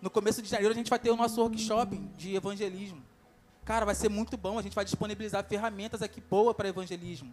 No 0.00 0.10
começo 0.10 0.40
de 0.42 0.48
janeiro 0.48 0.72
a 0.72 0.76
gente 0.76 0.90
vai 0.90 0.98
ter 0.98 1.10
o 1.10 1.16
nosso 1.16 1.40
workshop 1.40 1.96
de 2.16 2.36
evangelismo. 2.36 3.02
Cara, 3.64 3.84
vai 3.84 3.94
ser 3.94 4.08
muito 4.08 4.36
bom. 4.36 4.58
A 4.58 4.62
gente 4.62 4.74
vai 4.74 4.84
disponibilizar 4.84 5.44
ferramentas 5.44 6.02
aqui 6.02 6.20
boas 6.20 6.56
para 6.56 6.68
evangelismo. 6.68 7.32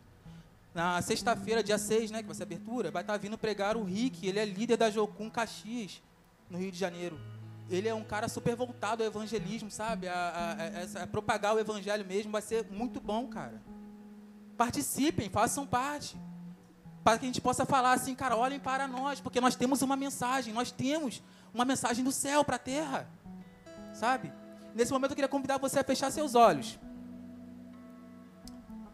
Na 0.74 1.02
sexta-feira, 1.02 1.64
dia 1.64 1.78
6, 1.78 2.12
né, 2.12 2.22
que 2.22 2.28
vai 2.28 2.36
ser 2.36 2.44
abertura, 2.44 2.92
vai 2.92 3.04
estar 3.04 3.16
vindo 3.18 3.38
pregar 3.38 3.78
o 3.78 3.84
Rick. 3.84 4.28
Ele 4.28 4.40
é 4.40 4.46
líder 4.46 4.76
da 4.76 4.90
Jocum 4.90 5.30
Caxias, 5.30 6.02
no 6.50 6.58
Rio 6.58 6.72
de 6.72 6.78
Janeiro. 6.78 7.18
Ele 7.70 7.88
é 7.88 7.94
um 7.94 8.04
cara 8.04 8.28
super 8.28 8.56
voltado 8.56 9.02
ao 9.02 9.08
evangelismo, 9.08 9.72
sabe? 9.72 10.08
A, 10.08 10.14
a, 10.14 11.00
a, 11.00 11.04
a 11.04 11.08
propagar 11.08 11.56
o 11.56 11.60
evangelho 11.60 12.06
mesmo. 12.06 12.32
Vai 12.32 12.42
ser 12.42 12.66
muito 12.70 13.02
bom, 13.02 13.28
cara. 13.28 13.62
Participem, 14.58 15.30
façam 15.30 15.66
parte 15.66 16.18
para 17.04 17.20
que 17.20 17.26
a 17.26 17.28
gente 17.28 17.40
possa 17.40 17.68
falar 17.68 17.94
assim, 17.94 18.16
cara, 18.16 18.36
olhem 18.36 18.60
para 18.60 18.88
nós, 18.88 19.20
porque 19.20 19.40
nós 19.40 19.56
temos 19.56 19.84
uma 19.84 19.96
mensagem, 19.96 20.52
nós 20.52 20.72
temos 20.72 21.22
uma 21.54 21.64
mensagem 21.64 22.04
do 22.04 22.12
céu 22.12 22.44
para 22.44 22.56
a 22.56 22.60
terra, 22.60 23.08
sabe? 23.94 24.34
Nesse 24.74 24.92
momento 24.92 25.12
eu 25.12 25.16
queria 25.16 25.30
convidar 25.30 25.60
você 25.60 25.80
a 25.80 25.84
fechar 25.84 26.12
seus 26.12 26.34
olhos. 26.34 26.80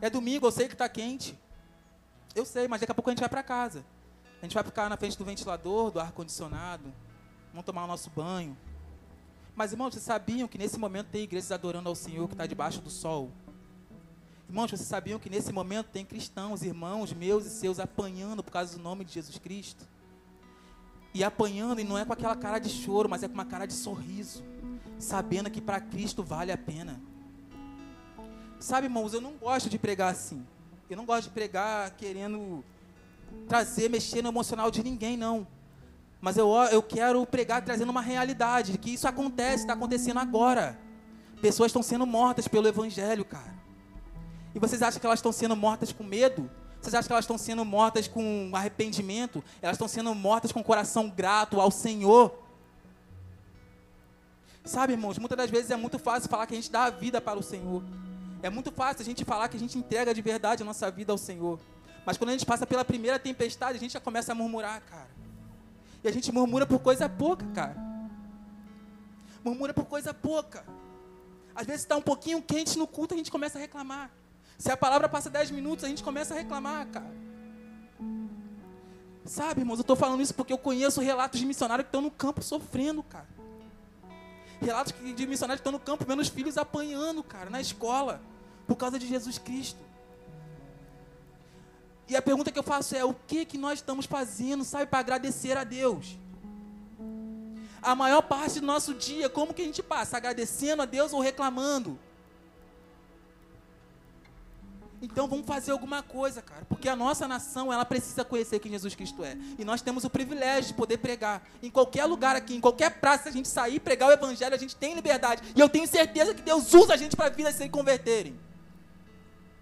É 0.01 0.09
domingo, 0.09 0.45
eu 0.45 0.51
sei 0.51 0.67
que 0.67 0.73
está 0.73 0.89
quente. 0.89 1.39
Eu 2.35 2.45
sei, 2.45 2.67
mas 2.67 2.81
daqui 2.81 2.91
a 2.91 2.95
pouco 2.95 3.09
a 3.09 3.13
gente 3.13 3.21
vai 3.21 3.29
para 3.29 3.41
casa. 3.41 3.85
A 4.41 4.45
gente 4.45 4.53
vai 4.53 4.63
ficar 4.63 4.89
na 4.89 4.97
frente 4.97 5.17
do 5.17 5.23
ventilador, 5.23 5.91
do 5.91 5.99
ar-condicionado. 5.99 6.93
Vamos 7.51 7.65
tomar 7.65 7.83
o 7.83 7.87
nosso 7.87 8.09
banho. 8.09 8.57
Mas, 9.55 9.71
irmãos, 9.71 9.93
vocês 9.93 10.03
sabiam 10.03 10.47
que 10.47 10.57
nesse 10.57 10.79
momento 10.79 11.07
tem 11.07 11.23
igrejas 11.23 11.51
adorando 11.51 11.89
ao 11.89 11.95
Senhor 11.95 12.27
que 12.27 12.33
está 12.33 12.45
debaixo 12.45 12.81
do 12.81 12.89
sol? 12.89 13.29
Irmãos, 14.47 14.71
vocês 14.71 14.81
sabiam 14.81 15.19
que 15.19 15.29
nesse 15.29 15.51
momento 15.51 15.87
tem 15.87 16.05
cristãos, 16.05 16.63
irmãos 16.63 17.13
meus 17.13 17.45
e 17.45 17.49
seus, 17.49 17.79
apanhando 17.79 18.43
por 18.43 18.51
causa 18.51 18.77
do 18.77 18.83
nome 18.83 19.05
de 19.05 19.13
Jesus 19.13 19.37
Cristo? 19.37 19.87
E 21.13 21.23
apanhando, 21.23 21.79
e 21.81 21.83
não 21.83 21.97
é 21.97 22.05
com 22.05 22.13
aquela 22.13 22.35
cara 22.35 22.59
de 22.59 22.69
choro, 22.69 23.09
mas 23.09 23.23
é 23.23 23.27
com 23.27 23.33
uma 23.33 23.45
cara 23.45 23.65
de 23.65 23.73
sorriso 23.73 24.43
sabendo 25.01 25.49
que 25.49 25.59
para 25.59 25.79
Cristo 25.79 26.23
vale 26.23 26.51
a 26.51 26.57
pena. 26.57 27.01
Sabe, 28.59 28.85
irmãos, 28.85 29.13
eu 29.13 29.21
não 29.21 29.33
gosto 29.33 29.69
de 29.69 29.79
pregar 29.79 30.11
assim. 30.11 30.45
Eu 30.89 30.95
não 30.95 31.05
gosto 31.05 31.23
de 31.23 31.29
pregar 31.31 31.91
querendo 31.91 32.63
trazer, 33.47 33.89
mexer 33.89 34.21
no 34.21 34.29
emocional 34.29 34.69
de 34.69 34.83
ninguém, 34.83 35.17
não. 35.17 35.47
Mas 36.21 36.37
eu, 36.37 36.53
eu 36.71 36.83
quero 36.83 37.25
pregar 37.25 37.63
trazendo 37.63 37.89
uma 37.89 38.01
realidade, 38.01 38.77
que 38.77 38.93
isso 38.93 39.07
acontece, 39.07 39.63
está 39.63 39.73
acontecendo 39.73 40.19
agora. 40.19 40.79
Pessoas 41.41 41.69
estão 41.69 41.81
sendo 41.81 42.05
mortas 42.05 42.47
pelo 42.47 42.67
Evangelho, 42.67 43.25
cara. 43.25 43.59
E 44.53 44.59
vocês 44.59 44.83
acham 44.83 44.99
que 44.99 45.05
elas 45.05 45.17
estão 45.17 45.31
sendo 45.31 45.55
mortas 45.55 45.91
com 45.91 46.03
medo? 46.03 46.49
Vocês 46.79 46.93
acham 46.93 47.07
que 47.07 47.13
elas 47.13 47.25
estão 47.25 47.37
sendo 47.39 47.65
mortas 47.65 48.07
com 48.07 48.51
arrependimento? 48.53 49.43
Elas 49.61 49.75
estão 49.75 49.87
sendo 49.87 50.13
mortas 50.13 50.51
com 50.51 50.63
coração 50.63 51.09
grato 51.09 51.59
ao 51.59 51.71
Senhor. 51.71 52.37
Sabe, 54.63 54.93
irmãos, 54.93 55.17
muitas 55.17 55.37
das 55.37 55.49
vezes 55.49 55.71
é 55.71 55.75
muito 55.75 55.97
fácil 55.97 56.29
falar 56.29 56.45
que 56.45 56.53
a 56.53 56.57
gente 56.57 56.71
dá 56.71 56.83
a 56.83 56.89
vida 56.91 57.19
para 57.19 57.39
o 57.39 57.43
Senhor. 57.43 57.83
É 58.43 58.49
muito 58.49 58.71
fácil 58.71 59.01
a 59.01 59.05
gente 59.05 59.25
falar 59.25 59.47
que 59.47 59.57
a 59.57 59.59
gente 59.59 59.75
entrega 59.75 60.13
de 60.13 60.21
verdade 60.21 60.61
a 60.61 60.65
nossa 60.65 60.89
vida 60.91 61.11
ao 61.11 61.17
Senhor. 61.17 61.59
Mas 62.05 62.17
quando 62.17 62.29
a 62.29 62.33
gente 62.33 62.45
passa 62.45 62.65
pela 62.67 62.85
primeira 62.85 63.17
tempestade, 63.17 63.77
a 63.77 63.79
gente 63.79 63.93
já 63.93 63.99
começa 63.99 64.31
a 64.31 64.35
murmurar, 64.35 64.81
cara. 64.81 65.09
E 66.03 66.07
a 66.07 66.11
gente 66.11 66.31
murmura 66.31 66.65
por 66.65 66.79
coisa 66.79 67.07
pouca, 67.07 67.45
cara. 67.47 67.75
Murmura 69.43 69.73
por 69.73 69.85
coisa 69.85 70.13
pouca. 70.13 70.65
Às 71.55 71.67
vezes 71.67 71.81
está 71.81 71.95
um 71.95 72.01
pouquinho 72.01 72.41
quente 72.41 72.77
no 72.77 72.87
culto, 72.87 73.13
a 73.13 73.17
gente 73.17 73.31
começa 73.31 73.57
a 73.57 73.61
reclamar. 73.61 74.11
Se 74.57 74.71
a 74.71 74.77
palavra 74.77 75.09
passa 75.09 75.29
10 75.29 75.51
minutos, 75.51 75.83
a 75.83 75.87
gente 75.87 76.03
começa 76.03 76.33
a 76.33 76.37
reclamar, 76.37 76.87
cara. 76.87 77.13
Sabe, 79.25 79.61
irmãos, 79.61 79.77
eu 79.77 79.81
estou 79.81 79.95
falando 79.95 80.21
isso 80.21 80.33
porque 80.33 80.53
eu 80.53 80.57
conheço 80.57 81.01
relatos 81.01 81.39
de 81.39 81.45
missionários 81.45 81.85
que 81.85 81.89
estão 81.89 82.01
no 82.01 82.11
campo 82.11 82.41
sofrendo, 82.41 83.03
cara 83.03 83.27
relatos 84.61 84.93
de 85.15 85.27
missionários 85.27 85.59
que 85.59 85.67
estão 85.67 85.71
no 85.71 85.79
campo 85.79 86.05
vendo 86.05 86.19
os 86.19 86.29
filhos 86.29 86.57
apanhando, 86.57 87.23
cara, 87.23 87.49
na 87.49 87.59
escola, 87.59 88.21
por 88.67 88.75
causa 88.75 88.99
de 88.99 89.07
Jesus 89.07 89.37
Cristo. 89.37 89.79
E 92.11 92.15
a 92.17 92.21
pergunta 92.21 92.51
que 92.51 92.59
eu 92.59 92.63
faço 92.63 92.93
é: 92.93 93.05
o 93.05 93.13
que 93.13 93.45
que 93.45 93.57
nós 93.57 93.79
estamos 93.79 94.05
fazendo, 94.05 94.65
sabe, 94.65 94.85
para 94.85 94.99
agradecer 94.99 95.57
a 95.57 95.63
Deus? 95.63 96.17
A 97.81 97.95
maior 97.95 98.21
parte 98.21 98.59
do 98.59 98.65
nosso 98.65 98.93
dia, 98.93 99.29
como 99.29 99.53
que 99.53 99.61
a 99.61 99.65
gente 99.65 99.81
passa? 99.81 100.17
Agradecendo 100.17 100.81
a 100.81 100.85
Deus 100.85 101.13
ou 101.13 101.21
reclamando? 101.21 101.97
Então 105.01 105.25
vamos 105.25 105.45
fazer 105.45 105.71
alguma 105.71 106.03
coisa, 106.03 106.41
cara, 106.41 106.65
porque 106.67 106.89
a 106.89 106.97
nossa 106.97 107.29
nação 107.29 107.71
ela 107.71 107.85
precisa 107.85 108.25
conhecer 108.25 108.59
quem 108.59 108.73
Jesus 108.73 108.93
Cristo 108.93 109.23
é. 109.23 109.37
E 109.57 109.63
nós 109.63 109.81
temos 109.81 110.03
o 110.03 110.09
privilégio 110.09 110.67
de 110.67 110.73
poder 110.73 110.97
pregar 110.97 111.41
em 111.63 111.71
qualquer 111.71 112.03
lugar 112.05 112.35
aqui, 112.35 112.53
em 112.53 112.61
qualquer 112.61 112.99
praça, 112.99 113.29
a 113.29 113.31
gente 113.31 113.47
sair 113.47 113.79
pregar 113.79 114.09
o 114.09 114.11
evangelho, 114.11 114.53
a 114.53 114.59
gente 114.59 114.75
tem 114.75 114.93
liberdade. 114.93 115.41
E 115.55 115.59
eu 115.61 115.69
tenho 115.69 115.87
certeza 115.87 116.35
que 116.35 116.41
Deus 116.41 116.71
usa 116.73 116.93
a 116.93 116.97
gente 116.97 117.15
para 117.15 117.29
vidas 117.29 117.55
se 117.55 117.69
converterem. 117.69 118.37